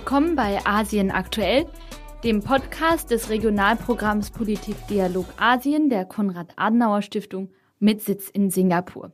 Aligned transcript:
Willkommen 0.00 0.34
bei 0.34 0.64
Asien 0.64 1.10
aktuell, 1.10 1.66
dem 2.24 2.40
Podcast 2.42 3.10
des 3.10 3.28
Regionalprogramms 3.28 4.30
Politik 4.30 4.74
Dialog 4.88 5.26
Asien 5.36 5.90
der 5.90 6.06
Konrad-Adenauer-Stiftung 6.06 7.50
mit 7.80 8.00
Sitz 8.00 8.30
in 8.30 8.48
Singapur. 8.48 9.12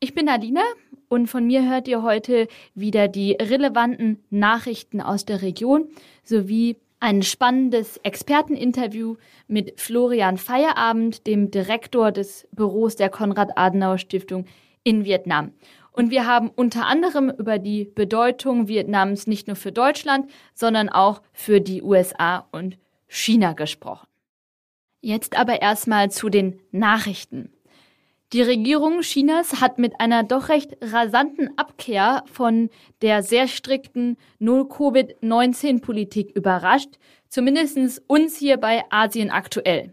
Ich 0.00 0.14
bin 0.14 0.30
Alina 0.30 0.62
und 1.10 1.26
von 1.26 1.46
mir 1.46 1.68
hört 1.68 1.88
ihr 1.88 2.02
heute 2.02 2.48
wieder 2.74 3.06
die 3.06 3.32
relevanten 3.32 4.24
Nachrichten 4.30 5.02
aus 5.02 5.26
der 5.26 5.42
Region 5.42 5.88
sowie 6.24 6.78
ein 7.00 7.22
spannendes 7.22 7.98
Experteninterview 7.98 9.16
mit 9.46 9.78
Florian 9.78 10.38
Feierabend, 10.38 11.26
dem 11.26 11.50
Direktor 11.50 12.12
des 12.12 12.48
Büros 12.50 12.96
der 12.96 13.10
Konrad-Adenauer-Stiftung 13.10 14.46
in 14.84 15.04
Vietnam. 15.04 15.52
Und 15.94 16.10
wir 16.10 16.26
haben 16.26 16.50
unter 16.50 16.86
anderem 16.86 17.30
über 17.30 17.60
die 17.60 17.84
Bedeutung 17.84 18.66
Vietnams 18.66 19.28
nicht 19.28 19.46
nur 19.46 19.54
für 19.54 19.70
Deutschland, 19.70 20.28
sondern 20.52 20.88
auch 20.88 21.22
für 21.32 21.60
die 21.60 21.82
USA 21.82 22.48
und 22.50 22.78
China 23.06 23.52
gesprochen. 23.52 24.08
Jetzt 25.00 25.38
aber 25.38 25.62
erstmal 25.62 26.10
zu 26.10 26.30
den 26.30 26.58
Nachrichten. 26.72 27.52
Die 28.32 28.42
Regierung 28.42 29.02
Chinas 29.02 29.60
hat 29.60 29.78
mit 29.78 30.00
einer 30.00 30.24
doch 30.24 30.48
recht 30.48 30.76
rasanten 30.80 31.56
Abkehr 31.56 32.24
von 32.26 32.70
der 33.00 33.22
sehr 33.22 33.46
strikten 33.46 34.16
Null-Covid-19-Politik 34.40 36.34
überrascht, 36.34 36.98
zumindest 37.28 38.02
uns 38.08 38.36
hier 38.36 38.56
bei 38.56 38.82
Asien 38.90 39.30
aktuell. 39.30 39.92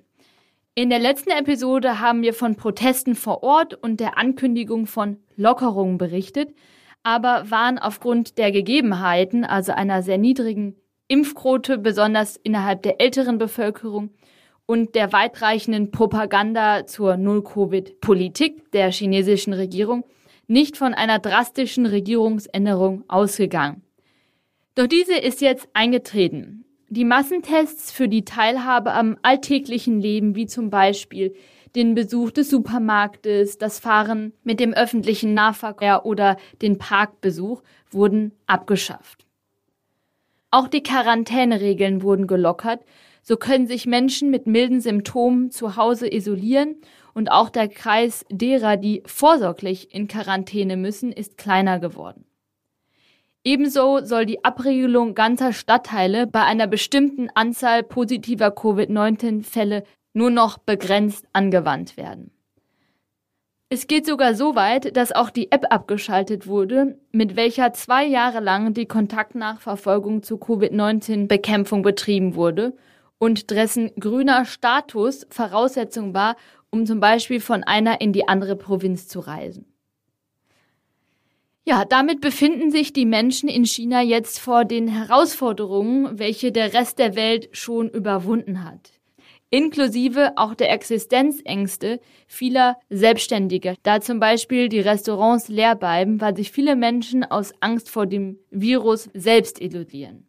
In 0.73 0.89
der 0.89 0.99
letzten 0.99 1.31
Episode 1.31 1.99
haben 1.99 2.21
wir 2.21 2.33
von 2.33 2.55
Protesten 2.55 3.15
vor 3.15 3.43
Ort 3.43 3.73
und 3.73 3.99
der 3.99 4.17
Ankündigung 4.17 4.87
von 4.87 5.17
Lockerungen 5.35 5.97
berichtet, 5.97 6.55
aber 7.03 7.51
waren 7.51 7.77
aufgrund 7.77 8.37
der 8.37 8.53
Gegebenheiten, 8.53 9.43
also 9.43 9.73
einer 9.73 10.01
sehr 10.01 10.17
niedrigen 10.17 10.77
Impfquote, 11.09 11.77
besonders 11.77 12.37
innerhalb 12.37 12.83
der 12.83 13.01
älteren 13.01 13.37
Bevölkerung, 13.37 14.11
und 14.65 14.95
der 14.95 15.11
weitreichenden 15.11 15.91
Propaganda 15.91 16.85
zur 16.85 17.17
Null-Covid-Politik 17.17 18.71
der 18.71 18.91
chinesischen 18.91 19.51
Regierung 19.51 20.05
nicht 20.47 20.77
von 20.77 20.93
einer 20.93 21.19
drastischen 21.19 21.85
Regierungsänderung 21.85 23.03
ausgegangen. 23.09 23.83
Doch 24.75 24.87
diese 24.87 25.17
ist 25.17 25.41
jetzt 25.41 25.67
eingetreten. 25.73 26.63
Die 26.93 27.05
Massentests 27.05 27.89
für 27.89 28.09
die 28.09 28.25
Teilhabe 28.25 28.91
am 28.91 29.17
alltäglichen 29.21 30.01
Leben, 30.01 30.35
wie 30.35 30.45
zum 30.45 30.69
Beispiel 30.69 31.33
den 31.73 31.95
Besuch 31.95 32.31
des 32.31 32.49
Supermarktes, 32.49 33.57
das 33.57 33.79
Fahren 33.79 34.33
mit 34.43 34.59
dem 34.59 34.73
öffentlichen 34.73 35.33
Nahverkehr 35.33 36.05
oder 36.05 36.35
den 36.61 36.77
Parkbesuch, 36.77 37.63
wurden 37.91 38.33
abgeschafft. 38.45 39.25
Auch 40.49 40.67
die 40.67 40.83
Quarantäneregeln 40.83 42.01
wurden 42.01 42.27
gelockert, 42.27 42.81
so 43.21 43.37
können 43.37 43.67
sich 43.67 43.85
Menschen 43.85 44.29
mit 44.29 44.45
milden 44.45 44.81
Symptomen 44.81 45.49
zu 45.49 45.77
Hause 45.77 46.13
isolieren 46.13 46.75
und 47.13 47.31
auch 47.31 47.49
der 47.49 47.69
Kreis 47.69 48.25
derer, 48.29 48.75
die 48.75 49.01
vorsorglich 49.05 49.95
in 49.95 50.09
Quarantäne 50.09 50.75
müssen, 50.75 51.13
ist 51.13 51.37
kleiner 51.37 51.79
geworden. 51.79 52.25
Ebenso 53.43 54.05
soll 54.05 54.27
die 54.27 54.43
Abregelung 54.43 55.15
ganzer 55.15 55.51
Stadtteile 55.51 56.27
bei 56.27 56.43
einer 56.43 56.67
bestimmten 56.67 57.29
Anzahl 57.33 57.81
positiver 57.81 58.51
Covid-19-Fälle 58.51 59.83
nur 60.13 60.29
noch 60.29 60.59
begrenzt 60.59 61.25
angewandt 61.33 61.97
werden. 61.97 62.31
Es 63.69 63.87
geht 63.87 64.05
sogar 64.05 64.35
so 64.35 64.55
weit, 64.55 64.95
dass 64.97 65.13
auch 65.13 65.29
die 65.29 65.51
App 65.51 65.65
abgeschaltet 65.69 66.45
wurde, 66.45 66.99
mit 67.11 67.35
welcher 67.35 67.73
zwei 67.73 68.05
Jahre 68.05 68.41
lang 68.41 68.73
die 68.73 68.85
Kontaktnachverfolgung 68.85 70.23
zur 70.23 70.39
Covid-19-Bekämpfung 70.39 71.81
betrieben 71.81 72.35
wurde 72.35 72.75
und 73.17 73.49
dessen 73.49 73.91
grüner 73.97 74.45
Status 74.45 75.25
Voraussetzung 75.29 76.13
war, 76.13 76.35
um 76.69 76.85
zum 76.85 76.99
Beispiel 76.99 77.39
von 77.39 77.63
einer 77.63 78.01
in 78.01 78.13
die 78.13 78.27
andere 78.27 78.55
Provinz 78.55 79.07
zu 79.07 79.21
reisen. 79.21 79.70
Ja, 81.63 81.85
damit 81.85 82.21
befinden 82.21 82.71
sich 82.71 82.91
die 82.91 83.05
Menschen 83.05 83.47
in 83.47 83.65
China 83.65 84.01
jetzt 84.01 84.39
vor 84.39 84.65
den 84.65 84.87
Herausforderungen, 84.87 86.17
welche 86.17 86.51
der 86.51 86.73
Rest 86.73 86.97
der 86.97 87.15
Welt 87.15 87.49
schon 87.51 87.89
überwunden 87.89 88.63
hat. 88.65 88.91
Inklusive 89.51 90.31
auch 90.37 90.55
der 90.55 90.71
Existenzängste 90.71 91.99
vieler 92.25 92.77
Selbstständiger, 92.89 93.75
da 93.83 94.01
zum 94.01 94.19
Beispiel 94.19 94.69
die 94.69 94.79
Restaurants 94.79 95.49
leer 95.49 95.75
bleiben, 95.75 96.19
weil 96.19 96.35
sich 96.35 96.51
viele 96.51 96.75
Menschen 96.75 97.25
aus 97.25 97.53
Angst 97.59 97.89
vor 97.89 98.07
dem 98.07 98.39
Virus 98.49 99.09
selbst 99.13 99.61
illudieren. 99.61 100.25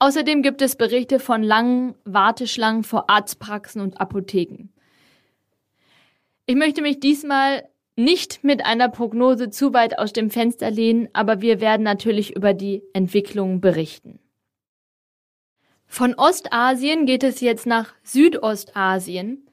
Außerdem 0.00 0.42
gibt 0.42 0.60
es 0.60 0.76
Berichte 0.76 1.20
von 1.20 1.42
langen 1.42 1.94
Warteschlangen 2.04 2.84
vor 2.84 3.08
Arztpraxen 3.08 3.80
und 3.80 4.00
Apotheken. 4.00 4.70
Ich 6.46 6.56
möchte 6.56 6.82
mich 6.82 7.00
diesmal 7.00 7.68
nicht 8.04 8.44
mit 8.44 8.64
einer 8.64 8.88
Prognose 8.88 9.50
zu 9.50 9.72
weit 9.72 9.98
aus 9.98 10.12
dem 10.12 10.30
Fenster 10.30 10.70
lehnen, 10.70 11.08
aber 11.12 11.40
wir 11.40 11.60
werden 11.60 11.82
natürlich 11.82 12.34
über 12.36 12.54
die 12.54 12.82
Entwicklung 12.92 13.60
berichten. 13.60 14.18
Von 15.86 16.14
Ostasien 16.14 17.06
geht 17.06 17.24
es 17.24 17.40
jetzt 17.40 17.66
nach 17.66 17.94
Südostasien 18.02 19.48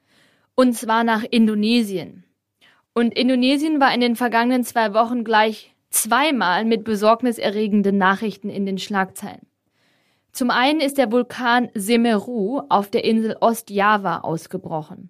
und 0.56 0.74
zwar 0.74 1.04
nach 1.04 1.24
Indonesien. 1.24 2.24
Und 2.94 3.18
Indonesien 3.18 3.80
war 3.80 3.94
in 3.94 4.02
den 4.02 4.16
vergangenen 4.16 4.64
zwei 4.64 4.94
Wochen 4.94 5.24
gleich 5.24 5.74
zweimal 5.90 6.66
mit 6.66 6.84
besorgniserregenden 6.84 7.98
Nachrichten 7.98 8.50
in 8.50 8.66
den 8.66 8.78
Schlagzeilen. 8.78 9.48
Zum 10.32 10.52
einen 10.52 10.80
ist 10.80 10.98
der 10.98 11.12
Vulkan 11.12 11.70
Semeru 11.74 12.62
auf 12.70 12.92
der 12.92 13.04
Insel 13.04 13.36
Ostjava 13.40 14.20
ausgebrochen. 14.20 15.10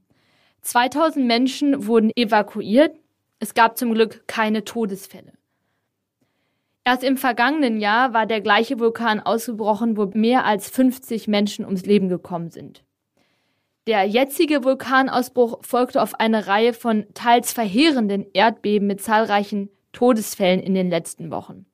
2000 0.61 1.25
Menschen 1.25 1.87
wurden 1.87 2.11
evakuiert. 2.15 2.95
Es 3.39 3.53
gab 3.53 3.77
zum 3.77 3.93
Glück 3.93 4.27
keine 4.27 4.63
Todesfälle. 4.63 5.33
Erst 6.83 7.03
im 7.03 7.17
vergangenen 7.17 7.79
Jahr 7.79 8.13
war 8.13 8.25
der 8.25 8.41
gleiche 8.41 8.79
Vulkan 8.79 9.19
ausgebrochen, 9.19 9.97
wo 9.97 10.05
mehr 10.13 10.45
als 10.45 10.69
50 10.69 11.27
Menschen 11.27 11.65
ums 11.65 11.85
Leben 11.85 12.07
gekommen 12.07 12.49
sind. 12.49 12.83
Der 13.87 14.05
jetzige 14.05 14.63
Vulkanausbruch 14.63 15.59
folgte 15.63 16.01
auf 16.01 16.19
eine 16.19 16.47
Reihe 16.47 16.73
von 16.73 17.05
teils 17.13 17.53
verheerenden 17.53 18.25
Erdbeben 18.33 18.87
mit 18.87 19.01
zahlreichen 19.01 19.69
Todesfällen 19.91 20.61
in 20.61 20.73
den 20.73 20.89
letzten 20.89 21.31
Wochen. 21.31 21.65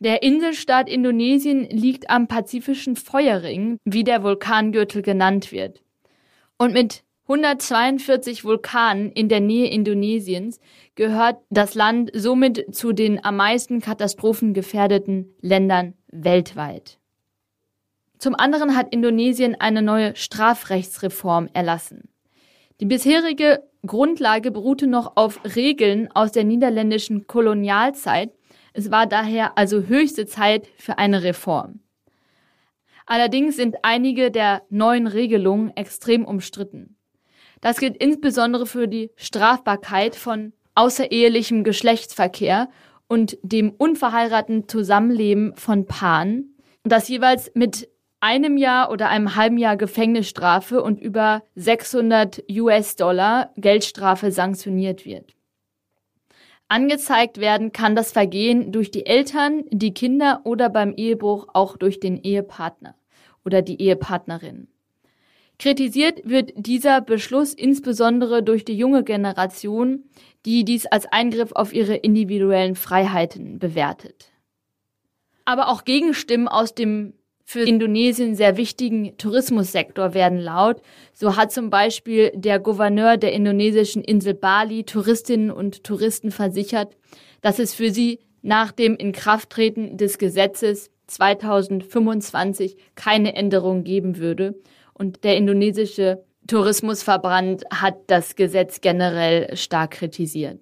Der 0.00 0.22
Inselstaat 0.22 0.88
Indonesien 0.88 1.68
liegt 1.68 2.10
am 2.10 2.26
pazifischen 2.26 2.96
Feuerring, 2.96 3.78
wie 3.84 4.02
der 4.02 4.22
Vulkangürtel 4.22 5.02
genannt 5.02 5.52
wird. 5.52 5.82
Und 6.58 6.72
mit 6.72 7.04
142 7.30 8.44
Vulkanen 8.44 9.12
in 9.12 9.28
der 9.28 9.38
Nähe 9.38 9.70
Indonesiens 9.70 10.58
gehört 10.96 11.36
das 11.48 11.74
Land 11.74 12.10
somit 12.12 12.74
zu 12.74 12.92
den 12.92 13.24
am 13.24 13.36
meisten 13.36 13.80
katastrophengefährdeten 13.80 15.32
Ländern 15.40 15.94
weltweit. 16.08 16.98
Zum 18.18 18.34
anderen 18.34 18.76
hat 18.76 18.92
Indonesien 18.92 19.54
eine 19.60 19.80
neue 19.80 20.16
Strafrechtsreform 20.16 21.48
erlassen. 21.52 22.08
Die 22.80 22.86
bisherige 22.86 23.62
Grundlage 23.86 24.50
beruhte 24.50 24.88
noch 24.88 25.16
auf 25.16 25.40
Regeln 25.54 26.10
aus 26.12 26.32
der 26.32 26.42
niederländischen 26.44 27.28
Kolonialzeit 27.28 28.32
es 28.72 28.90
war 28.90 29.06
daher 29.06 29.58
also 29.58 29.82
höchste 29.82 30.26
Zeit 30.26 30.68
für 30.76 30.98
eine 30.98 31.22
Reform. 31.22 31.80
Allerdings 33.06 33.56
sind 33.56 33.76
einige 33.82 34.30
der 34.30 34.62
neuen 34.70 35.06
Regelungen 35.06 35.76
extrem 35.76 36.24
umstritten. 36.24 36.96
Das 37.60 37.78
gilt 37.78 37.96
insbesondere 37.96 38.66
für 38.66 38.88
die 38.88 39.10
Strafbarkeit 39.16 40.16
von 40.16 40.52
außerehelichem 40.74 41.64
Geschlechtsverkehr 41.64 42.68
und 43.06 43.38
dem 43.42 43.70
unverheirateten 43.70 44.68
Zusammenleben 44.68 45.54
von 45.56 45.86
Paaren, 45.86 46.56
das 46.84 47.08
jeweils 47.08 47.50
mit 47.54 47.88
einem 48.20 48.56
Jahr 48.56 48.90
oder 48.90 49.08
einem 49.08 49.34
halben 49.34 49.58
Jahr 49.58 49.76
Gefängnisstrafe 49.76 50.82
und 50.82 51.00
über 51.00 51.42
600 51.56 52.44
US-Dollar 52.50 53.52
Geldstrafe 53.56 54.30
sanktioniert 54.30 55.04
wird. 55.04 55.34
Angezeigt 56.68 57.40
werden 57.40 57.72
kann 57.72 57.96
das 57.96 58.12
Vergehen 58.12 58.70
durch 58.70 58.92
die 58.92 59.06
Eltern, 59.06 59.64
die 59.70 59.92
Kinder 59.92 60.42
oder 60.44 60.68
beim 60.68 60.94
Ehebruch 60.94 61.48
auch 61.52 61.76
durch 61.76 61.98
den 61.98 62.22
Ehepartner 62.22 62.94
oder 63.44 63.60
die 63.60 63.82
Ehepartnerin. 63.82 64.68
Kritisiert 65.60 66.22
wird 66.24 66.52
dieser 66.56 67.02
Beschluss 67.02 67.52
insbesondere 67.52 68.42
durch 68.42 68.64
die 68.64 68.78
junge 68.78 69.04
Generation, 69.04 70.04
die 70.46 70.64
dies 70.64 70.86
als 70.86 71.04
Eingriff 71.12 71.52
auf 71.52 71.74
ihre 71.74 71.96
individuellen 71.96 72.76
Freiheiten 72.76 73.58
bewertet. 73.58 74.32
Aber 75.44 75.68
auch 75.68 75.84
Gegenstimmen 75.84 76.48
aus 76.48 76.74
dem 76.74 77.12
für 77.44 77.60
Indonesien 77.60 78.36
sehr 78.36 78.56
wichtigen 78.56 79.18
Tourismussektor 79.18 80.14
werden 80.14 80.38
laut. 80.38 80.80
So 81.12 81.36
hat 81.36 81.52
zum 81.52 81.68
Beispiel 81.68 82.32
der 82.34 82.58
Gouverneur 82.58 83.18
der 83.18 83.34
indonesischen 83.34 84.02
Insel 84.02 84.32
Bali 84.32 84.84
Touristinnen 84.84 85.50
und 85.50 85.84
Touristen 85.84 86.30
versichert, 86.30 86.96
dass 87.42 87.58
es 87.58 87.74
für 87.74 87.90
sie 87.90 88.20
nach 88.40 88.72
dem 88.72 88.96
Inkrafttreten 88.96 89.98
des 89.98 90.16
Gesetzes 90.16 90.90
2025 91.08 92.78
keine 92.94 93.34
Änderung 93.34 93.84
geben 93.84 94.16
würde. 94.16 94.54
Und 95.00 95.24
der 95.24 95.38
indonesische 95.38 96.22
Tourismusverband 96.46 97.64
hat 97.72 97.94
das 98.08 98.36
Gesetz 98.36 98.82
generell 98.82 99.56
stark 99.56 99.92
kritisiert. 99.92 100.60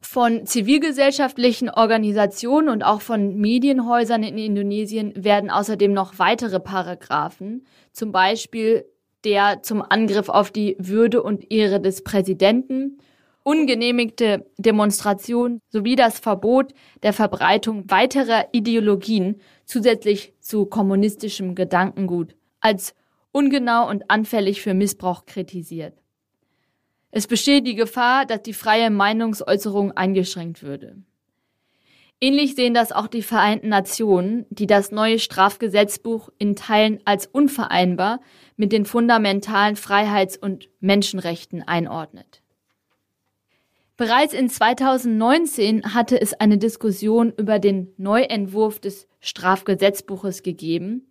Von 0.00 0.46
zivilgesellschaftlichen 0.46 1.68
Organisationen 1.68 2.70
und 2.70 2.82
auch 2.82 3.02
von 3.02 3.36
Medienhäusern 3.36 4.22
in 4.22 4.38
Indonesien 4.38 5.12
werden 5.22 5.50
außerdem 5.50 5.92
noch 5.92 6.18
weitere 6.18 6.60
Paragraphen, 6.60 7.66
zum 7.92 8.10
Beispiel 8.10 8.86
der 9.22 9.62
zum 9.62 9.82
Angriff 9.82 10.30
auf 10.30 10.50
die 10.50 10.74
Würde 10.78 11.22
und 11.22 11.52
Ehre 11.52 11.78
des 11.78 12.02
Präsidenten, 12.04 13.00
ungenehmigte 13.42 14.46
Demonstrationen 14.56 15.60
sowie 15.68 15.94
das 15.94 16.20
Verbot 16.20 16.72
der 17.02 17.12
Verbreitung 17.12 17.90
weiterer 17.90 18.46
Ideologien 18.52 19.42
zusätzlich 19.66 20.32
zu 20.40 20.64
kommunistischem 20.64 21.54
Gedankengut 21.54 22.34
als 22.62 22.94
ungenau 23.32 23.88
und 23.88 24.10
anfällig 24.10 24.62
für 24.62 24.74
Missbrauch 24.74 25.26
kritisiert. 25.26 25.98
Es 27.10 27.26
besteht 27.26 27.66
die 27.66 27.74
Gefahr, 27.74 28.24
dass 28.24 28.42
die 28.42 28.54
freie 28.54 28.90
Meinungsäußerung 28.90 29.92
eingeschränkt 29.92 30.62
würde. 30.62 30.96
Ähnlich 32.22 32.54
sehen 32.54 32.72
das 32.72 32.92
auch 32.92 33.08
die 33.08 33.22
Vereinten 33.22 33.68
Nationen, 33.68 34.46
die 34.48 34.68
das 34.68 34.92
neue 34.92 35.18
Strafgesetzbuch 35.18 36.30
in 36.38 36.54
Teilen 36.54 37.00
als 37.04 37.26
unvereinbar 37.26 38.20
mit 38.56 38.70
den 38.70 38.84
fundamentalen 38.84 39.74
Freiheits- 39.74 40.36
und 40.36 40.68
Menschenrechten 40.78 41.62
einordnet. 41.62 42.42
Bereits 43.96 44.34
in 44.34 44.48
2019 44.48 45.94
hatte 45.94 46.20
es 46.20 46.32
eine 46.32 46.58
Diskussion 46.58 47.32
über 47.36 47.58
den 47.58 47.92
Neuentwurf 47.98 48.80
des 48.80 49.08
Strafgesetzbuches 49.20 50.42
gegeben, 50.42 51.08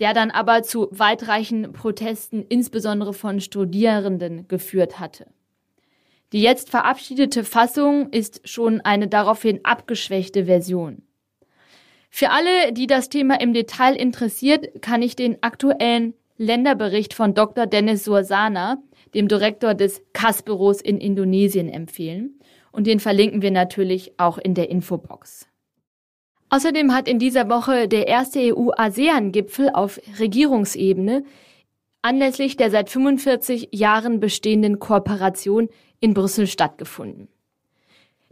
der 0.00 0.12
dann 0.12 0.30
aber 0.30 0.62
zu 0.62 0.88
weitreichenden 0.90 1.72
Protesten 1.72 2.44
insbesondere 2.48 3.12
von 3.12 3.40
Studierenden 3.40 4.46
geführt 4.48 5.00
hatte. 5.00 5.26
Die 6.32 6.42
jetzt 6.42 6.70
verabschiedete 6.70 7.44
Fassung 7.44 8.10
ist 8.10 8.46
schon 8.48 8.80
eine 8.80 9.08
daraufhin 9.08 9.60
abgeschwächte 9.64 10.46
Version. 10.46 11.02
Für 12.10 12.30
alle, 12.30 12.72
die 12.72 12.86
das 12.86 13.08
Thema 13.08 13.40
im 13.40 13.52
Detail 13.52 13.94
interessiert, 13.94 14.82
kann 14.82 15.02
ich 15.02 15.16
den 15.16 15.42
aktuellen 15.42 16.14
Länderbericht 16.38 17.14
von 17.14 17.34
Dr. 17.34 17.66
Dennis 17.66 18.04
Sursana, 18.04 18.78
dem 19.14 19.28
Direktor 19.28 19.74
des 19.74 20.02
CAS-Büros 20.12 20.80
in 20.80 20.98
Indonesien, 20.98 21.68
empfehlen. 21.68 22.40
Und 22.72 22.86
den 22.86 23.00
verlinken 23.00 23.40
wir 23.40 23.50
natürlich 23.50 24.18
auch 24.18 24.36
in 24.38 24.54
der 24.54 24.68
Infobox. 24.68 25.48
Außerdem 26.48 26.94
hat 26.94 27.08
in 27.08 27.18
dieser 27.18 27.48
Woche 27.48 27.88
der 27.88 28.06
erste 28.06 28.38
EU-ASEAN-Gipfel 28.54 29.70
auf 29.70 30.00
Regierungsebene 30.18 31.24
anlässlich 32.02 32.56
der 32.56 32.70
seit 32.70 32.88
45 32.88 33.70
Jahren 33.72 34.20
bestehenden 34.20 34.78
Kooperation 34.78 35.68
in 35.98 36.14
Brüssel 36.14 36.46
stattgefunden. 36.46 37.28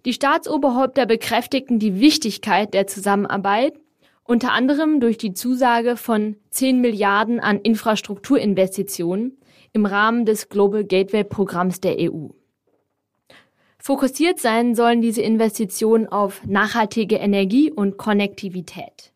Die 0.05 0.13
Staatsoberhäupter 0.13 1.07
bekräftigten 1.07 1.79
die 1.79 1.99
Wichtigkeit 1.99 2.73
der 2.73 2.87
Zusammenarbeit, 2.87 3.75
unter 4.23 4.53
anderem 4.53 5.01
durch 5.01 5.19
die 5.19 5.33
Zusage 5.33 5.97
von 5.97 6.37
10 6.51 6.81
Milliarden 6.81 7.41
an 7.41 7.59
Infrastrukturinvestitionen 7.59 9.39
im 9.73 9.87
Rahmen 9.87 10.25
des 10.25 10.49
Global 10.49 10.85
Gateway 10.85 11.25
Programms 11.25 11.81
der 11.81 11.97
EU. 11.99 12.29
Fokussiert 13.87 14.41
sein 14.41 14.75
sollen 14.75 15.03
diese 15.03 15.21
Investitionen 15.21 16.09
auf 16.09 16.43
nachhaltige 16.47 17.17
Energie 17.17 17.71
und 17.71 17.99
Konnektivität. 17.99 19.13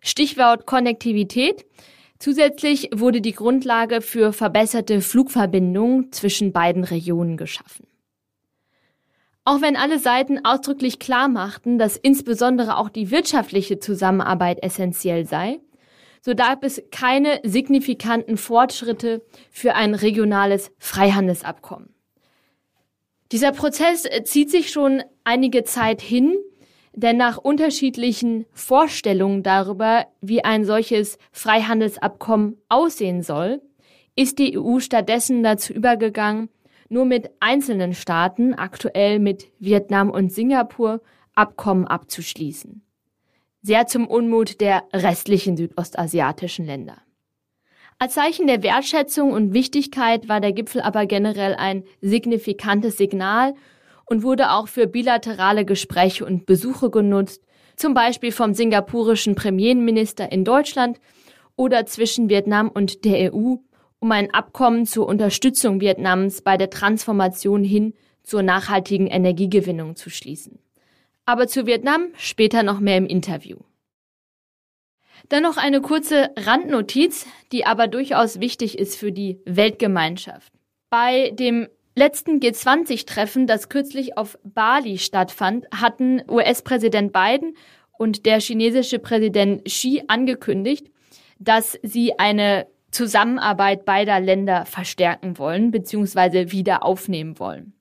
Stichwort 0.00 0.66
Konnektivität 0.66 1.64
Zusätzlich 2.18 2.90
wurde 2.92 3.20
die 3.20 3.34
Grundlage 3.34 4.00
für 4.00 4.32
verbesserte 4.32 5.00
Flugverbindungen 5.00 6.10
zwischen 6.10 6.52
beiden 6.52 6.82
Regionen 6.82 7.36
geschaffen. 7.36 7.86
Auch 9.44 9.60
wenn 9.60 9.76
alle 9.76 10.00
Seiten 10.00 10.44
ausdrücklich 10.44 10.98
klar 10.98 11.28
machten, 11.28 11.78
dass 11.78 11.96
insbesondere 11.96 12.78
auch 12.78 12.88
die 12.88 13.12
wirtschaftliche 13.12 13.78
Zusammenarbeit 13.78 14.60
essentiell 14.60 15.24
sei, 15.24 15.60
so 16.20 16.34
gab 16.34 16.64
es 16.64 16.82
keine 16.90 17.38
signifikanten 17.44 18.38
Fortschritte 18.38 19.24
für 19.52 19.76
ein 19.76 19.94
regionales 19.94 20.72
Freihandelsabkommen. 20.78 21.93
Dieser 23.32 23.52
Prozess 23.52 24.06
zieht 24.24 24.50
sich 24.50 24.70
schon 24.70 25.02
einige 25.24 25.64
Zeit 25.64 26.00
hin 26.00 26.36
denn 26.96 27.16
nach 27.16 27.38
unterschiedlichen 27.38 28.46
Vorstellungen 28.52 29.42
darüber, 29.42 30.06
wie 30.20 30.44
ein 30.44 30.64
solches 30.64 31.18
Freihandelsabkommen 31.32 32.56
aussehen 32.68 33.22
soll, 33.22 33.60
ist 34.16 34.38
die 34.38 34.58
EU 34.58 34.78
stattdessen 34.78 35.42
dazu 35.42 35.72
übergegangen, 35.72 36.48
nur 36.88 37.04
mit 37.04 37.30
einzelnen 37.40 37.94
Staaten, 37.94 38.54
aktuell 38.54 39.18
mit 39.18 39.50
Vietnam 39.58 40.10
und 40.10 40.32
Singapur, 40.32 41.00
Abkommen 41.34 41.84
abzuschließen. 41.84 42.82
Sehr 43.60 43.88
zum 43.88 44.06
Unmut 44.06 44.60
der 44.60 44.84
restlichen 44.92 45.56
südostasiatischen 45.56 46.64
Länder. 46.64 46.98
Als 47.98 48.14
Zeichen 48.14 48.46
der 48.46 48.62
Wertschätzung 48.62 49.32
und 49.32 49.54
Wichtigkeit 49.54 50.28
war 50.28 50.40
der 50.40 50.52
Gipfel 50.52 50.82
aber 50.82 51.06
generell 51.06 51.54
ein 51.54 51.84
signifikantes 52.00 52.96
Signal 52.96 53.54
und 54.06 54.22
wurde 54.22 54.50
auch 54.50 54.68
für 54.68 54.86
bilaterale 54.86 55.64
Gespräche 55.64 56.24
und 56.24 56.46
Besuche 56.46 56.90
genutzt, 56.90 57.42
zum 57.76 57.94
Beispiel 57.94 58.32
vom 58.32 58.54
singapurischen 58.54 59.34
Premierminister 59.34 60.30
in 60.30 60.44
Deutschland 60.44 61.00
oder 61.56 61.86
zwischen 61.86 62.28
Vietnam 62.28 62.68
und 62.68 63.04
der 63.04 63.32
EU, 63.32 63.56
um 64.00 64.12
ein 64.12 64.32
Abkommen 64.34 64.86
zur 64.86 65.06
Unterstützung 65.06 65.80
Vietnams 65.80 66.42
bei 66.42 66.56
der 66.56 66.70
Transformation 66.70 67.64
hin 67.64 67.94
zur 68.22 68.42
nachhaltigen 68.42 69.06
Energiegewinnung 69.06 69.96
zu 69.96 70.10
schließen. 70.10 70.58
Aber 71.26 71.46
zu 71.46 71.66
Vietnam 71.66 72.08
später 72.16 72.62
noch 72.62 72.80
mehr 72.80 72.98
im 72.98 73.06
Interview. 73.06 73.58
Dann 75.28 75.42
noch 75.42 75.56
eine 75.56 75.80
kurze 75.80 76.30
Randnotiz, 76.36 77.26
die 77.52 77.66
aber 77.66 77.88
durchaus 77.88 78.40
wichtig 78.40 78.78
ist 78.78 78.96
für 78.96 79.12
die 79.12 79.40
Weltgemeinschaft. 79.46 80.52
Bei 80.90 81.30
dem 81.30 81.68
letzten 81.96 82.40
G20-Treffen, 82.40 83.46
das 83.46 83.68
kürzlich 83.68 84.18
auf 84.18 84.38
Bali 84.42 84.98
stattfand, 84.98 85.66
hatten 85.74 86.22
US-Präsident 86.28 87.12
Biden 87.12 87.56
und 87.92 88.26
der 88.26 88.40
chinesische 88.40 88.98
Präsident 88.98 89.64
Xi 89.64 90.02
angekündigt, 90.08 90.90
dass 91.38 91.78
sie 91.82 92.18
eine 92.18 92.66
Zusammenarbeit 92.90 93.84
beider 93.84 94.20
Länder 94.20 94.66
verstärken 94.66 95.38
wollen 95.38 95.70
bzw. 95.70 96.52
wieder 96.52 96.84
aufnehmen 96.84 97.38
wollen. 97.38 97.72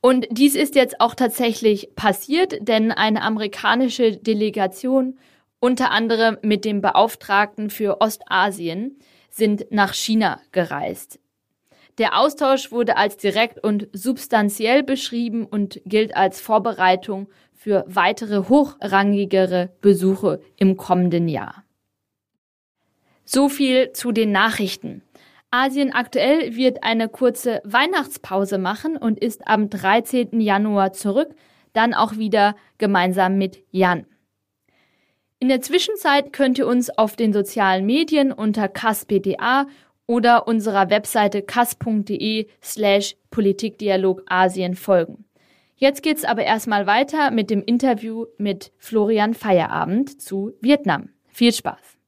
Und 0.00 0.26
dies 0.30 0.54
ist 0.54 0.74
jetzt 0.74 1.00
auch 1.00 1.14
tatsächlich 1.14 1.94
passiert, 1.94 2.68
denn 2.68 2.92
eine 2.92 3.22
amerikanische 3.22 4.18
Delegation, 4.18 5.18
unter 5.64 5.92
anderem 5.92 6.36
mit 6.42 6.66
dem 6.66 6.82
Beauftragten 6.82 7.70
für 7.70 8.02
Ostasien, 8.02 8.98
sind 9.30 9.64
nach 9.70 9.94
China 9.94 10.38
gereist. 10.52 11.18
Der 11.96 12.18
Austausch 12.18 12.70
wurde 12.70 12.98
als 12.98 13.16
direkt 13.16 13.64
und 13.64 13.88
substanziell 13.94 14.82
beschrieben 14.82 15.46
und 15.46 15.80
gilt 15.86 16.14
als 16.18 16.38
Vorbereitung 16.38 17.28
für 17.54 17.86
weitere 17.88 18.46
hochrangigere 18.50 19.70
Besuche 19.80 20.42
im 20.58 20.76
kommenden 20.76 21.28
Jahr. 21.28 21.64
So 23.24 23.48
viel 23.48 23.90
zu 23.92 24.12
den 24.12 24.32
Nachrichten. 24.32 25.00
Asien 25.50 25.94
aktuell 25.94 26.56
wird 26.56 26.82
eine 26.82 27.08
kurze 27.08 27.62
Weihnachtspause 27.64 28.58
machen 28.58 28.98
und 28.98 29.18
ist 29.18 29.48
am 29.48 29.70
13. 29.70 30.42
Januar 30.42 30.92
zurück, 30.92 31.34
dann 31.72 31.94
auch 31.94 32.18
wieder 32.18 32.54
gemeinsam 32.76 33.38
mit 33.38 33.64
Jan. 33.70 34.04
In 35.44 35.50
der 35.50 35.60
Zwischenzeit 35.60 36.32
könnt 36.32 36.56
ihr 36.56 36.66
uns 36.66 36.88
auf 36.88 37.16
den 37.16 37.34
sozialen 37.34 37.84
Medien 37.84 38.32
unter 38.32 38.66
KASPDA 38.66 39.66
oder 40.06 40.48
unserer 40.48 40.88
Webseite 40.88 41.42
kass.de 41.42 42.46
slash 42.62 43.14
Politikdialog 43.30 44.22
Asien 44.26 44.74
folgen. 44.74 45.26
Jetzt 45.76 46.02
geht's 46.02 46.24
aber 46.24 46.44
erstmal 46.44 46.86
weiter 46.86 47.30
mit 47.30 47.50
dem 47.50 47.62
Interview 47.62 48.24
mit 48.38 48.72
Florian 48.78 49.34
Feierabend 49.34 50.18
zu 50.18 50.54
Vietnam. 50.62 51.10
Viel 51.28 51.52
Spaß! 51.52 51.98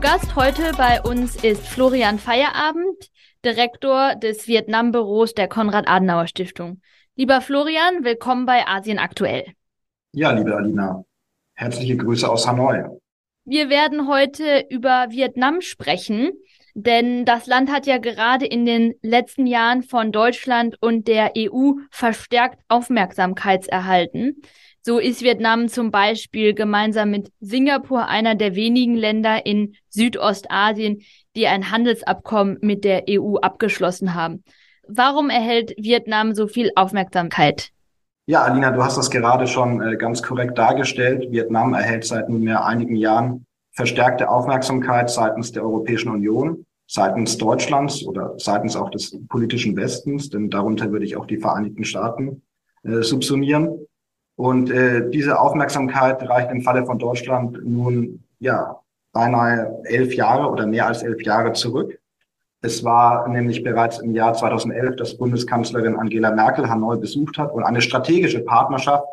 Gast 0.00 0.34
heute 0.34 0.72
bei 0.78 1.02
uns 1.02 1.36
ist 1.44 1.66
Florian 1.66 2.18
Feierabend. 2.18 3.10
Direktor 3.44 4.14
des 4.14 4.48
Vietnam-Büros 4.48 5.34
der 5.34 5.46
Konrad-Adenauer-Stiftung. 5.46 6.80
Lieber 7.16 7.42
Florian, 7.42 8.02
willkommen 8.02 8.46
bei 8.46 8.66
Asien 8.66 8.98
aktuell. 8.98 9.44
Ja, 10.12 10.30
liebe 10.30 10.56
Alina, 10.56 11.04
Herzliche 11.52 11.98
Grüße 11.98 12.26
aus 12.26 12.48
Hanoi. 12.48 12.82
Wir 13.44 13.68
werden 13.68 14.08
heute 14.08 14.64
über 14.70 15.08
Vietnam 15.10 15.60
sprechen, 15.60 16.30
denn 16.74 17.26
das 17.26 17.46
Land 17.46 17.70
hat 17.70 17.86
ja 17.86 17.98
gerade 17.98 18.46
in 18.46 18.64
den 18.64 18.94
letzten 19.02 19.46
Jahren 19.46 19.82
von 19.82 20.12
Deutschland 20.12 20.76
und 20.80 21.08
der 21.08 21.32
EU 21.36 21.72
verstärkt 21.90 22.62
Aufmerksamkeit 22.68 23.66
erhalten. 23.66 24.40
So 24.82 24.98
ist 24.98 25.22
Vietnam 25.22 25.68
zum 25.68 25.90
Beispiel 25.90 26.54
gemeinsam 26.54 27.10
mit 27.10 27.30
Singapur 27.40 28.06
einer 28.06 28.34
der 28.34 28.54
wenigen 28.54 28.94
Länder 28.94 29.44
in 29.44 29.74
Südostasien, 29.90 31.02
die 31.36 31.46
ein 31.46 31.70
Handelsabkommen 31.70 32.58
mit 32.62 32.84
der 32.84 33.04
EU 33.08 33.36
abgeschlossen 33.36 34.14
haben. 34.14 34.42
Warum 34.88 35.28
erhält 35.28 35.74
Vietnam 35.76 36.34
so 36.34 36.48
viel 36.48 36.70
Aufmerksamkeit? 36.76 37.70
Ja, 38.26 38.42
Alina, 38.42 38.70
du 38.70 38.82
hast 38.82 38.96
das 38.96 39.10
gerade 39.10 39.46
schon 39.46 39.82
äh, 39.82 39.96
ganz 39.96 40.22
korrekt 40.22 40.56
dargestellt. 40.56 41.30
Vietnam 41.30 41.74
erhält 41.74 42.04
seit 42.04 42.28
nunmehr 42.28 42.64
einigen 42.64 42.96
Jahren 42.96 43.46
verstärkte 43.72 44.30
Aufmerksamkeit 44.30 45.10
seitens 45.10 45.52
der 45.52 45.62
Europäischen 45.62 46.10
Union, 46.10 46.66
seitens 46.86 47.38
Deutschlands 47.38 48.04
oder 48.04 48.34
seitens 48.38 48.76
auch 48.76 48.90
des 48.90 49.16
politischen 49.28 49.76
Westens, 49.76 50.28
denn 50.28 50.50
darunter 50.50 50.90
würde 50.90 51.04
ich 51.04 51.16
auch 51.16 51.26
die 51.26 51.38
Vereinigten 51.38 51.84
Staaten 51.84 52.42
äh, 52.82 53.02
subsumieren. 53.02 53.86
Und 54.40 54.70
äh, 54.70 55.10
diese 55.10 55.38
Aufmerksamkeit 55.38 56.26
reicht 56.26 56.50
im 56.50 56.62
Falle 56.62 56.86
von 56.86 56.98
Deutschland 56.98 57.58
nun 57.62 58.24
ja 58.38 58.80
beinahe 59.12 59.82
elf 59.84 60.14
Jahre 60.14 60.48
oder 60.48 60.66
mehr 60.66 60.86
als 60.86 61.02
elf 61.02 61.22
Jahre 61.22 61.52
zurück. 61.52 62.00
Es 62.62 62.82
war 62.82 63.28
nämlich 63.28 63.62
bereits 63.62 63.98
im 63.98 64.14
Jahr 64.14 64.32
2011, 64.32 64.96
dass 64.96 65.18
Bundeskanzlerin 65.18 65.94
Angela 65.94 66.30
Merkel 66.30 66.70
Hanoi 66.70 66.96
besucht 66.96 67.36
hat 67.36 67.52
und 67.52 67.64
eine 67.64 67.82
strategische 67.82 68.40
Partnerschaft 68.40 69.04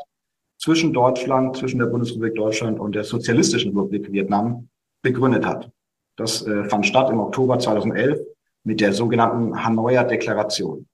zwischen 0.59 0.93
Deutschland, 0.93 1.57
zwischen 1.57 1.79
der 1.79 1.87
Bundesrepublik 1.87 2.35
Deutschland 2.35 2.79
und 2.79 2.95
der 2.95 3.03
Sozialistischen 3.03 3.71
Republik 3.71 4.09
Vietnam 4.09 4.69
begründet 5.01 5.45
hat. 5.45 5.69
Das 6.15 6.47
äh, 6.47 6.63
fand 6.69 6.85
statt 6.85 7.09
im 7.09 7.19
Oktober 7.19 7.59
2011 7.59 8.21
mit 8.63 8.79
der 8.79 8.93
sogenannten 8.93 9.61
Hanoier 9.61 10.05
Deklaration. 10.05 10.87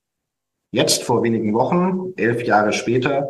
Jetzt 0.71 1.03
vor 1.03 1.21
wenigen 1.21 1.53
Wochen, 1.53 2.13
elf 2.15 2.41
Jahre 2.43 2.73
später, 2.73 3.29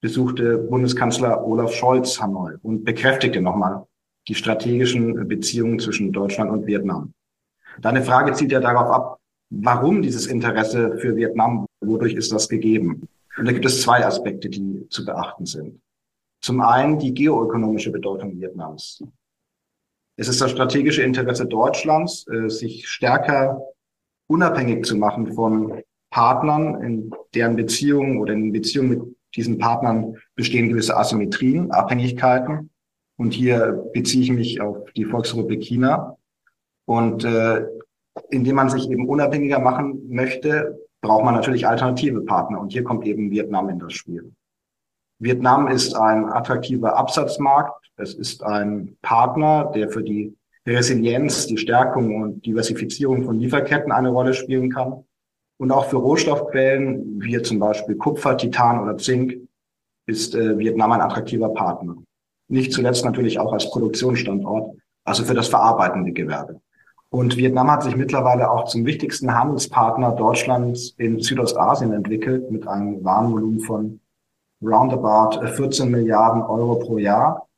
besuchte 0.00 0.58
Bundeskanzler 0.58 1.44
Olaf 1.44 1.72
Scholz 1.72 2.20
Hanoi 2.20 2.54
und 2.62 2.84
bekräftigte 2.84 3.40
nochmal 3.40 3.86
die 4.28 4.34
strategischen 4.34 5.28
Beziehungen 5.28 5.78
zwischen 5.78 6.12
Deutschland 6.12 6.50
und 6.50 6.66
Vietnam. 6.66 7.12
Deine 7.80 8.02
Frage 8.02 8.32
zielt 8.32 8.52
ja 8.52 8.60
darauf 8.60 8.90
ab, 8.90 9.20
warum 9.50 10.02
dieses 10.02 10.26
Interesse 10.26 10.98
für 10.98 11.16
Vietnam, 11.16 11.66
wodurch 11.80 12.14
ist 12.14 12.32
das 12.32 12.48
gegeben? 12.48 13.08
Und 13.38 13.46
da 13.46 13.52
gibt 13.52 13.66
es 13.66 13.82
zwei 13.82 14.04
Aspekte, 14.04 14.48
die 14.48 14.88
zu 14.88 15.04
beachten 15.04 15.46
sind. 15.46 15.80
Zum 16.42 16.60
einen 16.60 16.98
die 16.98 17.12
geoökonomische 17.12 17.92
Bedeutung 17.92 18.40
Vietnams. 18.40 19.02
Es 20.18 20.28
ist 20.28 20.40
das 20.40 20.50
strategische 20.50 21.02
Interesse 21.02 21.46
Deutschlands, 21.46 22.26
äh, 22.28 22.48
sich 22.48 22.88
stärker 22.88 23.60
unabhängig 24.28 24.84
zu 24.84 24.96
machen 24.96 25.34
von 25.34 25.82
Partnern, 26.10 26.82
in 26.82 27.10
deren 27.34 27.56
Beziehungen 27.56 28.18
oder 28.18 28.32
in 28.32 28.52
Beziehungen 28.52 28.88
mit 28.88 29.16
diesen 29.36 29.58
Partnern 29.58 30.16
bestehen 30.34 30.68
gewisse 30.68 30.96
Asymmetrien, 30.96 31.70
Abhängigkeiten. 31.70 32.70
Und 33.18 33.32
hier 33.32 33.88
beziehe 33.92 34.22
ich 34.22 34.32
mich 34.32 34.60
auf 34.60 34.90
die 34.92 35.04
Volksrepublik 35.04 35.62
China. 35.62 36.16
Und 36.86 37.24
äh, 37.24 37.66
indem 38.30 38.56
man 38.56 38.70
sich 38.70 38.90
eben 38.90 39.08
unabhängiger 39.08 39.58
machen 39.58 40.02
möchte, 40.08 40.78
braucht 41.00 41.24
man 41.24 41.34
natürlich 41.34 41.66
alternative 41.66 42.22
Partner. 42.22 42.60
Und 42.60 42.72
hier 42.72 42.84
kommt 42.84 43.06
eben 43.06 43.30
Vietnam 43.30 43.68
in 43.68 43.78
das 43.78 43.92
Spiel. 43.92 44.32
Vietnam 45.18 45.68
ist 45.68 45.94
ein 45.94 46.26
attraktiver 46.26 46.96
Absatzmarkt. 46.96 47.90
Es 47.96 48.14
ist 48.14 48.42
ein 48.42 48.96
Partner, 49.02 49.72
der 49.74 49.88
für 49.88 50.02
die 50.02 50.36
Resilienz, 50.66 51.46
die 51.46 51.56
Stärkung 51.56 52.22
und 52.22 52.44
Diversifizierung 52.44 53.24
von 53.24 53.38
Lieferketten 53.38 53.92
eine 53.92 54.10
Rolle 54.10 54.34
spielen 54.34 54.70
kann. 54.70 55.04
Und 55.58 55.72
auch 55.72 55.86
für 55.86 55.96
Rohstoffquellen, 55.96 57.22
wie 57.22 57.40
zum 57.42 57.58
Beispiel 57.58 57.96
Kupfer, 57.96 58.36
Titan 58.36 58.80
oder 58.80 58.98
Zink, 58.98 59.36
ist 60.06 60.34
äh, 60.34 60.58
Vietnam 60.58 60.92
ein 60.92 61.00
attraktiver 61.00 61.48
Partner. 61.48 61.96
Nicht 62.48 62.72
zuletzt 62.72 63.04
natürlich 63.04 63.38
auch 63.38 63.52
als 63.52 63.70
Produktionsstandort, 63.70 64.76
also 65.04 65.24
für 65.24 65.34
das 65.34 65.48
verarbeitende 65.48 66.12
Gewerbe. 66.12 66.60
Und 67.08 67.36
Vietnam 67.36 67.70
hat 67.70 67.82
sich 67.82 67.96
mittlerweile 67.96 68.50
auch 68.50 68.66
zum 68.66 68.84
wichtigsten 68.84 69.34
Handelspartner 69.34 70.12
Deutschlands 70.12 70.94
in 70.98 71.20
Südostasien 71.20 71.92
entwickelt 71.92 72.50
mit 72.50 72.66
einem 72.66 73.02
Warenvolumen 73.04 73.60
von 73.60 74.00
roundabout 74.62 75.46
14 75.46 75.90
Milliarden 75.90 76.42
Euro 76.42 76.76
pro 76.76 76.98
Jahr. 76.98 77.48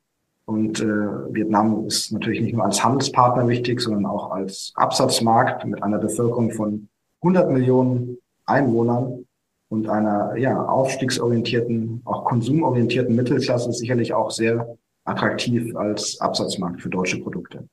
Und 0.45 0.79
äh, 0.79 0.85
Vietnam 0.85 1.85
ist 1.85 2.11
natürlich 2.11 2.41
nicht 2.41 2.55
nur 2.55 2.65
als 2.65 2.83
Handelspartner 2.83 3.47
wichtig, 3.47 3.81
sondern 3.81 4.05
auch 4.05 4.31
als 4.31 4.71
Absatzmarkt 4.75 5.65
mit 5.65 5.83
einer 5.83 5.99
Bevölkerung 5.99 6.51
von 6.51 6.89
100 7.21 7.51
Millionen 7.51 8.17
Einwohnern 8.45 9.25
und 9.69 9.87
einer 9.87 10.35
ja, 10.37 10.63
aufstiegsorientierten, 10.63 12.01
auch 12.05 12.25
konsumorientierten 12.25 13.15
Mittelklasse 13.15 13.71
sicherlich 13.71 14.13
auch 14.13 14.31
sehr 14.31 14.77
attraktiv 15.05 15.75
als 15.75 16.19
Absatzmarkt 16.19 16.81
für 16.81 16.89
deutsche 16.89 17.19
Produkte. 17.19 17.67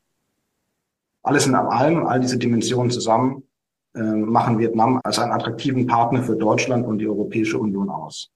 Alles 1.23 1.47
in 1.47 1.55
allem, 1.55 2.07
all 2.07 2.21
diese 2.21 2.39
Dimensionen 2.39 2.91
zusammen 2.91 3.43
äh, 3.95 4.01
machen 4.01 4.59
Vietnam 4.59 5.01
als 5.03 5.19
einen 5.19 5.33
attraktiven 5.33 5.87
Partner 5.87 6.23
für 6.23 6.37
Deutschland 6.37 6.87
und 6.87 6.99
die 6.99 7.09
Europäische 7.09 7.59
Union 7.59 7.91
aus. 7.91 8.31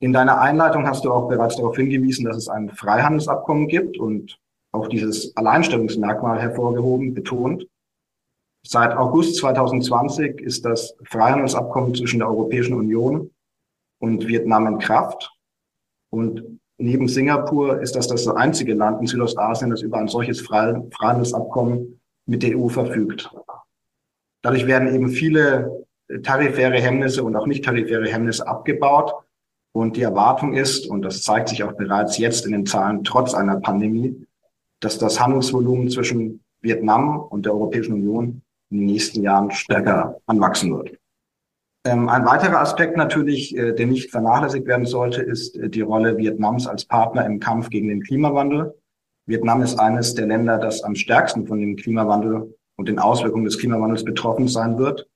In 0.00 0.12
deiner 0.12 0.40
Einleitung 0.40 0.86
hast 0.86 1.04
du 1.04 1.12
auch 1.12 1.28
bereits 1.28 1.56
darauf 1.56 1.76
hingewiesen, 1.76 2.24
dass 2.24 2.36
es 2.36 2.48
ein 2.48 2.70
Freihandelsabkommen 2.70 3.68
gibt 3.68 3.98
und 3.98 4.36
auch 4.72 4.88
dieses 4.88 5.36
Alleinstellungsmerkmal 5.36 6.40
hervorgehoben, 6.40 7.14
betont. 7.14 7.68
Seit 8.64 8.96
August 8.96 9.36
2020 9.36 10.40
ist 10.40 10.64
das 10.64 10.94
Freihandelsabkommen 11.04 11.94
zwischen 11.94 12.20
der 12.20 12.28
Europäischen 12.28 12.74
Union 12.74 13.30
und 13.98 14.26
Vietnam 14.28 14.66
in 14.68 14.78
Kraft. 14.78 15.32
Und 16.10 16.60
neben 16.78 17.08
Singapur 17.08 17.80
ist 17.80 17.96
das 17.96 18.06
das 18.06 18.26
einzige 18.28 18.74
Land 18.74 19.00
in 19.00 19.06
Südostasien, 19.08 19.70
das 19.70 19.82
über 19.82 19.98
ein 19.98 20.08
solches 20.08 20.40
Freihandelsabkommen 20.40 22.00
mit 22.26 22.42
der 22.44 22.56
EU 22.56 22.68
verfügt. 22.68 23.30
Dadurch 24.42 24.66
werden 24.66 24.94
eben 24.94 25.08
viele 25.10 25.86
tarifäre 26.22 26.80
Hemmnisse 26.80 27.24
und 27.24 27.34
auch 27.36 27.46
nicht 27.46 27.64
tarifäre 27.64 28.08
Hemmnisse 28.08 28.46
abgebaut. 28.46 29.12
Und 29.74 29.96
die 29.96 30.02
Erwartung 30.02 30.54
ist, 30.54 30.86
und 30.86 31.02
das 31.02 31.22
zeigt 31.22 31.48
sich 31.48 31.64
auch 31.64 31.72
bereits 31.72 32.18
jetzt 32.18 32.46
in 32.46 32.52
den 32.52 32.66
Zahlen 32.66 33.02
trotz 33.04 33.34
einer 33.34 33.58
Pandemie, 33.58 34.26
dass 34.80 34.98
das 34.98 35.18
Handelsvolumen 35.18 35.88
zwischen 35.88 36.44
Vietnam 36.60 37.20
und 37.20 37.46
der 37.46 37.54
Europäischen 37.54 37.94
Union 37.94 38.42
in 38.72 38.78
den 38.78 38.86
nächsten 38.86 39.22
Jahren 39.22 39.50
stärker 39.50 40.18
anwachsen 40.26 40.76
wird. 40.76 40.98
Ähm, 41.84 42.08
ein 42.08 42.24
weiterer 42.24 42.60
Aspekt 42.60 42.96
natürlich, 42.96 43.56
äh, 43.56 43.72
der 43.72 43.86
nicht 43.86 44.10
vernachlässigt 44.10 44.66
werden 44.66 44.86
sollte, 44.86 45.20
ist 45.22 45.56
äh, 45.56 45.68
die 45.68 45.80
Rolle 45.80 46.16
Vietnams 46.16 46.66
als 46.66 46.84
Partner 46.84 47.26
im 47.26 47.40
Kampf 47.40 47.70
gegen 47.70 47.88
den 47.88 48.02
Klimawandel. 48.02 48.74
Vietnam 49.26 49.62
ist 49.62 49.78
eines 49.78 50.14
der 50.14 50.26
Länder, 50.26 50.58
das 50.58 50.82
am 50.82 50.94
stärksten 50.94 51.46
von 51.46 51.58
dem 51.58 51.76
Klimawandel 51.76 52.56
und 52.76 52.88
den 52.88 52.98
Auswirkungen 52.98 53.44
des 53.44 53.58
Klimawandels 53.58 54.04
betroffen 54.04 54.48
sein 54.48 54.78
wird. 54.78 55.08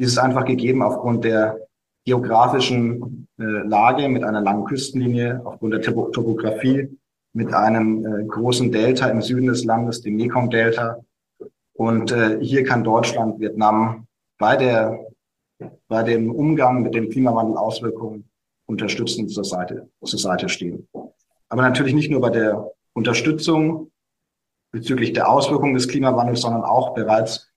Dies 0.00 0.08
ist 0.08 0.18
einfach 0.18 0.44
gegeben 0.44 0.82
aufgrund 0.82 1.24
der 1.24 1.58
geografischen 2.04 3.28
äh, 3.38 3.44
Lage 3.44 4.08
mit 4.08 4.24
einer 4.24 4.40
langen 4.40 4.64
Küstenlinie, 4.64 5.40
aufgrund 5.44 5.74
der 5.74 5.82
Topografie, 5.82 6.88
mit 7.32 7.52
einem 7.54 8.04
äh, 8.04 8.24
großen 8.24 8.72
Delta 8.72 9.08
im 9.08 9.22
Süden 9.22 9.46
des 9.46 9.64
Landes, 9.64 10.00
dem 10.02 10.16
Mekong-Delta. 10.16 11.00
Und 11.78 12.10
äh, 12.10 12.38
hier 12.40 12.64
kann 12.64 12.82
Deutschland 12.82 13.38
Vietnam 13.38 14.08
bei 14.36 14.56
der 14.56 14.98
bei 15.88 16.02
dem 16.02 16.30
Umgang 16.32 16.82
mit 16.82 16.94
den 16.94 17.08
Klimawandelauswirkungen 17.08 18.28
unterstützend 18.66 19.30
zur 19.30 19.44
Seite, 19.44 19.88
zur 20.04 20.18
Seite 20.18 20.48
stehen. 20.48 20.88
Aber 21.48 21.62
natürlich 21.62 21.94
nicht 21.94 22.10
nur 22.10 22.20
bei 22.20 22.30
der 22.30 22.70
Unterstützung 22.92 23.90
bezüglich 24.72 25.12
der 25.12 25.30
Auswirkungen 25.30 25.74
des 25.74 25.88
Klimawandels, 25.88 26.42
sondern 26.42 26.62
auch 26.62 26.94
bereits 26.94 27.50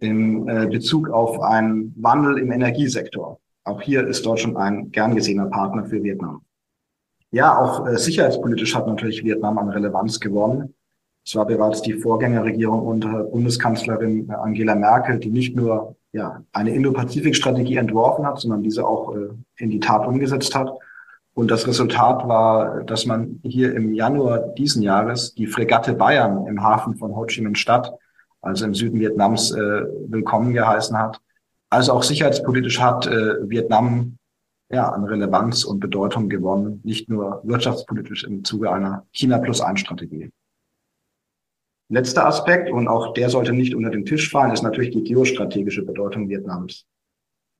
im 0.00 0.48
äh, 0.48 0.66
Bezug 0.66 1.10
auf 1.10 1.40
einen 1.40 1.94
Wandel 1.96 2.38
im 2.38 2.50
Energiesektor. 2.52 3.40
Auch 3.64 3.82
hier 3.82 4.06
ist 4.06 4.24
Deutschland 4.24 4.56
ein 4.56 4.90
gern 4.90 5.14
gesehener 5.14 5.46
Partner 5.46 5.84
für 5.84 6.02
Vietnam. 6.02 6.42
Ja, 7.30 7.58
auch 7.58 7.86
äh, 7.86 7.96
sicherheitspolitisch 7.96 8.74
hat 8.74 8.86
natürlich 8.86 9.24
Vietnam 9.24 9.58
an 9.58 9.68
Relevanz 9.68 10.20
gewonnen. 10.20 10.74
Es 11.26 11.34
war 11.36 11.46
bereits 11.46 11.80
die 11.80 11.94
Vorgängerregierung 11.94 12.86
unter 12.86 13.24
Bundeskanzlerin 13.24 14.30
Angela 14.30 14.74
Merkel, 14.74 15.18
die 15.18 15.30
nicht 15.30 15.56
nur 15.56 15.96
ja, 16.12 16.42
eine 16.52 16.74
Indo-Pazifik-Strategie 16.74 17.76
entworfen 17.76 18.26
hat, 18.26 18.40
sondern 18.40 18.62
diese 18.62 18.86
auch 18.86 19.14
äh, 19.16 19.30
in 19.56 19.70
die 19.70 19.80
Tat 19.80 20.06
umgesetzt 20.06 20.54
hat. 20.54 20.70
Und 21.32 21.50
das 21.50 21.66
Resultat 21.66 22.28
war, 22.28 22.84
dass 22.84 23.06
man 23.06 23.40
hier 23.42 23.74
im 23.74 23.94
Januar 23.94 24.38
diesen 24.38 24.82
Jahres 24.82 25.34
die 25.34 25.48
Fregatte 25.48 25.94
Bayern 25.94 26.46
im 26.46 26.62
Hafen 26.62 26.94
von 26.94 27.16
Ho 27.16 27.24
Chi 27.24 27.40
Minh 27.40 27.56
Stadt, 27.56 27.92
also 28.40 28.66
im 28.66 28.74
Süden 28.74 29.00
Vietnams, 29.00 29.50
äh, 29.50 29.82
willkommen 30.06 30.52
geheißen 30.52 30.96
hat. 30.96 31.20
Also 31.70 31.92
auch 31.92 32.02
sicherheitspolitisch 32.02 32.80
hat 32.80 33.06
äh, 33.06 33.48
Vietnam 33.48 34.18
ja, 34.70 34.90
an 34.90 35.04
Relevanz 35.04 35.64
und 35.64 35.80
Bedeutung 35.80 36.28
gewonnen, 36.28 36.80
nicht 36.84 37.08
nur 37.08 37.40
wirtschaftspolitisch 37.44 38.24
im 38.24 38.44
Zuge 38.44 38.70
einer 38.70 39.06
China 39.10 39.38
plus 39.38 39.60
ein 39.60 39.76
Strategie. 39.76 40.30
Letzter 41.88 42.26
Aspekt, 42.26 42.70
und 42.70 42.88
auch 42.88 43.12
der 43.12 43.28
sollte 43.28 43.52
nicht 43.52 43.74
unter 43.74 43.90
den 43.90 44.06
Tisch 44.06 44.30
fallen, 44.30 44.52
ist 44.52 44.62
natürlich 44.62 44.90
die 44.90 45.04
geostrategische 45.04 45.82
Bedeutung 45.82 46.28
Vietnams. 46.28 46.86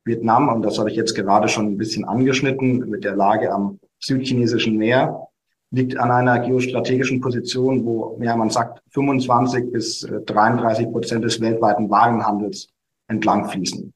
Vietnam, 0.05 0.49
und 0.49 0.63
das 0.63 0.79
habe 0.79 0.91
ich 0.91 0.97
jetzt 0.97 1.15
gerade 1.15 1.49
schon 1.49 1.67
ein 1.67 1.77
bisschen 1.77 2.05
angeschnitten, 2.05 2.89
mit 2.89 3.05
der 3.05 3.17
Lage 3.17 3.53
am 3.53 3.79
südchinesischen 3.99 4.77
Meer, 4.77 5.29
liegt 5.71 5.97
an 5.99 6.11
einer 6.11 6.39
geostrategischen 6.41 7.21
Position, 7.21 7.85
wo, 7.85 8.19
ja, 8.23 8.37
man 8.37 8.51
sagt, 8.51 8.83
25 8.91 9.73
bis 9.73 10.01
33 10.01 10.91
Prozent 10.91 11.25
des 11.25 11.41
weltweiten 11.41 11.91
Warenhandels 11.91 12.69
entlang 13.09 13.49
fließen. 13.49 13.93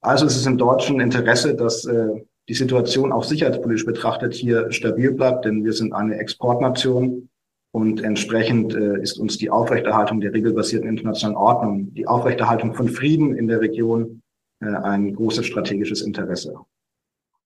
Also 0.00 0.26
es 0.26 0.36
ist 0.36 0.46
im 0.46 0.58
deutschen 0.58 1.00
Interesse, 1.00 1.54
dass 1.54 1.84
äh, 1.84 2.24
die 2.48 2.54
Situation 2.54 3.12
auch 3.12 3.24
sicherheitspolitisch 3.24 3.84
betrachtet 3.84 4.34
hier 4.34 4.72
stabil 4.72 5.12
bleibt, 5.12 5.44
denn 5.44 5.64
wir 5.64 5.72
sind 5.72 5.92
eine 5.92 6.18
Exportnation 6.18 7.28
und 7.72 8.02
entsprechend 8.02 8.74
äh, 8.74 9.00
ist 9.00 9.18
uns 9.18 9.36
die 9.38 9.50
Aufrechterhaltung 9.50 10.20
der 10.20 10.32
regelbasierten 10.32 10.88
internationalen 10.88 11.36
Ordnung, 11.36 11.94
die 11.94 12.06
Aufrechterhaltung 12.06 12.74
von 12.74 12.88
Frieden 12.88 13.36
in 13.36 13.46
der 13.46 13.60
Region 13.60 14.22
äh, 14.60 14.66
ein 14.66 15.14
großes 15.14 15.46
strategisches 15.46 16.02
Interesse. 16.02 16.54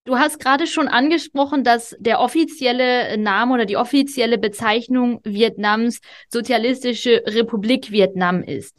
Du 0.05 0.17
hast 0.17 0.41
gerade 0.41 0.67
schon 0.67 0.89
angesprochen, 0.89 1.63
dass 1.63 1.97
der 2.01 2.21
offizielle 2.21 3.17
Name 3.19 3.55
oder 3.55 3.67
die 3.67 3.77
offizielle 3.77 4.37
Bezeichnung 4.37 5.21
Vietnams 5.23 6.01
Sozialistische 6.29 7.23
Republik 7.27 7.93
Vietnam 7.93 8.43
ist. 8.43 8.77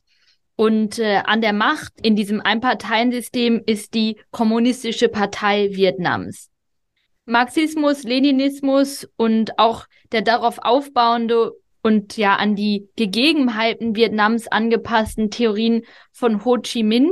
Und 0.55 0.99
äh, 0.99 1.21
an 1.23 1.41
der 1.41 1.53
Macht 1.53 1.93
in 2.01 2.15
diesem 2.15 2.41
Einparteiensystem 2.41 3.61
ist 3.65 3.93
die 3.93 4.17
Kommunistische 4.31 5.07
Partei 5.07 5.69
Vietnams. 5.71 6.49
Marxismus, 7.25 8.03
Leninismus 8.03 9.07
und 9.15 9.57
auch 9.57 9.85
der 10.11 10.21
darauf 10.21 10.59
aufbauende 10.59 11.53
und 11.81 12.17
ja 12.17 12.35
an 12.35 12.55
die 12.55 12.89
Gegebenheiten 12.95 13.95
Vietnams 13.95 14.47
angepassten 14.47 15.29
Theorien 15.29 15.83
von 16.11 16.43
Ho 16.45 16.57
Chi 16.57 16.83
Minh, 16.83 17.11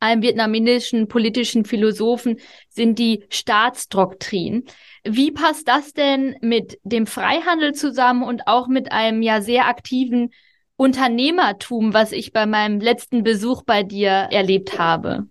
einem 0.00 0.22
vietnamesischen 0.22 1.08
politischen 1.08 1.64
Philosophen, 1.64 2.38
sind 2.68 2.98
die 2.98 3.24
Staatsdoktrin. 3.30 4.64
Wie 5.04 5.30
passt 5.30 5.68
das 5.68 5.92
denn 5.92 6.36
mit 6.40 6.78
dem 6.82 7.06
Freihandel 7.06 7.72
zusammen 7.74 8.22
und 8.22 8.46
auch 8.46 8.68
mit 8.68 8.92
einem 8.92 9.22
ja 9.22 9.40
sehr 9.40 9.66
aktiven 9.66 10.30
Unternehmertum, 10.76 11.94
was 11.94 12.12
ich 12.12 12.32
bei 12.32 12.44
meinem 12.44 12.80
letzten 12.80 13.22
Besuch 13.22 13.62
bei 13.62 13.82
dir 13.82 14.10
erlebt 14.10 14.78
habe? 14.78 15.26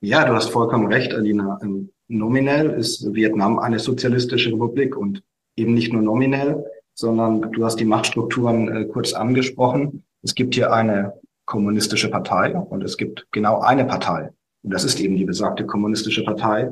Ja, 0.00 0.24
du 0.24 0.32
hast 0.32 0.48
vollkommen 0.48 0.90
recht, 0.90 1.12
Alina. 1.12 1.58
Ähm, 1.62 1.92
nominell 2.10 2.70
ist 2.70 3.14
Vietnam 3.14 3.58
eine 3.58 3.78
sozialistische 3.78 4.52
Republik 4.52 4.96
und 4.96 5.22
eben 5.56 5.74
nicht 5.74 5.92
nur 5.92 6.02
nominell, 6.02 6.64
sondern 6.94 7.52
du 7.52 7.64
hast 7.64 7.76
die 7.76 7.84
Machtstrukturen 7.84 8.68
äh, 8.68 8.84
kurz 8.86 9.12
angesprochen. 9.12 10.04
Es 10.22 10.34
gibt 10.34 10.54
hier 10.54 10.72
eine 10.72 11.14
kommunistische 11.46 12.10
Partei 12.10 12.54
und 12.54 12.84
es 12.84 12.96
gibt 12.96 13.26
genau 13.32 13.60
eine 13.60 13.84
Partei. 13.84 14.30
Und 14.62 14.72
das 14.72 14.84
ist 14.84 15.00
eben 15.00 15.16
die 15.16 15.24
besagte 15.24 15.64
kommunistische 15.64 16.24
Partei, 16.24 16.70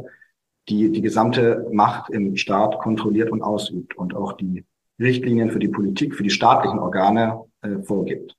die 0.68 0.92
die 0.92 1.00
gesamte 1.00 1.66
Macht 1.72 2.10
im 2.10 2.36
Staat 2.36 2.78
kontrolliert 2.78 3.30
und 3.30 3.42
ausübt 3.42 3.96
und 3.96 4.14
auch 4.14 4.34
die 4.34 4.64
Richtlinien 5.00 5.50
für 5.50 5.58
die 5.58 5.68
Politik, 5.68 6.14
für 6.14 6.22
die 6.22 6.30
staatlichen 6.30 6.78
Organe 6.78 7.40
äh, 7.62 7.78
vorgibt. 7.82 8.37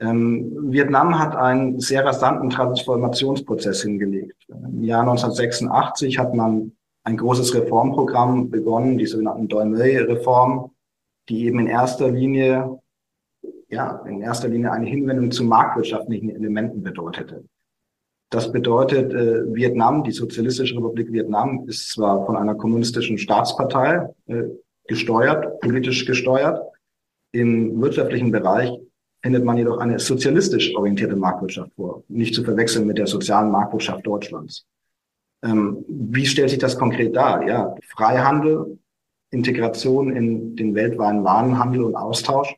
Ähm, 0.00 0.72
Vietnam 0.72 1.18
hat 1.18 1.36
einen 1.36 1.78
sehr 1.78 2.04
rasanten 2.04 2.48
Transformationsprozess 2.48 3.82
hingelegt. 3.82 4.46
Im 4.48 4.82
Jahr 4.82 5.02
1986 5.02 6.18
hat 6.18 6.34
man 6.34 6.72
ein 7.04 7.16
großes 7.16 7.54
Reformprogramm 7.54 8.50
begonnen, 8.50 8.96
die 8.96 9.06
sogenannten 9.06 9.48
Doi 9.48 9.64
Moi-Reform, 9.66 10.70
die 11.28 11.44
eben 11.46 11.60
in 11.60 11.66
erster 11.66 12.10
Linie, 12.10 12.80
ja, 13.68 14.02
in 14.06 14.22
erster 14.22 14.48
Linie 14.48 14.72
eine 14.72 14.86
Hinwendung 14.86 15.30
zu 15.30 15.44
marktwirtschaftlichen 15.44 16.30
Elementen 16.30 16.82
bedeutete. 16.82 17.44
Das 18.30 18.52
bedeutet, 18.52 19.12
äh, 19.12 19.54
Vietnam, 19.54 20.04
die 20.04 20.12
Sozialistische 20.12 20.76
Republik 20.76 21.12
Vietnam, 21.12 21.68
ist 21.68 21.90
zwar 21.90 22.24
von 22.26 22.36
einer 22.36 22.54
kommunistischen 22.54 23.18
Staatspartei 23.18 24.08
äh, 24.28 24.44
gesteuert, 24.86 25.60
politisch 25.60 26.06
gesteuert. 26.06 26.62
Im 27.32 27.80
wirtschaftlichen 27.80 28.30
Bereich 28.30 28.70
findet 29.22 29.44
man 29.44 29.58
jedoch 29.58 29.78
eine 29.78 29.98
sozialistisch 29.98 30.74
orientierte 30.74 31.16
Marktwirtschaft 31.16 31.72
vor, 31.74 32.04
nicht 32.08 32.34
zu 32.34 32.42
verwechseln 32.42 32.86
mit 32.86 32.98
der 32.98 33.06
sozialen 33.06 33.50
Marktwirtschaft 33.50 34.06
Deutschlands. 34.06 34.66
Ähm, 35.42 35.84
wie 35.88 36.26
stellt 36.26 36.50
sich 36.50 36.58
das 36.58 36.78
konkret 36.78 37.14
dar? 37.16 37.46
Ja, 37.46 37.74
Freihandel, 37.88 38.78
Integration 39.30 40.14
in 40.14 40.56
den 40.56 40.74
weltweiten 40.74 41.24
Warenhandel 41.24 41.84
und 41.84 41.96
Austausch, 41.96 42.54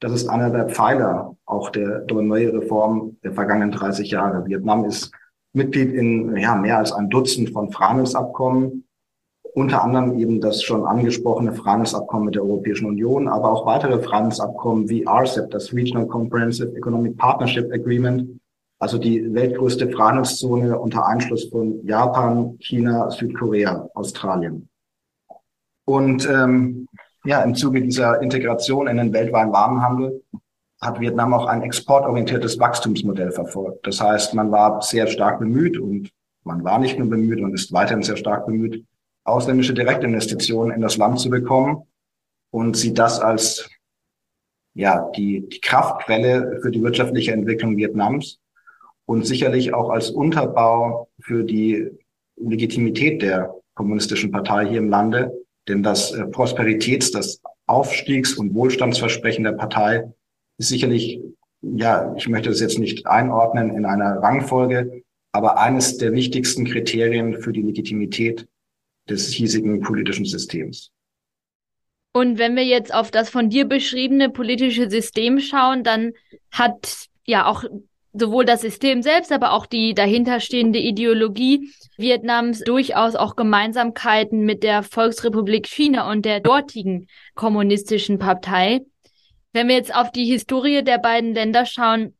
das 0.00 0.12
ist 0.12 0.28
einer 0.28 0.50
der 0.50 0.68
Pfeiler 0.68 1.36
auch 1.46 1.70
der 1.70 2.04
neue 2.10 2.52
Reform 2.52 3.16
der 3.22 3.32
vergangenen 3.32 3.72
30 3.72 4.10
Jahre. 4.10 4.44
Vietnam 4.46 4.84
ist 4.84 5.10
Mitglied 5.52 5.94
in 5.94 6.36
ja, 6.36 6.54
mehr 6.54 6.78
als 6.78 6.92
ein 6.92 7.08
Dutzend 7.08 7.50
von 7.50 7.72
Freihandelsabkommen, 7.72 8.85
unter 9.56 9.82
anderem 9.82 10.18
eben 10.18 10.42
das 10.42 10.62
schon 10.62 10.84
angesprochene 10.84 11.54
Freihandelsabkommen 11.54 12.26
mit 12.26 12.34
der 12.34 12.42
Europäischen 12.42 12.84
Union, 12.84 13.26
aber 13.26 13.50
auch 13.50 13.64
weitere 13.64 13.98
Freihandelsabkommen 14.02 14.90
wie 14.90 15.06
RCEP, 15.08 15.50
das 15.50 15.72
Regional 15.72 16.06
Comprehensive 16.06 16.76
Economic 16.76 17.16
Partnership 17.16 17.72
Agreement, 17.72 18.38
also 18.78 18.98
die 18.98 19.32
weltgrößte 19.32 19.88
Freihandelszone 19.90 20.78
unter 20.78 21.06
Einschluss 21.06 21.48
von 21.48 21.82
Japan, 21.86 22.58
China, 22.60 23.10
Südkorea, 23.10 23.88
Australien. 23.94 24.68
Und 25.86 26.28
ähm, 26.28 26.86
ja, 27.24 27.40
im 27.40 27.54
Zuge 27.54 27.80
dieser 27.80 28.20
Integration 28.20 28.88
in 28.88 28.98
den 28.98 29.14
weltweiten 29.14 29.52
Warenhandel 29.52 30.22
hat 30.82 31.00
Vietnam 31.00 31.32
auch 31.32 31.46
ein 31.46 31.62
exportorientiertes 31.62 32.58
Wachstumsmodell 32.58 33.32
verfolgt. 33.32 33.86
Das 33.86 34.02
heißt, 34.02 34.34
man 34.34 34.52
war 34.52 34.82
sehr 34.82 35.06
stark 35.06 35.38
bemüht 35.38 35.78
und 35.78 36.10
man 36.44 36.62
war 36.62 36.78
nicht 36.78 36.98
nur 36.98 37.08
bemüht 37.08 37.40
und 37.40 37.54
ist 37.54 37.72
weiterhin 37.72 38.02
sehr 38.02 38.18
stark 38.18 38.44
bemüht, 38.44 38.84
ausländische 39.26 39.74
Direktinvestitionen 39.74 40.74
in 40.74 40.82
das 40.82 40.96
Land 40.96 41.20
zu 41.20 41.30
bekommen 41.30 41.86
und 42.50 42.76
sieht 42.76 42.98
das 42.98 43.20
als 43.20 43.68
ja 44.74 45.10
die, 45.16 45.48
die 45.48 45.60
Kraftquelle 45.60 46.60
für 46.62 46.70
die 46.70 46.82
wirtschaftliche 46.82 47.32
Entwicklung 47.32 47.76
Vietnams 47.76 48.38
und 49.06 49.26
sicherlich 49.26 49.72
auch 49.72 49.90
als 49.90 50.10
Unterbau 50.10 51.08
für 51.20 51.44
die 51.44 51.90
Legitimität 52.36 53.22
der 53.22 53.54
kommunistischen 53.74 54.30
Partei 54.30 54.66
hier 54.66 54.78
im 54.78 54.90
Lande, 54.90 55.32
denn 55.68 55.82
das 55.82 56.12
äh, 56.12 56.24
Prosperitäts-, 56.24 57.10
das 57.10 57.40
Aufstiegs- 57.66 58.34
und 58.34 58.54
Wohlstandsversprechen 58.54 59.44
der 59.44 59.52
Partei 59.52 60.12
ist 60.58 60.68
sicherlich, 60.68 61.20
ja, 61.62 62.14
ich 62.16 62.28
möchte 62.28 62.48
das 62.48 62.60
jetzt 62.60 62.78
nicht 62.78 63.06
einordnen 63.06 63.74
in 63.74 63.84
einer 63.84 64.18
Rangfolge, 64.22 65.02
aber 65.32 65.58
eines 65.58 65.98
der 65.98 66.12
wichtigsten 66.12 66.64
Kriterien 66.64 67.40
für 67.40 67.52
die 67.52 67.62
Legitimität 67.62 68.46
des 69.08 69.32
hiesigen 69.32 69.80
politischen 69.80 70.24
Systems. 70.24 70.90
Und 72.12 72.38
wenn 72.38 72.56
wir 72.56 72.64
jetzt 72.64 72.94
auf 72.94 73.10
das 73.10 73.28
von 73.28 73.50
dir 73.50 73.66
beschriebene 73.66 74.30
politische 74.30 74.88
System 74.88 75.38
schauen, 75.38 75.84
dann 75.84 76.12
hat 76.50 77.08
ja 77.26 77.46
auch 77.46 77.64
sowohl 78.14 78.44
das 78.44 78.62
System 78.62 79.02
selbst, 79.02 79.32
aber 79.32 79.52
auch 79.52 79.66
die 79.66 79.92
dahinterstehende 79.94 80.78
Ideologie 80.78 81.70
Vietnams 81.98 82.60
durchaus 82.60 83.14
auch 83.14 83.36
Gemeinsamkeiten 83.36 84.44
mit 84.44 84.62
der 84.62 84.82
Volksrepublik 84.82 85.66
China 85.66 86.10
und 86.10 86.24
der 86.24 86.40
dortigen 86.40 87.08
kommunistischen 87.34 88.18
Partei. 88.18 88.80
Wenn 89.52 89.68
wir 89.68 89.76
jetzt 89.76 89.94
auf 89.94 90.10
die 90.10 90.24
Historie 90.24 90.82
der 90.82 90.98
beiden 90.98 91.34
Länder 91.34 91.66
schauen, 91.66 92.14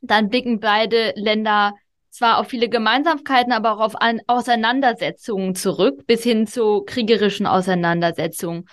dann 0.00 0.28
blicken 0.28 0.60
beide 0.60 1.12
Länder 1.16 1.74
zwar 2.12 2.38
auf 2.38 2.48
viele 2.48 2.68
Gemeinsamkeiten, 2.68 3.52
aber 3.52 3.72
auch 3.72 3.80
auf 3.80 3.94
Auseinandersetzungen 4.26 5.54
zurück, 5.54 6.06
bis 6.06 6.22
hin 6.22 6.46
zu 6.46 6.82
kriegerischen 6.86 7.46
Auseinandersetzungen. 7.46 8.66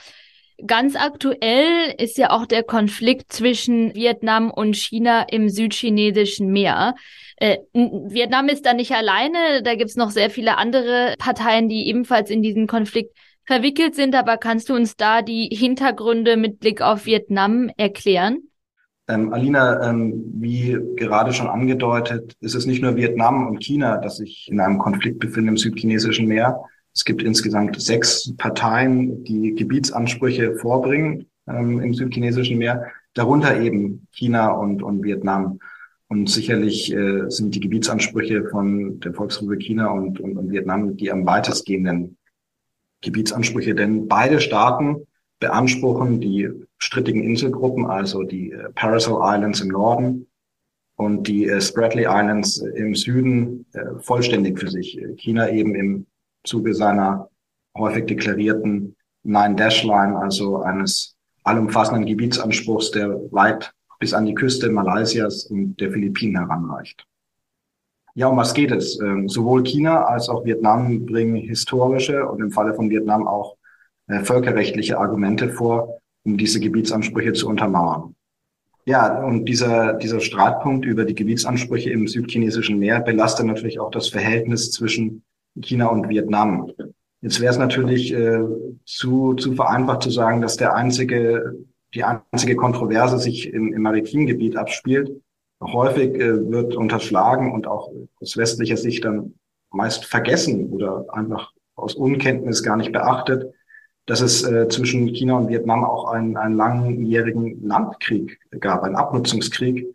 Ganz 0.68 0.98
aktuell 0.98 1.96
ist 1.98 2.18
ja 2.18 2.32
auch 2.32 2.46
der 2.46 2.64
Konflikt 2.64 3.32
zwischen 3.32 3.96
Vietnam 3.96 4.52
und 4.52 4.76
China 4.76 5.22
im 5.22 5.48
südchinesischen 5.48 6.52
Meer. 6.52 6.96
Äh, 7.38 7.60
Vietnam 7.74 8.50
ist 8.50 8.66
da 8.66 8.74
nicht 8.74 8.92
alleine, 8.92 9.64
da 9.64 9.76
gibt's 9.76 9.96
noch 9.96 10.12
sehr 10.12 10.30
viele 10.30 10.58
andere 10.58 11.16
Parteien, 11.18 11.70
die 11.70 11.88
ebenfalls 11.88 12.30
in 12.30 12.42
diesen 12.42 12.68
Konflikt 12.68 13.16
verwickelt 13.46 13.96
sind, 13.96 14.16
aber 14.16 14.38
kannst 14.38 14.68
du 14.68 14.76
uns 14.76 14.98
da 14.98 15.22
die 15.22 15.48
Hintergründe 15.52 16.36
mit 16.36 16.60
Blick 16.60 16.82
auf 16.82 17.06
Vietnam 17.06 17.72
erklären? 17.78 18.50
Ähm, 19.10 19.34
Alina, 19.34 19.90
ähm, 19.90 20.24
wie 20.36 20.78
gerade 20.96 21.34
schon 21.34 21.48
angedeutet, 21.48 22.36
ist 22.42 22.54
es 22.54 22.68
nicht 22.68 22.84
nur 22.84 22.96
Vietnam 22.96 23.48
und 23.48 23.64
China, 23.64 23.98
das 23.98 24.18
sich 24.18 24.48
in 24.52 24.60
einem 24.60 24.78
Konflikt 24.78 25.18
befinden 25.18 25.50
im 25.50 25.58
südchinesischen 25.58 26.28
Meer. 26.28 26.62
Es 26.94 27.04
gibt 27.06 27.24
insgesamt 27.24 27.82
sechs 27.82 28.36
Parteien, 28.38 29.24
die 29.24 29.56
Gebietsansprüche 29.56 30.56
vorbringen 30.58 31.26
ähm, 31.48 31.82
im 31.82 31.96
südchinesischen 31.96 32.60
Meer, 32.60 32.86
darunter 33.16 33.60
eben 33.60 34.08
China 34.12 34.52
und, 34.52 34.84
und 34.84 35.04
Vietnam. 35.04 35.60
Und 36.08 36.30
sicherlich 36.30 36.94
äh, 36.94 37.30
sind 37.30 37.56
die 37.56 37.62
Gebietsansprüche 37.62 38.46
von 38.50 39.00
der 39.00 39.16
Volksrepublik 39.16 39.64
China 39.64 39.90
und, 39.90 40.20
und, 40.20 40.38
und 40.38 40.52
Vietnam 40.52 40.98
die 40.98 41.12
am 41.12 41.26
weitestgehenden 41.26 42.18
Gebietsansprüche, 43.02 43.74
denn 43.74 44.08
beide 44.08 44.40
Staaten 44.40 45.08
beanspruchen 45.40 46.20
die 46.20 46.52
strittigen 46.80 47.24
Inselgruppen, 47.24 47.86
also 47.86 48.24
die 48.24 48.52
äh, 48.52 48.72
Paracel 48.74 49.18
Islands 49.22 49.62
im 49.62 49.70
Norden 49.70 50.28
und 50.96 51.28
die 51.28 51.48
äh, 51.48 51.62
Spratly 51.62 52.04
Islands 52.04 52.58
im 52.58 52.96
Süden, 52.96 53.66
äh, 53.74 54.00
vollständig 54.00 54.60
für 54.60 54.70
sich. 54.70 55.00
China 55.18 55.50
eben 55.50 55.76
im 55.76 56.08
Zuge 56.46 56.74
seiner 56.74 57.30
häufig 57.78 58.08
deklarierten 58.08 58.96
Nine-Dash-Line, 59.24 60.18
also 60.18 60.62
eines 60.62 61.16
allumfassenden 61.44 62.06
Gebietsanspruchs, 62.06 62.92
der 62.92 63.10
weit 63.32 63.74
bis 64.00 64.14
an 64.14 64.26
die 64.26 64.34
Küste 64.34 64.70
Malaysias 64.70 65.46
und 65.46 65.80
der 65.80 65.92
Philippinen 65.92 66.38
heranreicht. 66.38 67.06
Ja, 68.16 68.28
um 68.28 68.38
was 68.38 68.54
geht 68.54 68.72
es? 68.72 69.00
Ähm, 69.02 69.30
sowohl 69.30 69.64
China 69.64 70.06
als 70.06 70.30
auch 70.30 70.46
Vietnam 70.46 71.06
bringen 71.06 71.36
historische 71.36 72.26
und 72.26 72.42
im 72.42 72.52
Falle 72.52 72.74
von 72.74 72.90
Vietnam 72.90 73.28
auch 73.28 73.58
äh, 74.08 74.22
völkerrechtliche 74.24 74.98
Argumente 74.98 75.50
vor, 75.50 76.00
um 76.30 76.38
diese 76.38 76.60
Gebietsansprüche 76.60 77.34
zu 77.34 77.48
untermauern. 77.48 78.16
Ja, 78.86 79.24
und 79.24 79.46
dieser, 79.46 79.94
dieser 79.94 80.20
Streitpunkt 80.20 80.86
über 80.86 81.06
die 81.06 81.16
Gebietsansprüche 81.16 81.90
im 81.90 82.08
südchinesischen 82.08 82.80
Meer 82.80 83.02
belastet 83.02 83.46
natürlich 83.46 83.80
auch 83.80 83.92
das 83.92 84.10
Verhältnis 84.10 84.72
zwischen 84.72 85.24
China 85.60 85.88
und 85.88 86.10
Vietnam. 86.10 86.72
Jetzt 87.22 87.42
wäre 87.42 87.52
es 87.52 87.58
natürlich 87.58 88.14
äh, 88.14 88.42
zu, 88.86 89.34
zu 89.34 89.54
vereinfacht 89.54 90.04
zu 90.04 90.10
sagen, 90.10 90.42
dass 90.42 90.58
der 90.58 90.74
einzige, 90.76 91.56
die 91.94 92.04
einzige 92.04 92.56
Kontroverse 92.56 93.20
sich 93.20 93.52
im, 93.52 93.74
im 93.74 93.82
maritimen 93.82 94.28
Gebiet 94.28 94.56
abspielt. 94.56 95.12
Häufig 95.62 96.16
äh, 96.16 96.50
wird 96.50 96.76
unterschlagen 96.76 97.52
und 97.52 97.68
auch 97.68 97.92
aus 98.22 98.38
westlicher 98.38 98.78
Sicht 98.78 99.04
dann 99.04 99.34
meist 99.72 100.06
vergessen 100.06 100.70
oder 100.70 101.06
einfach 101.10 101.52
aus 101.76 101.96
Unkenntnis 101.96 102.64
gar 102.64 102.78
nicht 102.78 102.92
beachtet, 102.92 103.54
dass 104.10 104.22
es 104.22 104.44
äh, 104.44 104.68
zwischen 104.70 105.06
China 105.10 105.38
und 105.38 105.50
Vietnam 105.50 105.84
auch 105.86 106.06
einen, 106.12 106.36
einen 106.36 106.56
langjährigen 106.56 107.62
Landkrieg 107.62 108.40
gab, 108.60 108.82
einen 108.82 108.96
Abnutzungskrieg, 108.96 109.86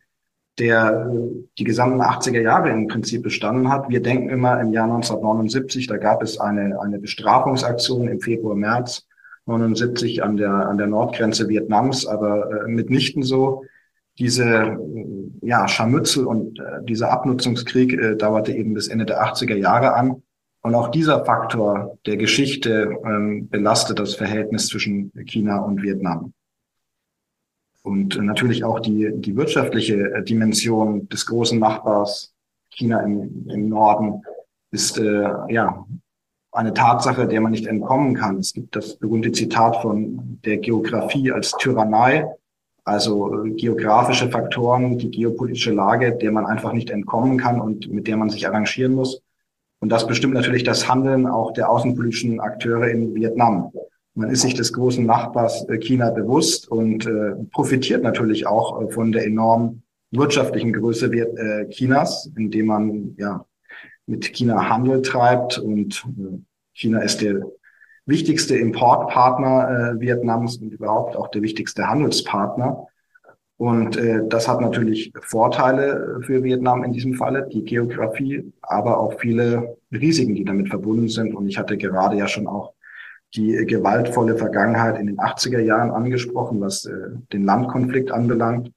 der 0.60 1.10
äh, 1.12 1.30
die 1.58 1.64
gesamten 1.64 2.00
80er 2.00 2.40
Jahre 2.40 2.70
im 2.70 2.86
Prinzip 2.86 3.24
bestanden 3.24 3.70
hat. 3.70 3.88
Wir 3.88 4.00
denken 4.00 4.28
immer 4.28 4.60
im 4.60 4.72
Jahr 4.72 4.84
1979, 4.84 5.88
da 5.88 5.96
gab 5.96 6.22
es 6.22 6.38
eine, 6.38 6.80
eine 6.80 7.00
Bestrafungsaktion 7.00 8.06
im 8.06 8.20
Februar, 8.20 8.54
März 8.54 9.04
79 9.46 10.22
an 10.22 10.36
der, 10.36 10.52
an 10.52 10.78
der 10.78 10.86
Nordgrenze 10.86 11.48
Vietnams, 11.48 12.06
aber 12.06 12.66
äh, 12.66 12.68
mitnichten 12.68 13.24
so. 13.24 13.64
Diese 14.20 14.78
ja, 15.42 15.66
Scharmützel 15.66 16.24
und 16.24 16.60
äh, 16.60 16.84
dieser 16.84 17.10
Abnutzungskrieg 17.10 17.94
äh, 17.94 18.14
dauerte 18.14 18.52
eben 18.52 18.74
bis 18.74 18.86
Ende 18.86 19.06
der 19.06 19.24
80er 19.24 19.56
Jahre 19.56 19.94
an. 19.94 20.22
Und 20.64 20.74
auch 20.74 20.88
dieser 20.88 21.26
Faktor 21.26 21.98
der 22.06 22.16
Geschichte 22.16 22.96
ähm, 23.04 23.50
belastet 23.50 23.98
das 23.98 24.14
Verhältnis 24.14 24.68
zwischen 24.68 25.12
China 25.26 25.58
und 25.58 25.82
Vietnam. 25.82 26.32
Und 27.82 28.16
natürlich 28.16 28.64
auch 28.64 28.80
die, 28.80 29.10
die 29.14 29.36
wirtschaftliche 29.36 30.14
äh, 30.14 30.24
Dimension 30.24 31.06
des 31.10 31.26
großen 31.26 31.58
Nachbars 31.58 32.32
China 32.70 33.00
im, 33.00 33.46
im 33.50 33.68
Norden 33.68 34.22
ist 34.70 34.96
äh, 34.96 35.28
ja 35.50 35.84
eine 36.50 36.72
Tatsache, 36.72 37.28
der 37.28 37.42
man 37.42 37.52
nicht 37.52 37.66
entkommen 37.66 38.14
kann. 38.14 38.38
Es 38.38 38.54
gibt 38.54 38.74
das 38.74 38.96
berühmte 38.96 39.32
Zitat 39.32 39.82
von 39.82 40.40
der 40.46 40.56
Geografie 40.56 41.30
als 41.30 41.52
Tyrannei, 41.58 42.26
also 42.84 43.44
äh, 43.44 43.50
geografische 43.50 44.30
Faktoren, 44.30 44.96
die 44.96 45.10
geopolitische 45.10 45.74
Lage, 45.74 46.16
der 46.16 46.32
man 46.32 46.46
einfach 46.46 46.72
nicht 46.72 46.88
entkommen 46.88 47.36
kann 47.36 47.60
und 47.60 47.92
mit 47.92 48.06
der 48.06 48.16
man 48.16 48.30
sich 48.30 48.48
arrangieren 48.48 48.94
muss. 48.94 49.20
Und 49.84 49.90
das 49.90 50.06
bestimmt 50.06 50.32
natürlich 50.32 50.64
das 50.64 50.88
Handeln 50.88 51.26
auch 51.26 51.52
der 51.52 51.68
außenpolitischen 51.68 52.40
Akteure 52.40 52.88
in 52.88 53.14
Vietnam. 53.14 53.70
Man 54.14 54.30
ist 54.30 54.40
sich 54.40 54.54
des 54.54 54.72
großen 54.72 55.04
Nachbars 55.04 55.68
äh, 55.68 55.76
China 55.76 56.10
bewusst 56.10 56.70
und 56.70 57.04
äh, 57.04 57.34
profitiert 57.52 58.02
natürlich 58.02 58.46
auch 58.46 58.80
äh, 58.80 58.88
von 58.88 59.12
der 59.12 59.26
enormen 59.26 59.82
wirtschaftlichen 60.10 60.72
Größe 60.72 61.12
äh, 61.12 61.68
Chinas, 61.68 62.30
indem 62.34 62.64
man 62.64 63.14
ja 63.18 63.44
mit 64.06 64.32
China 64.32 64.70
Handel 64.70 65.02
treibt 65.02 65.58
und 65.58 66.02
äh, 66.18 66.38
China 66.72 67.00
ist 67.00 67.20
der 67.20 67.42
wichtigste 68.06 68.56
Importpartner 68.56 69.96
Vietnams 69.98 70.56
und 70.56 70.72
überhaupt 70.72 71.14
auch 71.14 71.28
der 71.28 71.42
wichtigste 71.42 71.86
Handelspartner. 71.86 72.86
Und 73.56 73.96
äh, 73.96 74.20
das 74.28 74.48
hat 74.48 74.60
natürlich 74.60 75.12
Vorteile 75.20 76.20
für 76.22 76.42
Vietnam 76.42 76.82
in 76.82 76.92
diesem 76.92 77.14
Falle, 77.14 77.48
die 77.52 77.64
Geografie, 77.64 78.52
aber 78.62 78.98
auch 78.98 79.20
viele 79.20 79.76
Risiken, 79.92 80.34
die 80.34 80.44
damit 80.44 80.68
verbunden 80.68 81.08
sind. 81.08 81.34
Und 81.34 81.46
ich 81.46 81.56
hatte 81.56 81.76
gerade 81.76 82.16
ja 82.16 82.26
schon 82.26 82.48
auch 82.48 82.72
die 83.34 83.52
gewaltvolle 83.66 84.36
Vergangenheit 84.36 84.98
in 84.98 85.06
den 85.06 85.18
80er 85.18 85.60
Jahren 85.60 85.90
angesprochen, 85.90 86.60
was 86.60 86.84
äh, 86.86 86.92
den 87.32 87.44
Landkonflikt 87.44 88.10
anbelangt. 88.10 88.70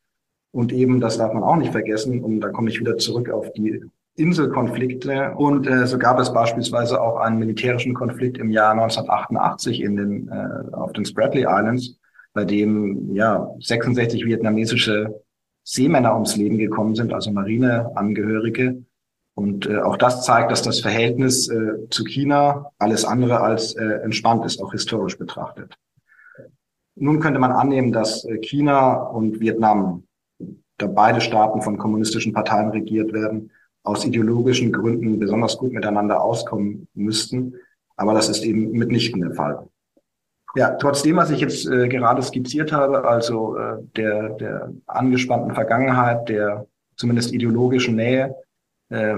Und 0.52 0.72
eben, 0.72 1.00
das 1.00 1.18
darf 1.18 1.34
man 1.34 1.44
auch 1.44 1.58
nicht 1.58 1.72
vergessen, 1.72 2.24
und 2.24 2.40
da 2.42 2.50
komme 2.50 2.70
ich 2.70 2.80
wieder 2.80 2.98
zurück 2.98 3.30
auf 3.30 3.52
die 3.54 3.84
Inselkonflikte. 4.16 5.34
Und 5.36 5.68
äh, 5.68 5.86
so 5.86 5.98
gab 5.98 6.20
es 6.20 6.34
beispielsweise 6.34 7.02
auch 7.02 7.18
einen 7.18 7.40
militärischen 7.40 7.94
Konflikt 7.94 8.38
im 8.38 8.50
Jahr 8.50 8.72
1988 8.72 9.82
in 9.82 9.96
den, 9.96 10.28
äh, 10.30 10.74
auf 10.74 10.94
den 10.94 11.06
Spratly 11.06 11.42
Islands, 11.42 12.00
bei 12.38 12.46
dem 12.46 13.16
ja 13.16 13.50
66 13.60 14.24
vietnamesische 14.24 15.24
Seemänner 15.64 16.14
ums 16.14 16.36
Leben 16.36 16.60
gekommen 16.60 16.94
sind, 16.94 17.12
also 17.12 17.32
Marineangehörige. 17.32 18.84
Und 19.34 19.66
äh, 19.66 19.80
auch 19.80 19.98
das 19.98 20.24
zeigt, 20.24 20.52
dass 20.52 20.62
das 20.62 20.80
Verhältnis 20.80 21.50
äh, 21.50 21.90
zu 21.90 22.04
China 22.04 22.70
alles 22.78 23.06
andere 23.06 23.42
als 23.42 23.76
äh, 23.76 24.02
entspannt 24.04 24.46
ist, 24.46 24.62
auch 24.62 24.72
historisch 24.72 25.18
betrachtet. 25.18 25.80
Nun 26.94 27.20
könnte 27.20 27.40
man 27.40 27.52
annehmen, 27.52 27.92
dass 27.92 28.24
äh, 28.26 28.38
China 28.38 28.94
und 28.94 29.40
Vietnam, 29.40 30.04
da 30.78 30.86
beide 30.86 31.22
Staaten 31.22 31.64
von 31.64 31.80
kommunistischen 31.80 32.34
Parteien 32.34 32.70
regiert 32.70 33.14
werden, 33.14 33.50
aus 33.82 34.06
ideologischen 34.06 34.72
Gründen 34.72 35.18
besonders 35.18 35.58
gut 35.58 35.74
miteinander 35.74 36.22
auskommen 36.22 36.88
müssten. 36.94 37.56
Aber 37.96 38.14
das 38.14 38.30
ist 38.30 38.44
eben 38.44 38.74
mitnichten 38.74 39.22
der 39.22 39.34
Fall. 39.34 39.68
Ja, 40.58 40.72
trotzdem, 40.72 41.18
was 41.18 41.30
ich 41.30 41.40
jetzt 41.40 41.70
äh, 41.70 41.88
gerade 41.88 42.24
skizziert 42.24 42.72
habe, 42.72 43.08
also 43.08 43.56
äh, 43.58 43.78
der, 43.96 44.30
der 44.30 44.74
angespannten 44.88 45.54
Vergangenheit, 45.54 46.28
der 46.30 46.66
zumindest 46.96 47.32
ideologischen 47.32 47.96
Nähe, 47.96 48.36
äh, 48.90 49.18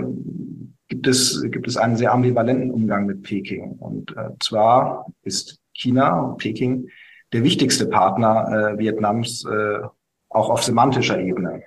gibt 0.90 1.08
es, 1.08 1.42
gibt 1.50 1.66
es 1.66 1.78
einen 1.78 1.96
sehr 1.96 2.12
ambivalenten 2.12 2.72
Umgang 2.72 3.06
mit 3.06 3.24
Peking. 3.24 3.78
Und 3.80 4.12
äh, 4.18 4.32
zwar 4.42 5.06
ist 5.24 5.62
China, 5.72 6.36
Peking, 6.38 6.90
der 7.32 7.42
wichtigste 7.46 7.86
Partner 7.86 8.74
äh, 8.74 8.78
Vietnams, 8.78 9.46
äh, 9.46 9.80
auch 10.28 10.50
auf 10.50 10.62
semantischer 10.62 11.22
Ebene. 11.22 11.64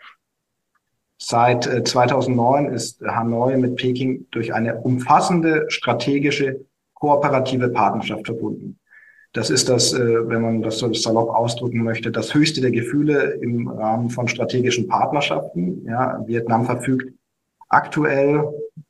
Seit 1.16 1.66
äh, 1.66 1.82
2009 1.82 2.66
ist 2.74 3.00
Hanoi 3.00 3.56
mit 3.56 3.76
Peking 3.76 4.26
durch 4.32 4.52
eine 4.52 4.82
umfassende 4.82 5.64
strategische 5.68 6.66
kooperative 6.92 7.70
Partnerschaft 7.70 8.26
verbunden. 8.26 8.78
Das 9.32 9.48
ist 9.48 9.68
das, 9.68 9.94
äh, 9.94 10.28
wenn 10.28 10.42
man 10.42 10.62
das 10.62 10.78
so 10.78 10.92
salopp 10.92 11.30
ausdrücken 11.30 11.82
möchte, 11.82 12.10
das 12.10 12.34
höchste 12.34 12.60
der 12.60 12.70
Gefühle 12.70 13.38
im 13.40 13.68
Rahmen 13.68 14.10
von 14.10 14.28
strategischen 14.28 14.88
Partnerschaften. 14.88 15.84
Ja, 15.86 16.22
Vietnam 16.26 16.66
verfügt 16.66 17.14
aktuell 17.68 18.44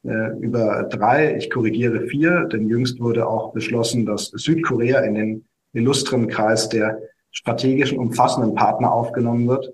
äh, 0.04 0.36
über 0.40 0.82
drei, 0.84 1.36
ich 1.36 1.48
korrigiere 1.48 2.08
vier, 2.08 2.46
denn 2.46 2.66
jüngst 2.66 3.00
wurde 3.00 3.28
auch 3.28 3.52
beschlossen, 3.52 4.04
dass 4.04 4.26
Südkorea 4.26 5.00
in 5.00 5.14
den 5.14 5.44
illustren 5.72 6.26
Kreis 6.26 6.68
der 6.68 7.00
strategischen 7.30 7.98
umfassenden 7.98 8.54
Partner 8.54 8.92
aufgenommen 8.92 9.46
wird. 9.46 9.72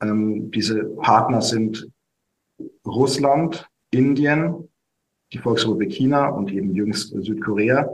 Ähm, 0.00 0.50
diese 0.50 0.84
Partner 0.84 1.42
sind 1.42 1.88
Russland, 2.86 3.68
Indien, 3.90 4.68
die 5.32 5.38
Volksrepublik 5.38 5.92
China 5.92 6.28
und 6.28 6.50
eben 6.50 6.74
jüngst 6.74 7.10
Südkorea. 7.10 7.88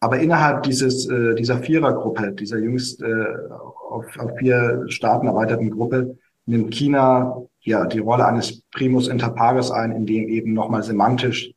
Aber 0.00 0.18
innerhalb 0.18 0.62
dieses, 0.62 1.08
äh, 1.08 1.34
dieser 1.34 1.58
Vierergruppe, 1.58 2.32
dieser 2.32 2.58
jüngst 2.58 3.02
äh, 3.02 3.24
auf, 3.88 4.06
auf 4.18 4.38
vier 4.38 4.84
Staaten 4.88 5.26
erweiterten 5.26 5.70
Gruppe, 5.70 6.16
nimmt 6.46 6.74
China 6.74 7.42
ja 7.60 7.86
die 7.86 7.98
Rolle 7.98 8.26
eines 8.26 8.62
Primus 8.72 9.08
inter 9.08 9.30
pares 9.30 9.70
ein, 9.70 9.92
in 9.92 10.06
dem 10.06 10.28
eben 10.28 10.54
nochmal 10.54 10.82
semantisch 10.82 11.52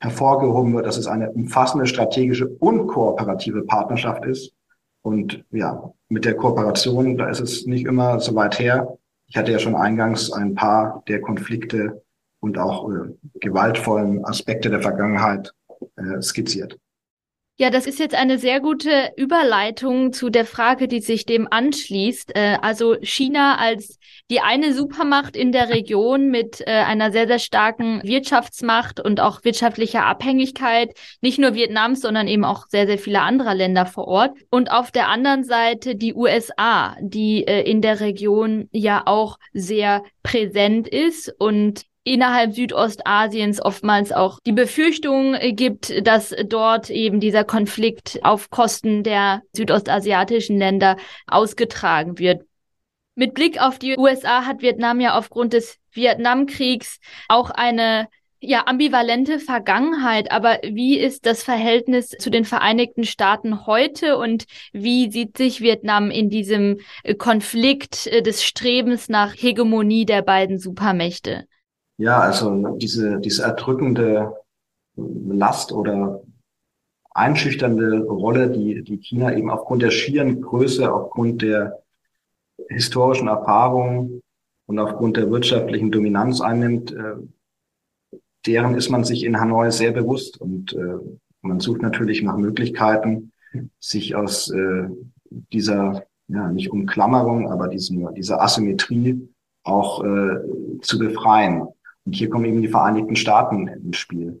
hervorgehoben 0.00 0.74
wird, 0.74 0.86
dass 0.86 0.96
es 0.96 1.08
eine 1.08 1.32
umfassende 1.32 1.86
strategische 1.86 2.48
und 2.48 2.86
kooperative 2.86 3.62
Partnerschaft 3.62 4.24
ist. 4.24 4.52
Und 5.02 5.44
ja, 5.50 5.92
mit 6.08 6.24
der 6.24 6.34
Kooperation, 6.34 7.18
da 7.18 7.28
ist 7.28 7.40
es 7.40 7.66
nicht 7.66 7.86
immer 7.86 8.20
so 8.20 8.34
weit 8.36 8.58
her. 8.60 8.96
Ich 9.26 9.36
hatte 9.36 9.50
ja 9.50 9.58
schon 9.58 9.74
eingangs 9.74 10.32
ein 10.32 10.54
paar 10.54 11.02
der 11.08 11.20
Konflikte 11.20 12.02
und 12.40 12.58
auch 12.58 12.88
äh, 12.90 13.14
gewaltvollen 13.40 14.24
Aspekte 14.24 14.70
der 14.70 14.82
Vergangenheit 14.82 15.52
äh, 15.96 16.22
skizziert. 16.22 16.78
Ja, 17.60 17.70
das 17.70 17.88
ist 17.88 17.98
jetzt 17.98 18.14
eine 18.14 18.38
sehr 18.38 18.60
gute 18.60 19.10
Überleitung 19.16 20.12
zu 20.12 20.30
der 20.30 20.44
Frage, 20.44 20.86
die 20.86 21.00
sich 21.00 21.26
dem 21.26 21.48
anschließt. 21.50 22.36
Äh, 22.36 22.58
also 22.62 22.94
China 23.02 23.56
als 23.56 23.98
die 24.30 24.38
eine 24.38 24.72
Supermacht 24.72 25.34
in 25.36 25.50
der 25.50 25.68
Region 25.68 26.28
mit 26.28 26.60
äh, 26.60 26.70
einer 26.70 27.10
sehr, 27.10 27.26
sehr 27.26 27.40
starken 27.40 28.00
Wirtschaftsmacht 28.04 29.00
und 29.00 29.18
auch 29.18 29.42
wirtschaftlicher 29.42 30.06
Abhängigkeit, 30.06 30.96
nicht 31.20 31.40
nur 31.40 31.54
Vietnams, 31.54 32.00
sondern 32.00 32.28
eben 32.28 32.44
auch 32.44 32.66
sehr, 32.68 32.86
sehr 32.86 32.98
viele 32.98 33.22
anderer 33.22 33.56
Länder 33.56 33.86
vor 33.86 34.06
Ort. 34.06 34.38
Und 34.50 34.70
auf 34.70 34.92
der 34.92 35.08
anderen 35.08 35.42
Seite 35.42 35.96
die 35.96 36.14
USA, 36.14 36.96
die 37.00 37.44
äh, 37.44 37.68
in 37.68 37.82
der 37.82 37.98
Region 37.98 38.68
ja 38.70 39.02
auch 39.04 39.36
sehr 39.52 40.04
präsent 40.22 40.86
ist 40.86 41.34
und 41.40 41.86
innerhalb 42.08 42.54
Südostasiens 42.54 43.60
oftmals 43.60 44.12
auch 44.12 44.38
die 44.46 44.52
Befürchtung 44.52 45.36
gibt, 45.52 46.06
dass 46.06 46.34
dort 46.46 46.90
eben 46.90 47.20
dieser 47.20 47.44
Konflikt 47.44 48.20
auf 48.22 48.50
Kosten 48.50 49.02
der 49.02 49.42
südostasiatischen 49.52 50.58
Länder 50.58 50.96
ausgetragen 51.26 52.18
wird. 52.18 52.42
Mit 53.14 53.34
Blick 53.34 53.60
auf 53.60 53.78
die 53.78 53.98
USA 53.98 54.46
hat 54.46 54.62
Vietnam 54.62 55.00
ja 55.00 55.18
aufgrund 55.18 55.52
des 55.52 55.76
Vietnamkriegs 55.92 57.00
auch 57.28 57.50
eine 57.50 58.08
ja, 58.40 58.66
ambivalente 58.66 59.40
Vergangenheit, 59.40 60.30
aber 60.30 60.58
wie 60.62 60.96
ist 60.96 61.26
das 61.26 61.42
Verhältnis 61.42 62.10
zu 62.10 62.30
den 62.30 62.44
Vereinigten 62.44 63.04
Staaten 63.04 63.66
heute 63.66 64.16
und 64.16 64.44
wie 64.72 65.10
sieht 65.10 65.36
sich 65.36 65.60
Vietnam 65.60 66.12
in 66.12 66.30
diesem 66.30 66.78
Konflikt 67.18 68.06
des 68.24 68.44
Strebens 68.44 69.08
nach 69.08 69.34
Hegemonie 69.36 70.06
der 70.06 70.22
beiden 70.22 70.60
Supermächte? 70.60 71.48
Ja, 71.98 72.20
also 72.20 72.76
diese, 72.76 73.18
diese 73.18 73.42
erdrückende 73.42 74.32
Last 74.96 75.72
oder 75.72 76.22
einschüchternde 77.10 78.04
Rolle, 78.04 78.50
die, 78.50 78.82
die 78.82 78.98
China 78.98 79.36
eben 79.36 79.50
aufgrund 79.50 79.82
der 79.82 79.90
schieren 79.90 80.40
Größe, 80.40 80.92
aufgrund 80.92 81.42
der 81.42 81.82
historischen 82.68 83.28
Erfahrung 83.28 84.22
und 84.66 84.78
aufgrund 84.78 85.16
der 85.16 85.30
wirtschaftlichen 85.30 85.90
Dominanz 85.90 86.40
einnimmt, 86.40 86.92
äh, 86.92 87.16
deren 88.46 88.74
ist 88.76 88.88
man 88.90 89.02
sich 89.04 89.24
in 89.24 89.40
Hanoi 89.40 89.70
sehr 89.70 89.92
bewusst 89.92 90.40
und 90.40 90.72
äh, 90.74 90.98
man 91.40 91.60
sucht 91.60 91.82
natürlich 91.82 92.22
nach 92.22 92.36
Möglichkeiten, 92.36 93.32
sich 93.80 94.14
aus 94.14 94.50
äh, 94.50 94.88
dieser, 95.30 96.04
ja, 96.28 96.48
nicht 96.52 96.70
Umklammerung, 96.70 97.50
aber 97.50 97.68
diesem, 97.68 98.14
dieser 98.14 98.40
Asymmetrie 98.40 99.28
auch 99.64 100.04
äh, 100.04 100.80
zu 100.82 100.98
befreien. 100.98 101.68
Und 102.08 102.14
hier 102.14 102.30
kommen 102.30 102.46
eben 102.46 102.62
die 102.62 102.68
Vereinigten 102.68 103.16
Staaten 103.16 103.68
ins 103.68 103.98
Spiel. 103.98 104.40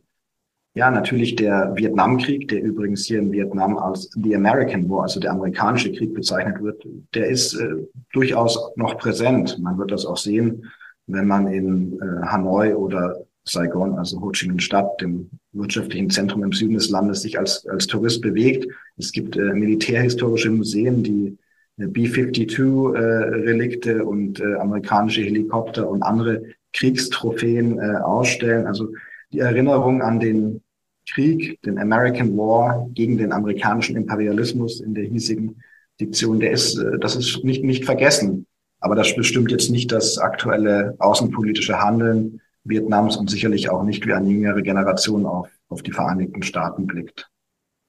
Ja, 0.72 0.90
natürlich 0.90 1.36
der 1.36 1.76
Vietnamkrieg, 1.76 2.48
der 2.48 2.62
übrigens 2.62 3.04
hier 3.04 3.18
in 3.18 3.30
Vietnam 3.30 3.76
als 3.76 4.10
The 4.14 4.34
American 4.34 4.88
War, 4.88 5.02
also 5.02 5.20
der 5.20 5.32
amerikanische 5.32 5.92
Krieg 5.92 6.14
bezeichnet 6.14 6.62
wird, 6.62 6.82
der 7.12 7.28
ist 7.28 7.52
äh, 7.60 7.74
durchaus 8.14 8.58
noch 8.76 8.96
präsent. 8.96 9.58
Man 9.60 9.76
wird 9.76 9.90
das 9.90 10.06
auch 10.06 10.16
sehen, 10.16 10.64
wenn 11.06 11.26
man 11.26 11.48
in 11.48 12.00
äh, 12.00 12.26
Hanoi 12.26 12.74
oder 12.74 13.26
Saigon, 13.44 13.98
also 13.98 14.18
Ho 14.22 14.30
Chi 14.30 14.48
Minh 14.48 14.60
Stadt, 14.60 14.98
dem 15.02 15.28
wirtschaftlichen 15.52 16.08
Zentrum 16.08 16.42
im 16.42 16.52
Süden 16.52 16.72
des 16.72 16.88
Landes, 16.88 17.20
sich 17.20 17.38
als, 17.38 17.66
als 17.66 17.86
Tourist 17.86 18.22
bewegt. 18.22 18.66
Es 18.96 19.12
gibt 19.12 19.36
äh, 19.36 19.52
militärhistorische 19.52 20.48
Museen, 20.48 21.02
die 21.02 21.36
äh, 21.76 21.86
B-52-Relikte 21.86 23.90
äh, 23.90 24.00
und 24.00 24.40
äh, 24.40 24.54
amerikanische 24.54 25.20
Helikopter 25.20 25.86
und 25.86 26.02
andere 26.02 26.44
Kriegstrophäen 26.72 27.78
äh, 27.78 27.96
ausstellen. 27.98 28.66
Also 28.66 28.88
die 29.32 29.40
Erinnerung 29.40 30.02
an 30.02 30.20
den 30.20 30.62
Krieg, 31.10 31.60
den 31.62 31.78
American 31.78 32.36
War 32.36 32.88
gegen 32.92 33.18
den 33.18 33.32
amerikanischen 33.32 33.96
Imperialismus 33.96 34.80
in 34.80 34.94
der 34.94 35.04
hiesigen 35.04 35.62
Diktion, 36.00 36.40
der 36.40 36.52
ist, 36.52 36.76
äh, 36.78 36.98
das 36.98 37.16
ist 37.16 37.44
nicht, 37.44 37.64
nicht 37.64 37.84
vergessen. 37.84 38.46
Aber 38.80 38.94
das 38.94 39.16
bestimmt 39.16 39.50
jetzt 39.50 39.70
nicht 39.70 39.90
das 39.90 40.18
aktuelle 40.18 40.94
außenpolitische 40.98 41.80
Handeln 41.80 42.40
Vietnams 42.64 43.16
und 43.16 43.30
sicherlich 43.30 43.70
auch 43.70 43.82
nicht, 43.82 44.06
wie 44.06 44.12
eine 44.12 44.28
jüngere 44.28 44.62
Generation 44.62 45.26
auf, 45.26 45.48
auf 45.68 45.82
die 45.82 45.92
Vereinigten 45.92 46.42
Staaten 46.42 46.86
blickt. 46.86 47.30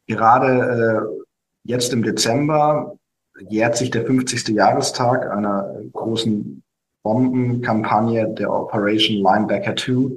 Gerade 0.07 1.07
äh, 1.07 1.23
jetzt 1.63 1.93
im 1.93 2.03
Dezember 2.03 2.97
jährt 3.49 3.77
sich 3.77 3.91
der 3.91 4.05
50. 4.05 4.49
Jahrestag 4.49 5.29
einer 5.29 5.81
großen 5.91 6.63
Bombenkampagne 7.03 8.33
der 8.33 8.51
Operation 8.51 9.17
Linebacker 9.17 9.75
2, 9.75 10.15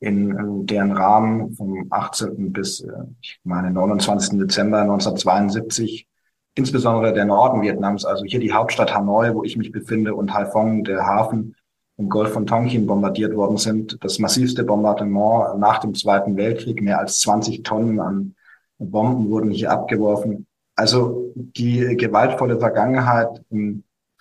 in, 0.00 0.30
in 0.30 0.66
deren 0.66 0.92
Rahmen 0.92 1.54
vom 1.54 1.86
18. 1.90 2.52
bis, 2.52 2.80
äh, 2.80 2.92
ich 3.20 3.40
meine, 3.44 3.70
29. 3.70 4.38
Dezember 4.38 4.80
1972 4.82 6.08
insbesondere 6.58 7.12
der 7.14 7.24
Norden 7.24 7.62
Vietnams, 7.62 8.04
also 8.04 8.24
hier 8.24 8.40
die 8.40 8.52
Hauptstadt 8.52 8.92
Hanoi, 8.92 9.32
wo 9.32 9.44
ich 9.44 9.56
mich 9.56 9.70
befinde, 9.70 10.14
und 10.14 10.34
Haiphong, 10.34 10.82
der 10.82 11.06
Hafen 11.06 11.54
im 11.96 12.08
Golf 12.08 12.32
von 12.32 12.46
Tonkin 12.46 12.86
bombardiert 12.86 13.34
worden 13.36 13.56
sind. 13.56 14.02
Das 14.02 14.18
massivste 14.18 14.64
Bombardement 14.64 15.58
nach 15.58 15.78
dem 15.78 15.94
Zweiten 15.94 16.36
Weltkrieg. 16.36 16.82
Mehr 16.82 16.98
als 16.98 17.20
20 17.20 17.62
Tonnen 17.62 18.00
an 18.00 18.34
Bomben 18.78 19.30
wurden 19.30 19.50
hier 19.50 19.70
abgeworfen. 19.70 20.46
Also 20.76 21.32
die 21.34 21.96
gewaltvolle 21.96 22.58
Vergangenheit 22.58 23.42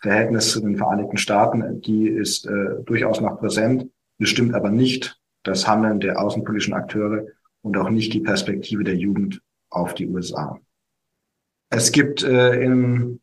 Verhältnis 0.02 0.52
zu 0.52 0.62
den 0.62 0.78
Vereinigten 0.78 1.18
Staaten, 1.18 1.82
die 1.82 2.08
ist 2.08 2.46
äh, 2.46 2.84
durchaus 2.86 3.20
noch 3.20 3.40
präsent, 3.40 3.90
bestimmt 4.18 4.54
aber 4.54 4.70
nicht 4.70 5.20
das 5.44 5.68
Handeln 5.68 6.00
der 6.00 6.22
außenpolitischen 6.22 6.74
Akteure 6.74 7.26
und 7.62 7.78
auch 7.78 7.90
nicht 7.90 8.14
die 8.14 8.20
Perspektive 8.20 8.84
der 8.84 8.96
Jugend 8.96 9.42
auf 9.70 9.94
die 9.94 10.08
USA. 10.08 10.60
Es 11.70 11.92
gibt 11.92 12.24
äh, 12.24 12.62
in 12.62 13.20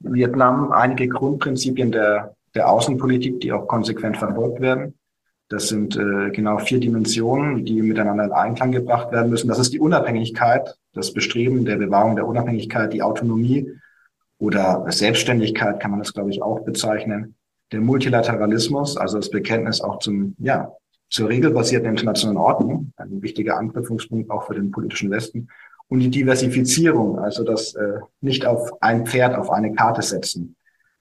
Vietnam 0.00 0.72
einige 0.72 1.08
Grundprinzipien 1.08 1.92
der, 1.92 2.36
der 2.54 2.68
Außenpolitik, 2.68 3.40
die 3.40 3.52
auch 3.52 3.66
konsequent 3.66 4.16
verfolgt 4.16 4.60
werden. 4.60 4.94
Das 5.48 5.68
sind 5.68 5.96
äh, 5.96 6.30
genau 6.30 6.58
vier 6.58 6.80
Dimensionen, 6.80 7.64
die 7.64 7.80
miteinander 7.82 8.24
in 8.24 8.32
Einklang 8.32 8.72
gebracht 8.72 9.12
werden 9.12 9.30
müssen. 9.30 9.48
Das 9.48 9.58
ist 9.58 9.72
die 9.72 9.80
Unabhängigkeit, 9.80 10.74
das 10.92 11.12
Bestreben 11.12 11.64
der 11.64 11.76
Bewahrung 11.76 12.16
der 12.16 12.26
Unabhängigkeit, 12.26 12.92
die 12.92 13.02
Autonomie 13.02 13.70
oder 14.44 14.84
Selbstständigkeit 14.90 15.80
kann 15.80 15.90
man 15.90 16.00
das, 16.00 16.12
glaube 16.12 16.28
ich, 16.28 16.42
auch 16.42 16.60
bezeichnen. 16.60 17.34
Der 17.72 17.80
Multilateralismus, 17.80 18.98
also 18.98 19.16
das 19.16 19.30
Bekenntnis 19.30 19.80
auch 19.80 20.00
zum, 20.00 20.36
ja, 20.38 20.70
zur 21.08 21.30
regelbasierten 21.30 21.88
internationalen 21.88 22.36
Ordnung, 22.36 22.92
ein 22.98 23.22
wichtiger 23.22 23.56
Anknüpfungspunkt 23.56 24.30
auch 24.30 24.46
für 24.46 24.54
den 24.54 24.70
politischen 24.70 25.10
Westen. 25.10 25.48
Und 25.88 26.00
die 26.00 26.10
Diversifizierung, 26.10 27.18
also 27.18 27.42
das 27.42 27.74
äh, 27.74 28.00
nicht 28.20 28.44
auf 28.44 28.82
ein 28.82 29.06
Pferd, 29.06 29.34
auf 29.34 29.50
eine 29.50 29.72
Karte 29.72 30.02
setzen. 30.02 30.56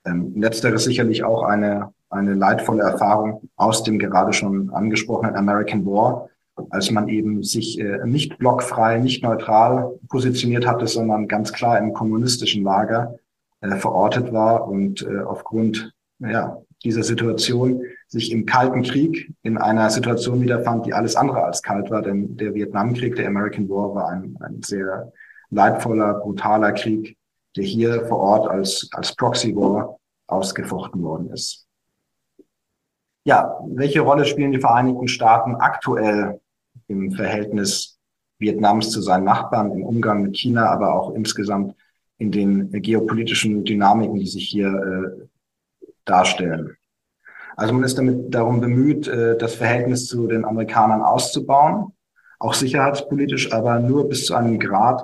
Ähm, 0.06 0.34
letzteres 0.38 0.86
sicherlich 0.86 1.26
auch 1.26 1.44
eine, 1.44 1.94
eine 2.10 2.36
leidvolle 2.36 2.84
Erfahrung 2.84 3.50
aus 3.58 3.84
dem 3.84 4.00
gerade 4.00 4.32
schon 4.32 4.70
angesprochenen 4.70 5.36
American 5.36 5.86
War, 5.86 6.30
als 6.70 6.92
man 6.92 7.10
eben 7.10 7.44
sich 7.44 7.78
äh, 7.78 8.06
nicht 8.06 8.38
blockfrei, 8.38 9.00
nicht 9.00 9.22
neutral 9.22 10.00
positioniert 10.08 10.66
hatte, 10.66 10.88
sondern 10.88 11.28
ganz 11.28 11.52
klar 11.52 11.78
im 11.78 11.94
kommunistischen 11.94 12.64
Lager 12.64 13.20
äh, 13.64 13.78
verortet 13.78 14.34
war 14.34 14.68
und 14.68 15.04
äh, 15.04 15.22
aufgrund 15.22 15.94
ja, 16.20 16.62
dieser 16.84 17.04
Situation 17.04 17.82
sich 18.08 18.32
im 18.32 18.46
Kalten 18.46 18.84
Krieg 18.84 19.34
in 19.42 19.58
einer 19.58 19.90
Situation 19.90 20.42
wiederfand, 20.42 20.86
die 20.86 20.94
alles 20.94 21.16
andere 21.16 21.44
als 21.44 21.62
kalt 21.62 21.90
war, 21.90 22.02
denn 22.02 22.36
der 22.36 22.54
Vietnamkrieg, 22.54 23.16
der 23.16 23.28
American 23.28 23.70
War, 23.70 23.96
war 23.96 24.10
ein, 24.10 24.38
ein 24.42 24.62
sehr 24.62 25.14
leidvoller, 25.50 26.16
brutaler 26.16 26.74
Krieg, 26.74 27.18
der 27.56 27.64
hier 27.64 28.06
vor 28.08 28.20
Ort 28.20 28.50
als, 28.50 28.90
als 28.92 29.16
Proxy 29.16 29.56
War 29.56 29.98
ausgefochten 30.28 31.02
worden 31.02 31.30
ist. 31.32 31.66
Ja, 33.26 33.58
welche 33.70 34.02
Rolle 34.02 34.26
spielen 34.26 34.52
die 34.52 34.60
Vereinigten 34.60 35.08
Staaten 35.08 35.56
aktuell 35.56 36.42
im 36.88 37.12
Verhältnis 37.14 37.98
Vietnams 38.40 38.90
zu 38.90 39.02
seinen 39.02 39.24
Nachbarn, 39.24 39.72
im 39.72 39.84
Umgang 39.84 40.22
mit 40.22 40.36
China, 40.36 40.66
aber 40.66 40.94
auch 40.94 41.14
insgesamt 41.14 41.76
in 42.18 42.32
den 42.32 42.72
geopolitischen 42.72 43.64
Dynamiken, 43.64 44.20
die 44.20 44.28
sich 44.28 44.48
hier 44.48 44.68
äh, 44.68 45.26
darstellen. 46.06 46.78
Also 47.56 47.74
man 47.74 47.84
ist 47.84 47.98
damit 47.98 48.34
darum 48.34 48.62
bemüht, 48.62 49.08
äh, 49.08 49.38
das 49.38 49.56
Verhältnis 49.56 50.08
zu 50.08 50.28
den 50.28 50.46
Amerikanern 50.46 51.02
auszubauen, 51.02 51.94
auch 52.40 52.54
sicherheitspolitisch, 52.54 53.52
aber 53.52 53.80
nur 53.80 54.10
bis 54.10 54.26
zu 54.26 54.36
einem 54.36 54.60
Grad, 54.60 55.04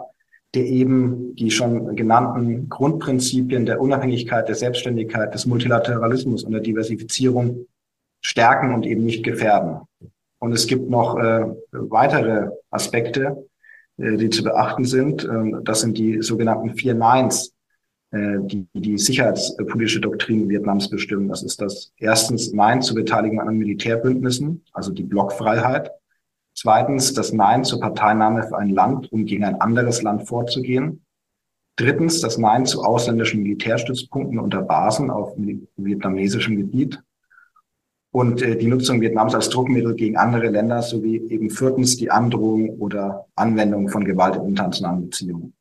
der 0.56 0.65
eben 0.65 1.36
die 1.36 1.52
schon 1.52 1.95
genannten 1.95 2.69
Grundprinzipien 2.69 3.65
der 3.65 3.80
Unabhängigkeit, 3.80 4.48
der 4.48 4.56
Selbstständigkeit, 4.56 5.34
des 5.34 5.45
Multilateralismus 5.45 6.43
und 6.43 6.52
der 6.54 6.62
Diversifizierung 6.62 7.67
stärken 8.22 8.74
und 8.74 8.86
eben 8.86 9.06
nicht 9.06 9.24
gefährden. 9.24 9.82
Und 10.39 10.54
es 10.54 10.67
gibt 10.67 10.89
noch 10.89 11.17
äh, 11.17 11.45
weitere 11.72 12.50
Aspekte, 12.72 13.48
die 13.99 14.29
zu 14.29 14.43
beachten 14.43 14.85
sind. 14.85 15.23
Ähm, 15.25 15.62
das 15.63 15.81
sind 15.81 15.97
die 15.97 16.21
sogenannten 16.21 16.75
vier 16.75 16.93
Nines, 16.93 17.53
äh, 18.12 18.38
die 18.41 18.67
die 18.73 18.97
sicherheitspolitische 18.97 19.99
Doktrin 19.99 20.49
Vietnams 20.49 20.89
bestimmen. 20.89 21.27
Das 21.27 21.43
ist 21.43 21.62
das 21.62 21.91
erstens 21.97 22.53
Nein 22.53 22.81
zur 22.81 22.95
Beteiligung 22.95 23.41
an 23.41 23.57
Militärbündnissen, 23.57 24.63
also 24.73 24.91
die 24.91 25.03
Blockfreiheit. 25.03 25.91
Zweitens 26.55 27.13
das 27.13 27.31
Nein 27.33 27.63
zur 27.63 27.79
Parteinahme 27.79 28.43
für 28.43 28.57
ein 28.57 28.69
Land, 28.69 29.12
um 29.12 29.25
gegen 29.25 29.43
ein 29.43 29.62
anderes 29.62 30.01
Land 30.01 30.27
vorzugehen. 30.27 31.05
Drittens 31.75 32.19
das 32.19 32.38
Nein 32.38 32.65
zu 32.65 32.83
ausländischen 32.83 33.43
Militärstützpunkten 33.43 34.39
unter 34.39 34.62
Basen 34.62 35.09
auf 35.09 35.33
vietnamesischem 35.77 36.57
Gebiet. 36.57 37.01
Und 38.12 38.41
äh, 38.41 38.58
die 38.58 38.67
Nutzung 38.67 39.02
Vietnams 39.02 39.36
als 39.36 39.50
Druckmittel 39.50 39.95
gegen 39.95 40.17
andere 40.17 40.50
Länder 40.50 40.82
sowie 40.82 41.17
eben 41.30 41.50
viertens 41.50 41.98
die 41.98 42.10
Androhung 42.10 42.80
oder 42.80 43.28
Anwendung 43.36 43.89
von 43.89 44.04
Gewalt 44.04 44.36
in 44.36 44.48
internationalen 44.48 45.02
Beziehungen. 45.02 45.54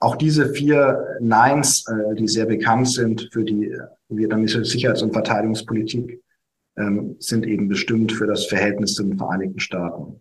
Auch 0.00 0.16
diese 0.16 0.50
vier 0.52 1.16
Neins, 1.20 1.84
äh, 1.88 2.14
die 2.16 2.28
sehr 2.28 2.46
bekannt 2.46 2.88
sind 2.88 3.28
für 3.32 3.44
die 3.44 3.72
vietnamesische 4.08 4.64
Sicherheits- 4.64 5.02
und 5.02 5.12
Verteidigungspolitik, 5.12 6.22
ähm, 6.76 7.16
sind 7.20 7.46
eben 7.46 7.68
bestimmt 7.68 8.12
für 8.12 8.26
das 8.26 8.46
Verhältnis 8.46 8.94
zu 8.94 9.04
den 9.04 9.16
Vereinigten 9.16 9.60
Staaten. 9.60 10.20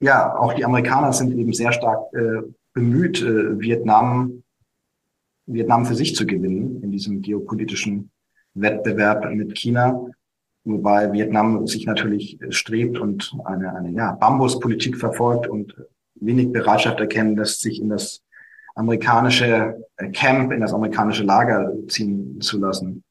Ja, 0.00 0.36
auch 0.36 0.54
die 0.54 0.64
Amerikaner 0.64 1.12
sind 1.12 1.36
eben 1.36 1.52
sehr 1.52 1.72
stark 1.72 2.12
äh, 2.14 2.42
bemüht, 2.72 3.22
äh, 3.22 3.60
Vietnam, 3.60 4.42
Vietnam 5.46 5.84
für 5.84 5.94
sich 5.94 6.14
zu 6.14 6.26
gewinnen 6.26 6.82
in 6.82 6.90
diesem 6.90 7.22
geopolitischen 7.22 8.11
Wettbewerb 8.54 9.30
mit 9.32 9.56
China. 9.56 10.06
Wobei 10.64 11.12
Vietnam 11.12 11.66
sich 11.66 11.86
natürlich 11.86 12.38
strebt 12.50 12.98
und 12.98 13.34
eine, 13.44 13.74
eine 13.74 13.90
ja, 13.90 14.12
Bambuspolitik 14.12 14.96
verfolgt 14.96 15.48
und 15.48 15.74
wenig 16.14 16.52
Bereitschaft 16.52 17.00
erkennen 17.00 17.36
lässt, 17.36 17.60
sich 17.60 17.80
in 17.80 17.88
das 17.88 18.22
amerikanische 18.74 19.84
Camp, 20.12 20.52
in 20.52 20.60
das 20.60 20.72
amerikanische 20.72 21.24
Lager 21.24 21.72
ziehen 21.88 22.40
zu 22.40 22.58
lassen 22.58 23.02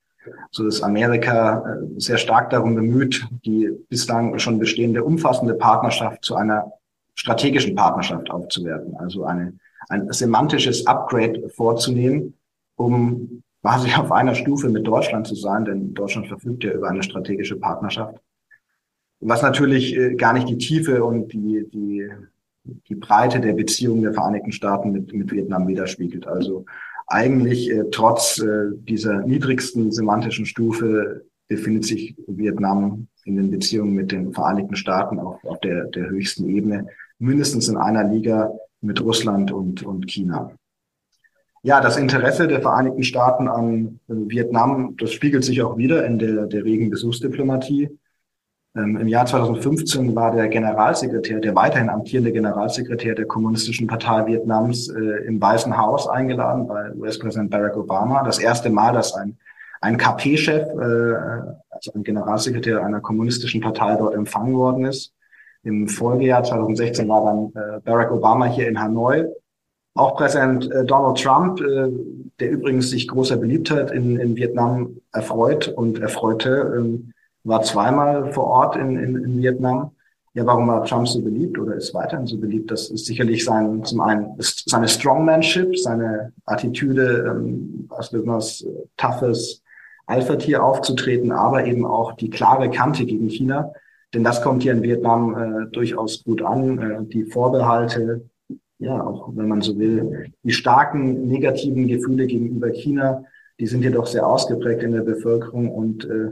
so 0.52 0.68
ist 0.68 0.82
Amerika 0.82 1.64
äh, 1.66 2.00
sehr 2.00 2.18
stark 2.18 2.50
darum 2.50 2.76
bemüht, 2.76 3.28
die 3.46 3.70
bislang 3.90 4.38
schon 4.40 4.60
bestehende 4.60 5.04
umfassende 5.04 5.54
Partnerschaft 5.56 6.24
zu 6.24 6.36
einer 6.36 6.72
strategischen 7.16 7.76
Partnerschaft 7.76 8.30
aufzuwerten, 8.30 8.96
also 8.98 9.26
eine, 9.26 9.54
ein 9.90 10.12
semantisches 10.12 10.88
Upgrade 10.88 11.50
vorzunehmen, 11.50 12.36
um 12.76 13.44
quasi 13.62 13.92
auf 13.94 14.12
einer 14.12 14.36
Stufe 14.36 14.70
mit 14.70 14.86
Deutschland 14.86 15.28
zu 15.28 15.36
sein, 15.36 15.66
denn 15.66 15.94
Deutschland 15.94 16.28
verfügt 16.28 16.64
ja 16.64 16.74
über 16.74 16.90
eine 16.90 17.04
strategische 17.04 17.58
Partnerschaft. 17.58 18.18
Was 19.20 19.44
natürlich 19.44 19.96
äh, 19.96 20.16
gar 20.16 20.34
nicht 20.34 20.50
die 20.50 20.58
Tiefe 20.58 21.04
und 21.04 21.32
die, 21.32 21.68
die, 21.72 22.10
die 22.64 22.96
Breite 22.96 23.40
der 23.40 23.54
Beziehungen 23.54 24.02
der 24.02 24.14
Vereinigten 24.14 24.52
Staaten 24.52 24.92
mit, 24.92 25.14
mit 25.14 25.32
Vietnam 25.32 25.68
widerspiegelt. 25.68 26.28
Also 26.28 26.66
eigentlich 27.06 27.70
äh, 27.70 27.84
trotz 27.92 28.40
äh, 28.40 28.70
dieser 28.74 29.22
niedrigsten 29.22 29.92
semantischen 29.92 30.46
Stufe 30.46 31.26
befindet 31.48 31.86
sich 31.86 32.16
Vietnam 32.28 33.08
in 33.26 33.36
den 33.36 33.52
Beziehungen 33.52 33.94
mit 33.94 34.12
den 34.12 34.34
Vereinigten 34.34 34.76
Staaten 34.76 35.20
auf, 35.20 35.44
auf 35.44 35.60
der, 35.60 35.86
der 35.86 36.10
höchsten 36.10 36.50
Ebene, 36.50 36.88
mindestens 37.20 37.68
in 37.68 37.78
einer 37.78 38.04
Liga 38.06 38.52
mit 38.80 39.02
Russland 39.02 39.52
und, 39.52 39.84
und 39.84 40.10
China. 40.10 40.56
Ja, 41.64 41.80
das 41.80 41.98
Interesse 41.98 42.48
der 42.48 42.62
Vereinigten 42.62 43.04
Staaten 43.04 43.48
an 43.48 44.00
äh, 44.10 44.14
Vietnam, 44.14 44.96
das 44.98 45.12
spiegelt 45.12 45.44
sich 45.44 45.62
auch 45.62 45.78
wieder 45.78 46.06
in 46.06 46.18
der, 46.18 46.48
der 46.48 46.64
regen 46.64 46.90
Besuchsdiplomatie. 46.90 48.00
Ähm, 48.76 48.98
Im 48.98 49.08
Jahr 49.08 49.28
2015 49.28 50.16
war 50.16 50.34
der 50.34 50.48
Generalsekretär, 50.48 51.40
der 51.40 51.54
weiterhin 51.56 51.90
amtierende 51.90 52.32
Generalsekretär 52.32 53.14
der 53.14 53.26
Kommunistischen 53.26 53.86
Partei 53.86 54.26
Vietnams 54.26 54.90
äh, 54.90 55.26
im 55.28 55.40
Weißen 55.40 55.78
Haus 55.78 56.08
eingeladen 56.08 56.68
bei 56.68 56.94
US-Präsident 56.96 57.52
Barack 57.52 57.78
Obama. 57.78 58.24
Das 58.24 58.40
erste 58.40 58.72
Mal, 58.72 58.94
dass 58.94 59.14
ein, 59.14 59.38
ein 59.82 59.98
KP-Chef, 59.98 60.68
äh, 60.68 61.16
also 61.70 61.92
ein 61.94 62.04
Generalsekretär 62.04 62.84
einer 62.84 63.02
kommunistischen 63.02 63.62
Partei 63.62 63.98
dort 63.98 64.16
empfangen 64.16 64.56
worden 64.56 64.86
ist. 64.86 65.14
Im 65.64 65.88
Folgejahr 65.88 66.44
2016 66.44 67.08
war 67.08 67.26
dann 67.26 67.52
äh, 67.54 67.80
Barack 67.82 68.12
Obama 68.12 68.46
hier 68.46 68.68
in 68.68 68.82
Hanoi. 68.82 69.28
Auch 69.94 70.16
Präsident 70.16 70.72
äh, 70.72 70.86
Donald 70.86 71.22
Trump, 71.22 71.60
äh, 71.60 71.90
der 72.40 72.52
übrigens 72.52 72.90
sich 72.90 73.08
großer 73.08 73.38
Beliebtheit 73.38 73.92
in, 73.92 74.20
in 74.20 74.36
Vietnam 74.36 74.98
erfreut 75.12 75.68
und 75.68 76.00
erfreute, 76.00 76.76
ähm, 76.78 77.12
war 77.44 77.62
zweimal 77.64 78.32
vor 78.32 78.46
Ort 78.46 78.76
in, 78.76 78.98
in, 78.98 79.16
in 79.16 79.42
Vietnam. 79.42 79.92
Ja, 80.34 80.46
warum 80.46 80.68
war 80.68 80.86
Trump 80.86 81.10
so 81.10 81.22
beliebt 81.22 81.60
oder 81.60 81.76
ist 81.76 81.94
weiterhin 81.94 82.26
so 82.26 82.38
beliebt? 82.38 82.72
Das 82.72 82.90
ist 82.90 83.06
sicherlich 83.06 83.44
sein, 83.44 83.84
zum 83.84 84.00
einen 84.00 84.38
seine 84.40 84.88
Strongmanship, 84.88 85.78
seine 85.78 86.32
Attitüde, 86.46 87.26
ähm, 87.30 87.90
als 87.90 88.12
besonders 88.12 88.62
äh, 88.62 88.70
toughes 88.96 89.62
Alpha-Tier 90.06 90.64
aufzutreten, 90.64 91.34
aber 91.34 91.66
eben 91.66 91.86
auch 91.86 92.14
die 92.14 92.30
klare 92.30 92.70
Kante 92.70 93.06
gegen 93.06 93.30
China. 93.30 93.74
Denn 94.14 94.24
das 94.24 94.42
kommt 94.42 94.64
hier 94.64 94.72
in 94.72 94.84
Vietnam 94.84 95.36
äh, 95.36 95.72
durchaus 95.72 96.24
gut 96.24 96.42
an. 96.42 96.80
Äh, 96.80 97.06
die 97.06 97.26
Vorbehalte, 97.26 98.30
ja, 98.82 99.00
auch 99.06 99.30
wenn 99.36 99.48
man 99.48 99.62
so 99.62 99.78
will, 99.78 100.32
die 100.42 100.52
starken 100.52 101.28
negativen 101.28 101.88
Gefühle 101.88 102.26
gegenüber 102.26 102.70
China, 102.70 103.24
die 103.60 103.68
sind 103.68 103.84
jedoch 103.84 104.08
sehr 104.08 104.26
ausgeprägt 104.26 104.82
in 104.82 104.94
der 104.94 105.04
Bevölkerung 105.04 105.70
und 105.70 106.06
äh, 106.06 106.32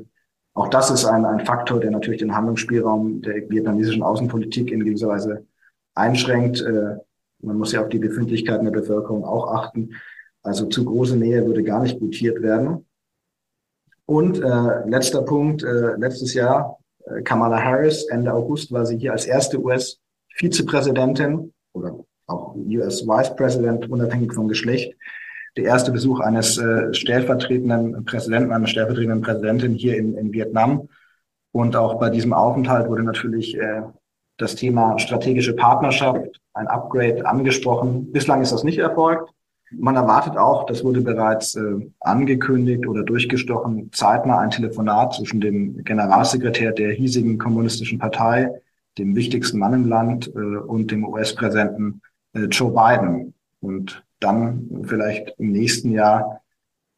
auch 0.55 0.67
das 0.67 0.89
ist 0.89 1.05
ein, 1.05 1.25
ein 1.25 1.45
Faktor, 1.45 1.79
der 1.79 1.91
natürlich 1.91 2.21
den 2.21 2.35
Handlungsspielraum 2.35 3.21
der 3.21 3.47
vietnamesischen 3.49 4.01
Außenpolitik 4.01 4.71
in 4.71 4.83
gewisser 4.83 5.09
Weise 5.09 5.45
einschränkt. 5.93 6.61
Äh, 6.61 6.95
man 7.41 7.57
muss 7.57 7.71
ja 7.71 7.83
auf 7.83 7.89
die 7.89 7.99
Befindlichkeiten 7.99 8.65
der 8.65 8.71
Bevölkerung 8.71 9.25
auch 9.25 9.53
achten. 9.53 9.91
Also 10.41 10.65
zu 10.65 10.85
große 10.85 11.17
Nähe 11.17 11.45
würde 11.45 11.63
gar 11.63 11.83
nicht 11.83 11.99
gutiert 11.99 12.41
werden. 12.41 12.87
Und 14.07 14.41
äh, 14.41 14.89
letzter 14.89 15.21
Punkt, 15.21 15.61
äh, 15.61 15.95
letztes 15.97 16.33
Jahr, 16.33 16.79
äh, 17.05 17.21
Kamala 17.21 17.63
Harris, 17.63 18.05
Ende 18.07 18.33
August 18.33 18.71
war 18.71 18.87
sie 18.87 18.97
hier 18.97 19.11
als 19.11 19.27
erste 19.27 19.63
US-Vizepräsidentin 19.63 21.53
oder 21.73 21.99
auch 22.29 22.55
US 22.55 23.07
Vice 23.07 23.35
President, 23.35 23.89
unabhängig 23.89 24.33
vom 24.33 24.47
Geschlecht, 24.47 24.95
der 25.57 25.65
erste 25.65 25.91
Besuch 25.91 26.19
eines 26.19 26.57
äh, 26.57 26.93
stellvertretenden 26.93 28.05
Präsidenten, 28.05 28.51
einer 28.51 28.67
stellvertretenden 28.67 29.21
Präsidentin 29.21 29.73
hier 29.73 29.97
in, 29.97 30.15
in 30.15 30.31
Vietnam. 30.31 30.87
Und 31.51 31.75
auch 31.75 31.99
bei 31.99 32.09
diesem 32.09 32.33
Aufenthalt 32.33 32.87
wurde 32.87 33.03
natürlich 33.03 33.57
äh, 33.57 33.81
das 34.37 34.55
Thema 34.55 34.97
strategische 34.99 35.55
Partnerschaft, 35.55 36.39
ein 36.53 36.67
Upgrade 36.67 37.25
angesprochen. 37.25 38.11
Bislang 38.11 38.41
ist 38.41 38.51
das 38.51 38.63
nicht 38.63 38.77
erfolgt. 38.77 39.31
Man 39.71 39.95
erwartet 39.95 40.35
auch, 40.35 40.65
das 40.65 40.83
wurde 40.83 41.01
bereits 41.01 41.55
äh, 41.55 41.91
angekündigt 41.99 42.87
oder 42.87 43.03
durchgestochen, 43.03 43.91
zeitnah 43.91 44.39
ein 44.39 44.49
Telefonat 44.49 45.13
zwischen 45.13 45.41
dem 45.41 45.83
Generalsekretär 45.83 46.71
der 46.71 46.91
hiesigen 46.91 47.37
kommunistischen 47.37 47.99
Partei, 47.99 48.49
dem 48.97 49.15
wichtigsten 49.15 49.59
Mann 49.59 49.73
im 49.73 49.87
Land 49.87 50.31
äh, 50.33 50.39
und 50.39 50.89
dem 50.89 51.05
US-Präsidenten 51.05 52.01
Joe 52.33 52.71
Biden. 52.71 53.33
Und 53.61 54.03
dann 54.19 54.83
vielleicht 54.83 55.35
im 55.37 55.51
nächsten 55.51 55.91
Jahr 55.91 56.41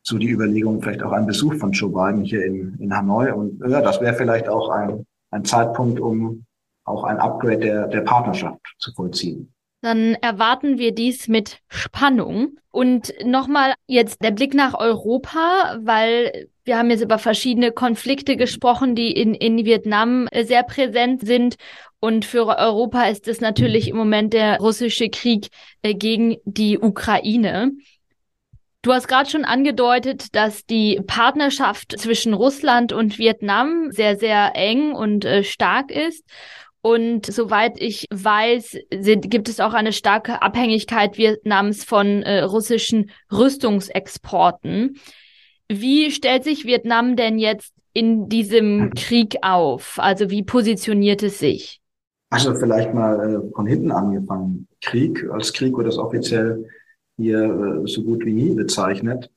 so 0.03 0.17
die 0.17 0.29
Überlegung, 0.29 0.81
vielleicht 0.81 1.03
auch 1.03 1.11
ein 1.11 1.27
Besuch 1.27 1.55
von 1.55 1.71
Joe 1.71 1.91
Biden 1.91 2.23
hier 2.23 2.45
in, 2.45 2.77
in 2.79 2.95
Hanoi. 2.95 3.31
Und 3.31 3.61
ja, 3.67 3.81
das 3.81 4.01
wäre 4.01 4.15
vielleicht 4.15 4.47
auch 4.49 4.69
ein, 4.69 5.05
ein 5.29 5.45
Zeitpunkt, 5.45 5.99
um 5.99 6.45
auch 6.85 7.03
ein 7.03 7.17
Upgrade 7.17 7.59
der, 7.59 7.87
der 7.87 8.01
Partnerschaft 8.01 8.59
zu 8.79 8.91
vollziehen. 8.93 9.53
Dann 9.81 10.15
erwarten 10.15 10.77
wir 10.77 10.93
dies 10.93 11.27
mit 11.27 11.59
Spannung. 11.67 12.57
Und 12.69 13.13
nochmal 13.25 13.73
jetzt 13.87 14.23
der 14.23 14.31
Blick 14.31 14.53
nach 14.53 14.75
Europa, 14.75 15.77
weil 15.81 16.47
wir 16.63 16.77
haben 16.77 16.91
jetzt 16.91 17.01
über 17.01 17.17
verschiedene 17.17 17.71
Konflikte 17.71 18.37
gesprochen, 18.37 18.95
die 18.95 19.11
in, 19.11 19.33
in 19.33 19.65
Vietnam 19.65 20.29
sehr 20.43 20.63
präsent 20.63 21.25
sind. 21.25 21.55
Und 21.99 22.25
für 22.25 22.47
Europa 22.47 23.03
ist 23.05 23.27
es 23.27 23.41
natürlich 23.41 23.87
im 23.87 23.97
Moment 23.97 24.33
der 24.33 24.57
russische 24.59 25.09
Krieg 25.09 25.49
äh, 25.81 25.93
gegen 25.93 26.37
die 26.45 26.79
Ukraine. 26.79 27.71
Du 28.83 28.93
hast 28.93 29.07
gerade 29.07 29.29
schon 29.29 29.45
angedeutet, 29.45 30.35
dass 30.35 30.65
die 30.65 30.99
Partnerschaft 31.05 31.99
zwischen 31.99 32.33
Russland 32.33 32.93
und 32.93 33.19
Vietnam 33.19 33.91
sehr, 33.91 34.17
sehr 34.17 34.53
eng 34.55 34.93
und 34.93 35.23
äh, 35.25 35.43
stark 35.43 35.91
ist. 35.91 36.23
Und 36.81 37.27
soweit 37.27 37.79
ich 37.79 38.07
weiß, 38.11 38.77
sind, 38.99 39.29
gibt 39.29 39.49
es 39.49 39.59
auch 39.59 39.73
eine 39.73 39.93
starke 39.93 40.41
Abhängigkeit 40.41 41.17
Vietnams 41.17 41.83
von 41.83 42.23
äh, 42.23 42.41
russischen 42.41 43.11
Rüstungsexporten. 43.31 44.97
Wie 45.69 46.11
stellt 46.11 46.43
sich 46.43 46.65
Vietnam 46.65 47.15
denn 47.15 47.37
jetzt 47.37 47.73
in 47.93 48.29
diesem 48.29 48.91
Krieg 48.95 49.37
auf? 49.43 49.99
Also 49.99 50.31
wie 50.31 50.43
positioniert 50.43 51.21
es 51.21 51.39
sich? 51.39 51.81
Also 52.31 52.55
vielleicht 52.55 52.93
mal 52.93 53.19
äh, 53.19 53.53
von 53.53 53.67
hinten 53.67 53.91
angefangen. 53.91 54.67
Krieg, 54.81 55.29
als 55.31 55.53
Krieg 55.53 55.77
wird 55.77 55.87
das 55.87 55.97
offiziell 55.97 56.65
hier 57.17 57.43
äh, 57.43 57.87
so 57.87 58.01
gut 58.03 58.25
wie 58.25 58.33
nie 58.33 58.55
bezeichnet. 58.55 59.29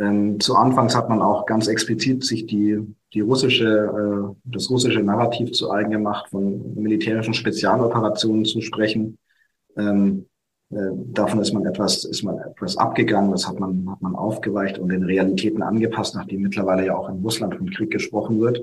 Ähm, 0.00 0.40
zu 0.40 0.56
Anfangs 0.56 0.96
hat 0.96 1.10
man 1.10 1.20
auch 1.20 1.44
ganz 1.44 1.68
explizit 1.68 2.24
sich 2.24 2.46
die, 2.46 2.78
die 3.12 3.20
russische, 3.20 3.66
äh, 3.66 4.34
das 4.44 4.70
russische 4.70 5.02
Narrativ 5.02 5.52
zu 5.52 5.70
eigen 5.70 5.90
gemacht, 5.90 6.30
von 6.30 6.74
militärischen 6.74 7.34
Spezialoperationen 7.34 8.46
zu 8.46 8.62
sprechen. 8.62 9.18
Ähm, 9.76 10.26
äh, 10.70 10.76
davon 11.12 11.40
ist 11.40 11.52
man 11.52 11.66
etwas, 11.66 12.04
ist 12.04 12.22
man 12.22 12.38
etwas 12.38 12.78
abgegangen, 12.78 13.30
das 13.32 13.46
hat 13.46 13.60
man, 13.60 13.90
hat 13.90 14.00
man 14.00 14.14
aufgeweicht 14.14 14.78
und 14.78 14.88
den 14.88 15.02
Realitäten 15.02 15.62
angepasst, 15.62 16.14
nachdem 16.14 16.42
mittlerweile 16.42 16.86
ja 16.86 16.96
auch 16.96 17.10
in 17.10 17.20
Russland 17.22 17.56
von 17.56 17.70
Krieg 17.70 17.90
gesprochen 17.90 18.40
wird. 18.40 18.62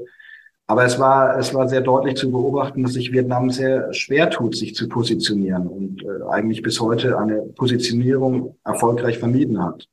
Aber 0.65 0.85
es 0.85 0.99
war, 0.99 1.37
es 1.37 1.53
war 1.53 1.69
sehr 1.69 1.81
deutlich 1.81 2.15
zu 2.15 2.31
beobachten, 2.31 2.83
dass 2.83 2.93
sich 2.93 3.13
Vietnam 3.13 3.51
sehr 3.51 3.93
schwer 3.93 4.29
tut, 4.29 4.55
sich 4.55 4.73
zu 4.75 4.89
positionieren 4.89 5.67
und 5.67 6.03
äh, 6.03 6.29
eigentlich 6.29 6.61
bis 6.63 6.81
heute 6.81 7.17
eine 7.19 7.41
Positionierung 7.55 8.57
erfolgreich 8.65 9.19
vermieden 9.19 9.63
hat. 9.63 9.87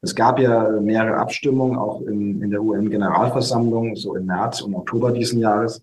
Es 0.00 0.14
gab 0.14 0.38
ja 0.38 0.70
mehrere 0.80 1.16
Abstimmungen, 1.16 1.76
auch 1.76 2.02
in, 2.02 2.40
in 2.42 2.50
der 2.50 2.62
UN-Generalversammlung, 2.62 3.96
so 3.96 4.14
im 4.14 4.26
März 4.26 4.60
und 4.60 4.74
Oktober 4.74 5.12
diesen 5.12 5.40
Jahres. 5.40 5.82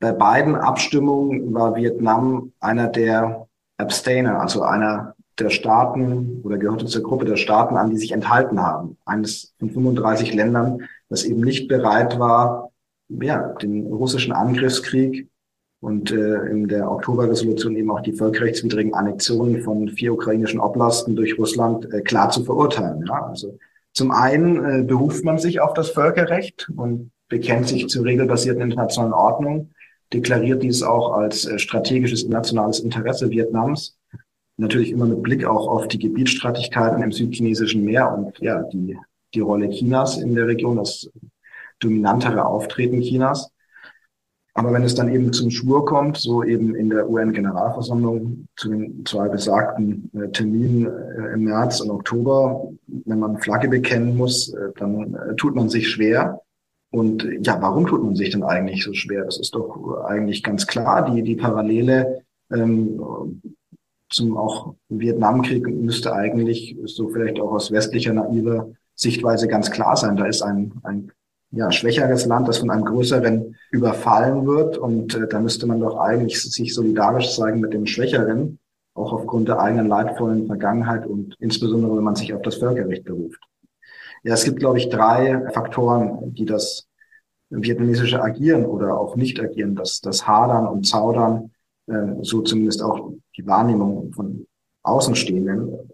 Bei 0.00 0.12
beiden 0.12 0.54
Abstimmungen 0.54 1.52
war 1.52 1.76
Vietnam 1.76 2.52
einer 2.60 2.88
der 2.88 3.46
Abstainer, 3.76 4.40
also 4.40 4.62
einer 4.62 5.14
der 5.38 5.50
Staaten 5.50 6.40
oder 6.44 6.58
gehörte 6.58 6.86
zur 6.86 7.02
Gruppe 7.02 7.24
der 7.24 7.36
Staaten 7.36 7.76
an, 7.76 7.90
die 7.90 7.98
sich 7.98 8.12
enthalten 8.12 8.60
haben. 8.60 8.96
Eines 9.04 9.54
von 9.58 9.70
35 9.70 10.34
Ländern, 10.34 10.88
das 11.08 11.24
eben 11.24 11.40
nicht 11.40 11.68
bereit 11.68 12.18
war, 12.18 12.70
ja, 13.08 13.48
den 13.54 13.86
russischen 13.86 14.32
Angriffskrieg 14.32 15.28
und 15.82 16.12
äh, 16.12 16.46
in 16.46 16.68
der 16.68 16.88
Oktoberresolution 16.88 17.74
eben 17.74 17.90
auch 17.90 18.02
die 18.02 18.12
völkerrechtswidrigen 18.12 18.94
Annexionen 18.94 19.62
von 19.62 19.88
vier 19.88 20.14
ukrainischen 20.14 20.60
Oblasten 20.60 21.16
durch 21.16 21.36
Russland 21.36 21.92
äh, 21.92 22.02
klar 22.02 22.30
zu 22.30 22.44
verurteilen. 22.44 23.04
Ja? 23.06 23.26
Also 23.26 23.58
zum 23.92 24.12
einen 24.12 24.64
äh, 24.64 24.84
beruft 24.84 25.24
man 25.24 25.38
sich 25.38 25.60
auf 25.60 25.74
das 25.74 25.90
Völkerrecht 25.90 26.70
und 26.76 27.10
bekennt 27.28 27.66
sich 27.66 27.88
zur 27.88 28.04
regelbasierten 28.04 28.62
internationalen 28.62 29.12
Ordnung, 29.12 29.70
deklariert 30.12 30.62
dies 30.62 30.84
auch 30.84 31.14
als 31.14 31.46
äh, 31.46 31.58
strategisches 31.58 32.28
nationales 32.28 32.78
Interesse 32.78 33.28
Vietnams. 33.30 33.98
Natürlich 34.58 34.92
immer 34.92 35.06
mit 35.06 35.20
Blick 35.24 35.44
auch 35.44 35.66
auf 35.66 35.88
die 35.88 35.98
Gebietsstreitigkeiten 35.98 37.02
im 37.02 37.10
südchinesischen 37.10 37.82
Meer 37.82 38.14
und 38.16 38.38
ja, 38.38 38.62
die, 38.72 38.96
die 39.34 39.40
Rolle 39.40 39.68
Chinas 39.68 40.16
in 40.18 40.36
der 40.36 40.46
Region, 40.46 40.76
das 40.76 41.10
dominantere 41.80 42.46
Auftreten 42.46 43.00
Chinas. 43.00 43.50
Aber 44.54 44.72
wenn 44.72 44.82
es 44.82 44.94
dann 44.94 45.12
eben 45.12 45.32
zum 45.32 45.50
Schwur 45.50 45.86
kommt, 45.86 46.18
so 46.18 46.44
eben 46.44 46.74
in 46.74 46.90
der 46.90 47.08
UN-Generalversammlung 47.08 48.46
zu 48.56 48.68
den 48.68 49.04
zwei 49.06 49.28
besagten 49.28 50.10
äh, 50.14 50.28
Terminen 50.28 50.86
äh, 50.86 51.32
im 51.32 51.44
März 51.44 51.80
und 51.80 51.90
Oktober, 51.90 52.70
wenn 52.86 53.18
man 53.18 53.38
Flagge 53.38 53.68
bekennen 53.68 54.16
muss, 54.16 54.52
äh, 54.52 54.68
dann 54.76 55.14
äh, 55.14 55.34
tut 55.36 55.54
man 55.54 55.70
sich 55.70 55.88
schwer. 55.88 56.42
Und 56.90 57.24
äh, 57.24 57.38
ja, 57.40 57.62
warum 57.62 57.86
tut 57.86 58.04
man 58.04 58.14
sich 58.14 58.30
denn 58.30 58.42
eigentlich 58.42 58.84
so 58.84 58.92
schwer? 58.92 59.24
Das 59.24 59.38
ist 59.38 59.54
doch 59.54 60.04
eigentlich 60.04 60.42
ganz 60.42 60.66
klar. 60.66 61.10
Die, 61.10 61.22
die 61.22 61.36
Parallele 61.36 62.22
ähm, 62.52 63.40
zum 64.10 64.36
auch 64.36 64.74
Vietnamkrieg 64.90 65.66
müsste 65.66 66.12
eigentlich 66.12 66.76
so 66.84 67.08
vielleicht 67.08 67.40
auch 67.40 67.52
aus 67.52 67.72
westlicher 67.72 68.12
naiver 68.12 68.70
Sichtweise 68.94 69.48
ganz 69.48 69.70
klar 69.70 69.96
sein. 69.96 70.16
Da 70.16 70.26
ist 70.26 70.42
ein, 70.42 70.72
ein 70.82 71.10
ja, 71.52 71.70
schwächeres 71.70 72.24
Land, 72.26 72.48
das 72.48 72.58
von 72.58 72.70
einem 72.70 72.84
größeren 72.84 73.56
überfallen 73.70 74.46
wird. 74.46 74.78
Und 74.78 75.14
äh, 75.14 75.28
da 75.28 75.38
müsste 75.38 75.66
man 75.66 75.80
doch 75.80 75.98
eigentlich 75.98 76.42
sich 76.42 76.74
solidarisch 76.74 77.34
zeigen 77.36 77.60
mit 77.60 77.74
dem 77.74 77.86
Schwächeren, 77.86 78.58
auch 78.94 79.12
aufgrund 79.12 79.48
der 79.48 79.60
eigenen 79.60 79.86
leidvollen 79.86 80.46
Vergangenheit 80.46 81.06
und 81.06 81.36
insbesondere, 81.38 81.96
wenn 81.96 82.04
man 82.04 82.16
sich 82.16 82.32
auf 82.34 82.42
das 82.42 82.56
Völkerrecht 82.56 83.04
beruft. 83.04 83.40
Ja, 84.24 84.34
es 84.34 84.44
gibt, 84.44 84.60
glaube 84.60 84.78
ich, 84.78 84.88
drei 84.88 85.50
Faktoren, 85.52 86.34
die 86.34 86.46
das 86.46 86.86
vietnamesische 87.50 88.22
Agieren 88.22 88.64
oder 88.64 88.98
auch 88.98 89.16
Nicht-Agieren, 89.16 89.74
das, 89.74 90.00
das 90.00 90.26
Hadern 90.26 90.66
und 90.66 90.86
Zaudern, 90.86 91.50
äh, 91.86 92.14
so 92.22 92.40
zumindest 92.42 92.82
auch 92.82 93.12
die 93.36 93.46
Wahrnehmung 93.46 94.12
von 94.12 94.46
Außenstehenden, 94.84 95.90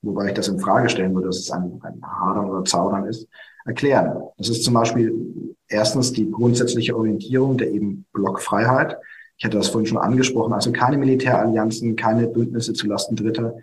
wobei 0.00 0.28
ich 0.28 0.34
das 0.34 0.48
in 0.48 0.58
Frage 0.58 0.88
stellen 0.88 1.14
würde, 1.14 1.28
dass 1.28 1.38
es 1.38 1.50
ein, 1.50 1.78
ein 1.82 2.00
Hadern 2.02 2.48
oder 2.50 2.64
Zaudern 2.64 3.06
ist, 3.06 3.28
erklären. 3.64 4.22
Das 4.36 4.48
ist 4.48 4.64
zum 4.64 4.74
Beispiel 4.74 5.56
erstens 5.68 6.12
die 6.12 6.30
grundsätzliche 6.30 6.96
Orientierung 6.96 7.58
der 7.58 7.70
eben 7.70 8.06
Blockfreiheit. 8.12 8.96
Ich 9.38 9.44
hatte 9.44 9.56
das 9.56 9.68
vorhin 9.68 9.86
schon 9.86 9.98
angesprochen, 9.98 10.52
also 10.52 10.72
keine 10.72 10.98
Militärallianzen, 10.98 11.96
keine 11.96 12.28
Bündnisse 12.28 12.72
zulasten 12.74 13.16
Dritter. 13.16 13.56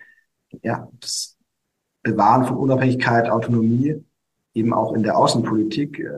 Ja, 0.63 0.89
das 0.99 1.37
Bewahren 2.01 2.45
von 2.45 2.57
Unabhängigkeit, 2.57 3.29
Autonomie, 3.29 4.03
eben 4.53 4.73
auch 4.73 4.93
in 4.93 5.03
der 5.03 5.17
Außenpolitik, 5.17 5.99
äh, 5.99 6.11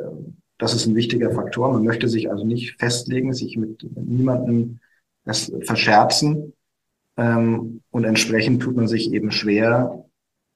das 0.61 0.75
ist 0.75 0.85
ein 0.85 0.95
wichtiger 0.95 1.31
Faktor. 1.31 1.73
Man 1.73 1.83
möchte 1.83 2.07
sich 2.07 2.29
also 2.29 2.45
nicht 2.45 2.79
festlegen, 2.79 3.33
sich 3.33 3.57
mit 3.57 3.83
niemandem 3.95 4.79
das 5.25 5.51
verscherzen. 5.63 6.53
Ähm, 7.17 7.81
und 7.89 8.03
entsprechend 8.03 8.61
tut 8.61 8.75
man 8.75 8.87
sich 8.87 9.11
eben 9.11 9.31
schwer, 9.31 10.05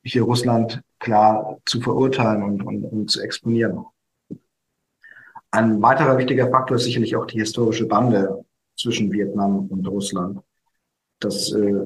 hier 0.03 0.21
Russland 0.21 0.81
klar 1.05 1.59
zu 1.65 1.79
verurteilen 1.81 2.43
und, 2.43 2.63
und, 2.63 2.83
und 2.83 3.11
zu 3.11 3.21
exponieren. 3.21 3.85
Ein 5.51 5.81
weiterer 5.81 6.17
wichtiger 6.17 6.49
Faktor 6.49 6.77
ist 6.77 6.83
sicherlich 6.83 7.15
auch 7.15 7.27
die 7.27 7.39
historische 7.39 7.85
Bande 7.85 8.43
zwischen 8.75 9.11
Vietnam 9.11 9.67
und 9.67 9.87
Russland. 9.87 10.39
Das 11.19 11.53
äh, 11.53 11.85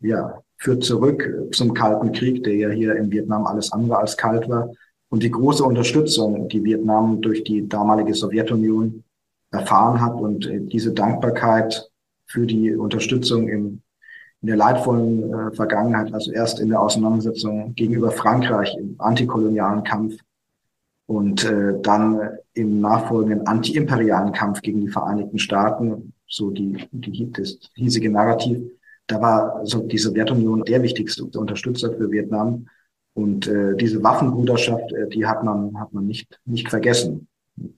ja, 0.00 0.42
führt 0.56 0.82
zurück 0.82 1.22
zum 1.52 1.74
Kalten 1.74 2.12
Krieg, 2.12 2.42
der 2.44 2.54
ja 2.56 2.70
hier 2.70 2.96
in 2.96 3.12
Vietnam 3.12 3.46
alles 3.46 3.70
andere 3.72 3.98
als 3.98 4.16
kalt 4.16 4.48
war. 4.48 4.72
Und 5.10 5.22
die 5.22 5.30
große 5.30 5.62
Unterstützung, 5.62 6.48
die 6.48 6.64
Vietnam 6.64 7.20
durch 7.20 7.44
die 7.44 7.68
damalige 7.68 8.14
Sowjetunion 8.14 9.04
erfahren 9.50 10.00
hat 10.00 10.14
und 10.14 10.46
äh, 10.46 10.60
diese 10.60 10.92
Dankbarkeit 10.92 11.90
für 12.26 12.46
die 12.46 12.74
Unterstützung 12.74 13.48
im 13.48 13.82
in 14.40 14.48
der 14.48 14.56
leidvollen 14.56 15.32
äh, 15.32 15.52
Vergangenheit, 15.54 16.12
also 16.12 16.30
erst 16.32 16.60
in 16.60 16.68
der 16.68 16.80
Auseinandersetzung 16.80 17.74
gegenüber 17.74 18.10
Frankreich 18.10 18.76
im 18.78 18.94
antikolonialen 18.98 19.82
Kampf 19.82 20.16
und 21.06 21.44
äh, 21.44 21.74
dann 21.82 22.20
im 22.54 22.80
nachfolgenden 22.80 23.46
antiimperialen 23.46 24.32
Kampf 24.32 24.60
gegen 24.62 24.80
die 24.80 24.88
Vereinigten 24.88 25.38
Staaten, 25.38 26.12
so 26.26 26.50
die, 26.50 26.88
die 26.92 27.32
das 27.32 27.58
hiesige 27.74 28.10
Narrativ, 28.10 28.58
da 29.08 29.20
war 29.20 29.66
so 29.66 29.80
die 29.80 29.98
Sowjetunion 29.98 30.64
der 30.64 30.82
wichtigste 30.82 31.24
Unterstützer 31.24 31.92
für 31.94 32.10
Vietnam. 32.10 32.66
Und 33.14 33.48
äh, 33.48 33.74
diese 33.74 34.02
Waffenbruderschaft, 34.04 34.92
äh, 34.92 35.08
die 35.08 35.26
hat 35.26 35.42
man, 35.42 35.80
hat 35.80 35.92
man 35.92 36.06
nicht, 36.06 36.38
nicht 36.44 36.68
vergessen. 36.68 37.26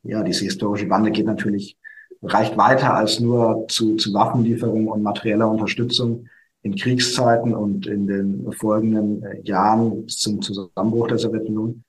Ja, 0.03 0.23
diese 0.23 0.45
historische 0.45 0.87
Bande 0.87 1.11
geht 1.11 1.25
natürlich, 1.25 1.79
reicht 2.21 2.59
weiter 2.59 2.95
als 2.95 3.21
nur 3.21 3.67
zu, 3.69 3.97
zu 3.97 4.13
Waffenlieferungen 4.13 4.89
und 4.89 5.03
materieller 5.03 5.49
Unterstützung 5.49 6.27
in 6.63 6.77
Kriegszeiten 6.77 7.55
und 7.55 7.87
in 7.87 8.07
den 8.07 8.53
folgenden 8.53 9.23
äh, 9.23 9.41
Jahren 9.43 10.05
bis 10.05 10.19
zum 10.19 10.43
Zusammenbruch 10.43 11.09
der 11.09 11.19
Sowjetunion. 11.19 11.85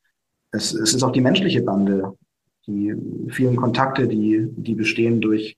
Es, 0.51 0.74
es 0.74 0.93
ist 0.93 1.03
auch 1.03 1.11
die 1.11 1.22
menschliche 1.22 1.61
Bande, 1.61 2.13
die 2.67 2.93
vielen 3.30 3.55
Kontakte, 3.55 4.07
die, 4.07 4.47
die 4.55 4.76
bestehen 4.76 5.19
durch 5.19 5.57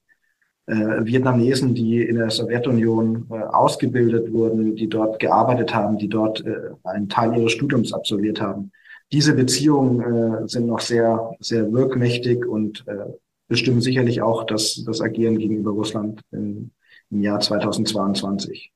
äh, 0.65 1.05
Vietnamesen, 1.05 1.75
die 1.75 2.01
in 2.01 2.15
der 2.15 2.29
Sowjetunion 2.29 3.27
äh, 3.29 3.33
ausgebildet 3.33 4.31
wurden, 4.31 4.75
die 4.75 4.87
dort 4.87 5.19
gearbeitet 5.19 5.75
haben, 5.75 5.97
die 5.97 6.07
dort 6.07 6.45
äh, 6.45 6.69
einen 6.83 7.09
Teil 7.09 7.37
ihres 7.37 7.51
Studiums 7.51 7.93
absolviert 7.93 8.39
haben. 8.39 8.71
Diese 9.11 9.35
Beziehungen 9.35 9.99
äh, 9.99 10.47
sind 10.47 10.67
noch 10.67 10.79
sehr, 10.79 11.35
sehr 11.39 11.71
wirkmächtig 11.71 12.45
und 12.45 12.83
äh, 12.87 13.11
bestimmen 13.47 13.81
sicherlich 13.81 14.21
auch 14.21 14.45
das, 14.45 14.83
das 14.85 15.01
Agieren 15.01 15.37
gegenüber 15.37 15.71
Russland 15.71 16.21
im, 16.31 16.71
im 17.11 17.21
Jahr 17.21 17.39
2022. 17.39 18.71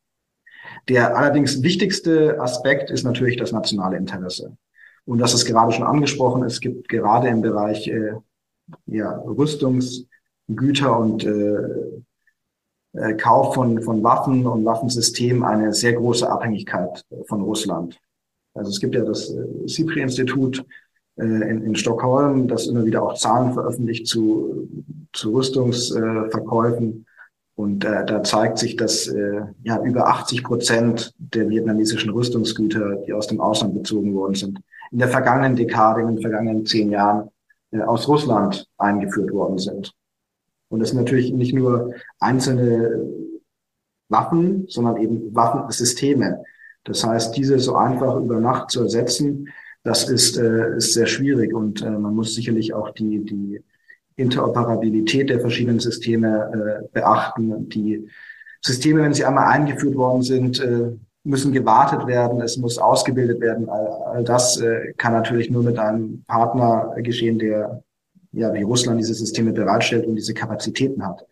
Der 0.90 1.18
allerdings 1.18 1.62
wichtigste 1.64 2.40
Aspekt 2.40 2.92
ist 2.92 3.04
natürlich 3.04 3.38
das 3.38 3.52
nationale 3.52 3.98
Interesse. 3.98 4.56
Und 5.06 5.20
das 5.20 5.34
ist 5.34 5.46
gerade 5.46 5.72
schon 5.72 5.86
angesprochen. 5.86 6.44
Es 6.44 6.60
gibt 6.60 6.90
gerade 6.90 7.28
im 7.30 7.42
Bereich 7.42 7.88
äh, 7.88 8.14
ja, 8.86 9.18
Rüstungsgüter 9.20 10.98
und 11.00 11.24
äh, 11.26 11.58
äh, 12.94 13.14
Kauf 13.16 13.56
von, 13.56 13.82
von 13.82 14.04
Waffen 14.04 14.46
und 14.46 14.66
Waffensystemen 14.66 15.44
eine 15.44 15.74
sehr 15.74 15.94
große 15.94 16.30
Abhängigkeit 16.30 17.06
von 17.28 17.42
Russland. 17.42 18.00
Also 18.54 18.70
es 18.70 18.80
gibt 18.80 18.96
ja 18.96 19.04
das 19.04 19.30
äh, 19.30 19.68
CIPRI-Institut 19.68 20.66
äh, 21.18 21.24
in, 21.24 21.64
in 21.64 21.76
Stockholm, 21.76 22.48
das 22.48 22.68
immer 22.68 22.86
wieder 22.86 23.04
auch 23.04 23.16
Zahlen 23.16 23.54
veröffentlicht 23.54 24.08
zu, 24.08 24.70
zu 25.14 25.34
Rüstungsverkäufen. 25.34 27.06
Und 27.58 27.84
äh, 27.86 28.06
da 28.06 28.22
zeigt 28.22 28.60
sich, 28.60 28.76
dass 28.76 29.08
äh, 29.08 29.42
ja 29.64 29.84
über 29.84 30.08
80 30.08 30.44
Prozent 30.44 31.16
der 31.18 31.50
vietnamesischen 31.50 32.12
Rüstungsgüter, 32.12 32.98
die 33.08 33.14
aus 33.14 33.26
dem 33.26 33.42
Ausland 33.42 33.74
bezogen 33.74 34.14
worden 34.14 34.36
sind, 34.36 34.60
in 34.92 35.00
der 35.00 35.08
vergangenen 35.08 35.56
Dekade, 35.56 36.02
in 36.02 36.08
den 36.08 36.22
vergangenen 36.22 36.68
zehn 36.68 36.92
Jahren 36.92 37.32
äh, 37.72 37.82
aus 37.82 38.08
Russland 38.08 38.68
eingeführt 38.78 39.32
worden 39.32 39.58
sind. 39.58 39.92
Und 40.70 40.82
das 40.82 40.90
sind 40.90 41.00
natürlich 41.00 41.34
nicht 41.34 41.56
nur 41.56 41.96
einzelne 42.20 43.10
Waffen, 44.08 44.66
sondern 44.68 44.98
eben 44.98 45.34
Waffensysteme. 45.34 46.44
Das 46.84 47.04
heißt, 47.04 47.36
diese 47.36 47.58
so 47.58 47.76
einfach 47.76 48.18
über 48.18 48.40
Nacht 48.40 48.70
zu 48.70 48.84
ersetzen, 48.84 49.50
das 49.84 50.08
ist, 50.08 50.38
äh, 50.38 50.78
ist 50.78 50.94
sehr 50.94 51.08
schwierig 51.08 51.56
und 51.56 51.82
äh, 51.82 51.90
man 51.90 52.14
muss 52.14 52.36
sicherlich 52.36 52.76
auch 52.76 52.92
die, 52.92 53.26
die 53.26 53.64
Interoperabilität 54.18 55.30
der 55.30 55.40
verschiedenen 55.40 55.80
Systeme 55.80 56.82
äh, 56.84 56.88
beachten. 56.92 57.70
Die 57.70 58.10
Systeme, 58.62 59.04
wenn 59.04 59.14
sie 59.14 59.26
einmal 59.26 59.48
eingeführt 59.48 59.96
worden 59.96 60.24
sind, 60.24 60.60
äh, 60.60 60.92
müssen 61.24 61.52
gewartet 61.52 62.08
werden, 62.08 62.42
es 62.42 62.58
muss 62.58 62.78
ausgebildet 62.78 63.40
werden. 63.40 63.70
All, 63.70 63.88
all 63.88 64.24
das 64.24 64.60
äh, 64.60 64.94
kann 64.98 65.14
natürlich 65.14 65.50
nur 65.50 65.64
mit 65.64 65.78
einem 65.78 66.24
Partner 66.28 66.96
geschehen, 66.98 67.38
der 67.38 67.84
ja, 68.32 68.54
wie 68.54 68.64
Russland 68.64 69.00
diese 69.00 69.14
Systeme 69.14 69.54
bereitstellt 69.54 70.06
und 70.06 70.16
diese 70.16 70.34
Kapazitäten 70.34 71.06
hat. 71.06 71.26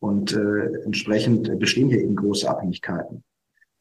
Und 0.00 0.32
äh, 0.32 0.84
entsprechend 0.84 1.58
bestehen 1.58 1.88
hier 1.88 2.00
eben 2.00 2.16
große 2.16 2.48
Abhängigkeiten. 2.48 3.22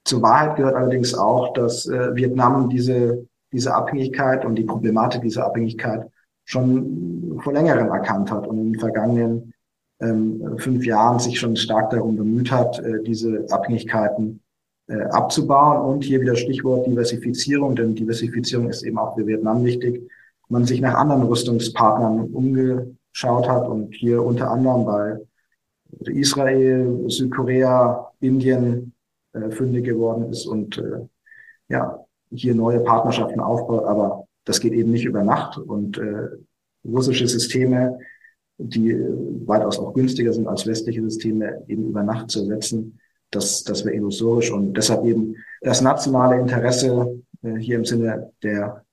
Zur 0.06 0.22
Wahrheit 0.22 0.56
gehört 0.56 0.76
allerdings 0.76 1.14
auch, 1.14 1.54
dass 1.54 1.88
äh, 1.88 2.16
Vietnam 2.16 2.70
diese, 2.70 3.28
diese 3.52 3.74
Abhängigkeit 3.74 4.45
und 4.45 4.56
die 4.56 4.64
Problematik 4.64 5.22
dieser 5.22 5.45
Abhängigkeit 5.45 6.08
schon 6.45 7.39
vor 7.43 7.53
längerem 7.53 7.87
erkannt 7.87 8.31
hat 8.31 8.47
und 8.47 8.57
in 8.57 8.73
den 8.73 8.79
vergangenen 8.79 9.53
ähm, 10.01 10.57
fünf 10.57 10.85
Jahren 10.85 11.19
sich 11.19 11.39
schon 11.39 11.55
stark 11.55 11.91
darum 11.91 12.15
bemüht 12.15 12.51
hat, 12.51 12.79
äh, 12.79 13.03
diese 13.03 13.45
Abhängigkeiten 13.49 14.41
äh, 14.87 15.03
abzubauen. 15.03 15.85
Und 15.85 16.03
hier 16.03 16.21
wieder 16.21 16.35
Stichwort 16.35 16.87
Diversifizierung, 16.87 17.75
denn 17.75 17.95
Diversifizierung 17.95 18.69
ist 18.69 18.83
eben 18.83 18.97
auch 18.97 19.15
für 19.15 19.25
Vietnam 19.27 19.63
wichtig. 19.63 20.09
Man 20.49 20.65
sich 20.65 20.81
nach 20.81 20.95
anderen 20.95 21.23
Rüstungspartnern 21.23 22.25
umgeschaut 22.33 23.47
hat 23.47 23.67
und 23.69 23.95
hier 23.95 24.21
unter 24.21 24.51
anderem 24.51 24.85
bei 24.85 25.17
Israel, 26.11 27.05
Südkorea, 27.07 28.11
Indien 28.19 28.93
äh, 29.33 29.49
fündig 29.51 29.85
geworden 29.85 30.29
ist 30.29 30.45
und 30.45 30.77
äh, 30.77 31.07
ja, 31.69 32.03
hier 32.31 32.55
neue 32.55 32.81
Partnerschaften 32.81 33.39
aufbaut. 33.39 33.85
Aber 33.85 34.25
das 34.45 34.59
geht 34.59 34.73
eben 34.73 34.91
nicht 34.91 35.05
über 35.05 35.23
Nacht 35.23 35.57
und 35.57 35.97
äh, 35.97 36.27
russische 36.85 37.27
Systeme, 37.27 37.99
die 38.57 38.95
weitaus 39.45 39.79
auch 39.79 39.93
günstiger 39.93 40.33
sind 40.33 40.47
als 40.47 40.67
westliche 40.67 41.01
Systeme, 41.01 41.63
eben 41.67 41.87
über 41.89 42.03
Nacht 42.03 42.29
zu 42.29 42.39
ersetzen, 42.39 42.99
das, 43.31 43.63
das 43.63 43.85
wäre 43.85 43.95
illusorisch 43.95 44.51
und 44.51 44.73
deshalb 44.73 45.05
eben 45.05 45.35
das 45.61 45.81
nationale 45.81 46.39
Interesse 46.39 47.21
äh, 47.43 47.55
hier 47.55 47.77
im 47.77 47.85
Sinne 47.85 48.31
der 48.43 48.83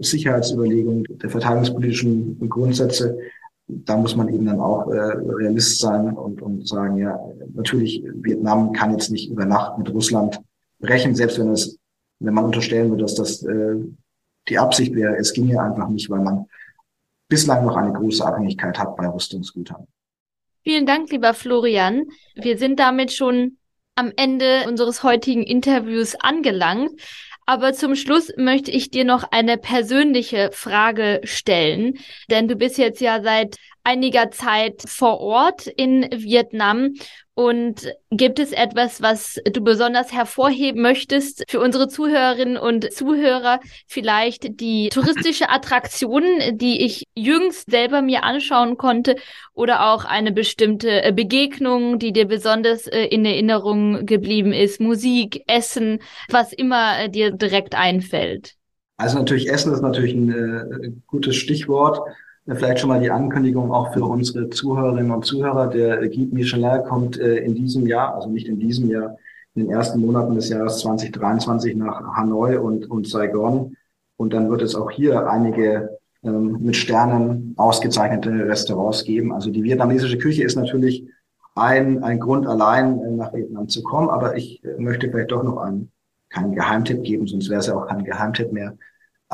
Sicherheitsüberlegung, 0.00 1.04
der 1.22 1.30
verteidigungspolitischen 1.30 2.48
Grundsätze, 2.48 3.16
da 3.66 3.96
muss 3.96 4.16
man 4.16 4.28
eben 4.28 4.46
dann 4.46 4.60
auch 4.60 4.90
äh, 4.90 4.98
Realist 4.98 5.78
sein 5.78 6.12
und, 6.14 6.42
und 6.42 6.66
sagen, 6.68 6.98
ja, 6.98 7.18
natürlich, 7.54 8.04
Vietnam 8.14 8.72
kann 8.72 8.92
jetzt 8.92 9.10
nicht 9.10 9.30
über 9.30 9.46
Nacht 9.46 9.78
mit 9.78 9.92
Russland 9.92 10.40
brechen, 10.80 11.14
selbst 11.14 11.38
wenn 11.38 11.50
es, 11.50 11.78
wenn 12.20 12.34
man 12.34 12.44
unterstellen 12.44 12.90
würde, 12.90 13.04
dass 13.04 13.14
das 13.14 13.42
äh, 13.44 13.76
die 14.48 14.58
Absicht 14.58 14.94
wäre, 14.94 15.16
es 15.16 15.32
ging 15.32 15.48
ja 15.48 15.62
einfach 15.62 15.88
nicht, 15.88 16.10
weil 16.10 16.20
man 16.20 16.46
bislang 17.28 17.64
noch 17.64 17.76
eine 17.76 17.92
große 17.92 18.24
Abhängigkeit 18.24 18.78
hat 18.78 18.96
bei 18.96 19.06
Rüstungsgütern. 19.08 19.86
Vielen 20.62 20.86
Dank, 20.86 21.10
lieber 21.10 21.34
Florian. 21.34 22.04
Wir 22.34 22.58
sind 22.58 22.80
damit 22.80 23.12
schon 23.12 23.58
am 23.96 24.12
Ende 24.16 24.64
unseres 24.66 25.02
heutigen 25.02 25.42
Interviews 25.42 26.14
angelangt. 26.14 26.90
Aber 27.46 27.74
zum 27.74 27.94
Schluss 27.94 28.32
möchte 28.38 28.70
ich 28.70 28.90
dir 28.90 29.04
noch 29.04 29.24
eine 29.30 29.58
persönliche 29.58 30.50
Frage 30.52 31.20
stellen, 31.24 31.98
denn 32.30 32.48
du 32.48 32.56
bist 32.56 32.78
jetzt 32.78 33.02
ja 33.02 33.22
seit 33.22 33.56
einiger 33.84 34.30
Zeit 34.30 34.82
vor 34.86 35.20
Ort 35.20 35.66
in 35.66 36.08
Vietnam 36.10 36.94
und 37.34 37.92
gibt 38.10 38.38
es 38.38 38.52
etwas, 38.52 39.02
was 39.02 39.40
du 39.44 39.60
besonders 39.60 40.12
hervorheben 40.12 40.80
möchtest 40.82 41.44
für 41.48 41.60
unsere 41.60 41.88
Zuhörerinnen 41.88 42.56
und 42.56 42.92
Zuhörer? 42.92 43.58
Vielleicht 43.88 44.60
die 44.60 44.88
touristische 44.88 45.50
Attraktion, 45.50 46.22
die 46.52 46.84
ich 46.84 47.04
jüngst 47.14 47.70
selber 47.70 48.02
mir 48.02 48.22
anschauen 48.22 48.76
konnte 48.76 49.16
oder 49.52 49.92
auch 49.92 50.04
eine 50.04 50.30
bestimmte 50.30 51.02
äh, 51.02 51.12
Begegnung, 51.12 51.98
die 51.98 52.12
dir 52.12 52.26
besonders 52.26 52.86
äh, 52.86 53.06
in 53.06 53.24
Erinnerung 53.24 54.06
geblieben 54.06 54.52
ist? 54.52 54.80
Musik, 54.80 55.42
Essen, 55.48 55.98
was 56.30 56.52
immer 56.52 57.00
äh, 57.00 57.10
dir 57.10 57.32
direkt 57.32 57.74
einfällt. 57.74 58.54
Also 58.96 59.18
natürlich 59.18 59.50
Essen 59.50 59.72
ist 59.72 59.82
natürlich 59.82 60.14
ein 60.14 60.30
äh, 60.30 60.92
gutes 61.08 61.34
Stichwort. 61.34 61.98
Vielleicht 62.46 62.80
schon 62.80 62.90
mal 62.90 63.00
die 63.00 63.10
Ankündigung 63.10 63.72
auch 63.72 63.94
für 63.94 64.04
unsere 64.04 64.50
Zuhörerinnen 64.50 65.10
und 65.10 65.24
Zuhörer. 65.24 65.68
Der 65.68 65.96
Guide 66.08 66.34
Michelin 66.34 66.84
kommt 66.84 67.18
äh, 67.18 67.36
in 67.36 67.54
diesem 67.54 67.86
Jahr, 67.86 68.14
also 68.14 68.28
nicht 68.28 68.48
in 68.48 68.58
diesem 68.58 68.90
Jahr, 68.90 69.16
in 69.54 69.62
den 69.62 69.70
ersten 69.70 70.00
Monaten 70.00 70.34
des 70.34 70.50
Jahres 70.50 70.80
2023 70.80 71.74
nach 71.74 72.16
Hanoi 72.16 72.58
und, 72.58 72.90
und 72.90 73.08
Saigon. 73.08 73.76
Und 74.18 74.34
dann 74.34 74.50
wird 74.50 74.60
es 74.60 74.74
auch 74.74 74.90
hier 74.90 75.26
einige 75.26 75.98
ähm, 76.22 76.58
mit 76.60 76.76
Sternen 76.76 77.54
ausgezeichnete 77.56 78.46
Restaurants 78.46 79.04
geben. 79.04 79.32
Also 79.32 79.50
die 79.50 79.62
vietnamesische 79.62 80.18
Küche 80.18 80.44
ist 80.44 80.56
natürlich 80.56 81.08
ein, 81.54 82.04
ein 82.04 82.20
Grund 82.20 82.46
allein 82.46 83.00
äh, 83.00 83.10
nach 83.10 83.32
Vietnam 83.32 83.68
zu 83.68 83.82
kommen. 83.82 84.10
Aber 84.10 84.36
ich 84.36 84.62
äh, 84.64 84.78
möchte 84.78 85.08
vielleicht 85.08 85.30
doch 85.30 85.42
noch 85.42 85.56
einen, 85.56 85.90
keinen 86.28 86.54
Geheimtipp 86.54 87.04
geben, 87.04 87.26
sonst 87.26 87.48
wäre 87.48 87.60
es 87.60 87.68
ja 87.68 87.74
auch 87.74 87.86
kein 87.86 88.04
Geheimtipp 88.04 88.52
mehr 88.52 88.76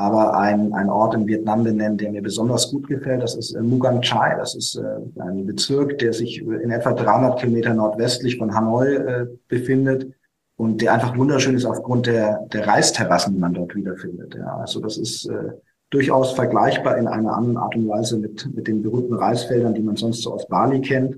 aber 0.00 0.38
ein, 0.38 0.72
ein 0.72 0.88
Ort 0.88 1.14
in 1.14 1.26
Vietnam 1.26 1.64
benennen, 1.64 1.98
der 1.98 2.10
mir 2.10 2.22
besonders 2.22 2.70
gut 2.70 2.88
gefällt. 2.88 3.22
Das 3.22 3.36
ist 3.36 3.54
äh, 3.54 3.60
Mugan 3.60 4.00
Chai. 4.00 4.34
Das 4.36 4.54
ist 4.54 4.76
äh, 4.76 5.20
ein 5.20 5.46
Bezirk, 5.46 5.98
der 5.98 6.12
sich 6.12 6.40
in 6.40 6.70
etwa 6.70 6.92
300 6.92 7.38
Kilometer 7.38 7.74
nordwestlich 7.74 8.38
von 8.38 8.54
Hanoi 8.54 8.94
äh, 8.94 9.26
befindet 9.48 10.12
und 10.56 10.82
der 10.82 10.92
einfach 10.92 11.16
wunderschön 11.16 11.54
ist 11.54 11.64
aufgrund 11.64 12.06
der, 12.06 12.46
der 12.52 12.66
Reisterrassen, 12.66 13.34
die 13.34 13.40
man 13.40 13.54
dort 13.54 13.74
wiederfindet. 13.74 14.34
Ja, 14.34 14.56
also 14.56 14.80
das 14.80 14.98
ist 14.98 15.26
äh, 15.26 15.52
durchaus 15.90 16.32
vergleichbar 16.32 16.98
in 16.98 17.06
einer 17.06 17.34
anderen 17.34 17.56
Art 17.56 17.74
und 17.76 17.88
Weise 17.88 18.18
mit, 18.18 18.48
mit 18.54 18.68
den 18.68 18.82
berühmten 18.82 19.14
Reisfeldern, 19.14 19.74
die 19.74 19.82
man 19.82 19.96
sonst 19.96 20.22
so 20.22 20.34
aus 20.34 20.46
Bali 20.48 20.80
kennt. 20.80 21.16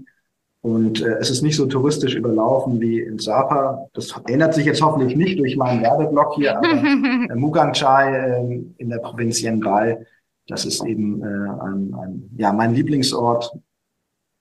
Und 0.63 1.03
äh, 1.03 1.17
es 1.19 1.29
ist 1.29 1.43
nicht 1.43 1.57
so 1.57 1.67
touristisch 1.67 2.15
überlaufen 2.15 2.81
wie 2.81 3.01
in 3.01 3.19
Sapa. 3.19 3.89
Das 3.95 4.15
ändert 4.29 4.55
sich 4.55 4.65
jetzt 4.65 4.81
hoffentlich 4.81 5.17
nicht 5.17 5.39
durch 5.39 5.57
meinen 5.57 5.83
Werbeblock 5.83 6.35
hier, 6.37 6.57
aber 6.57 6.69
äh, 7.31 7.35
Mugang 7.35 7.73
Chai 7.73 8.15
äh, 8.15 8.63
in 8.79 8.89
der 8.89 8.99
Provinz 8.99 9.43
Yen 9.43 9.59
Bai, 9.59 10.07
das 10.47 10.65
ist 10.65 10.85
eben 10.85 11.21
äh, 11.21 11.27
ein, 11.27 11.95
ein, 11.95 12.31
ja, 12.37 12.53
mein 12.53 12.75
Lieblingsort 12.75 13.53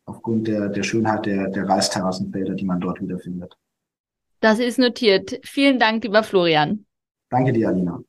aufgrund 0.05 0.47
der, 0.47 0.69
der 0.69 0.83
Schönheit 0.83 1.25
der, 1.25 1.49
der 1.49 1.67
Reisterrassenfelder, 1.67 2.53
die 2.53 2.65
man 2.65 2.79
dort 2.79 3.01
wiederfindet. 3.01 3.57
Das 4.41 4.59
ist 4.59 4.77
notiert. 4.77 5.39
Vielen 5.43 5.79
Dank, 5.79 6.03
lieber 6.03 6.23
Florian. 6.23 6.85
Danke 7.29 7.53
dir, 7.53 7.69
Alina. 7.69 7.99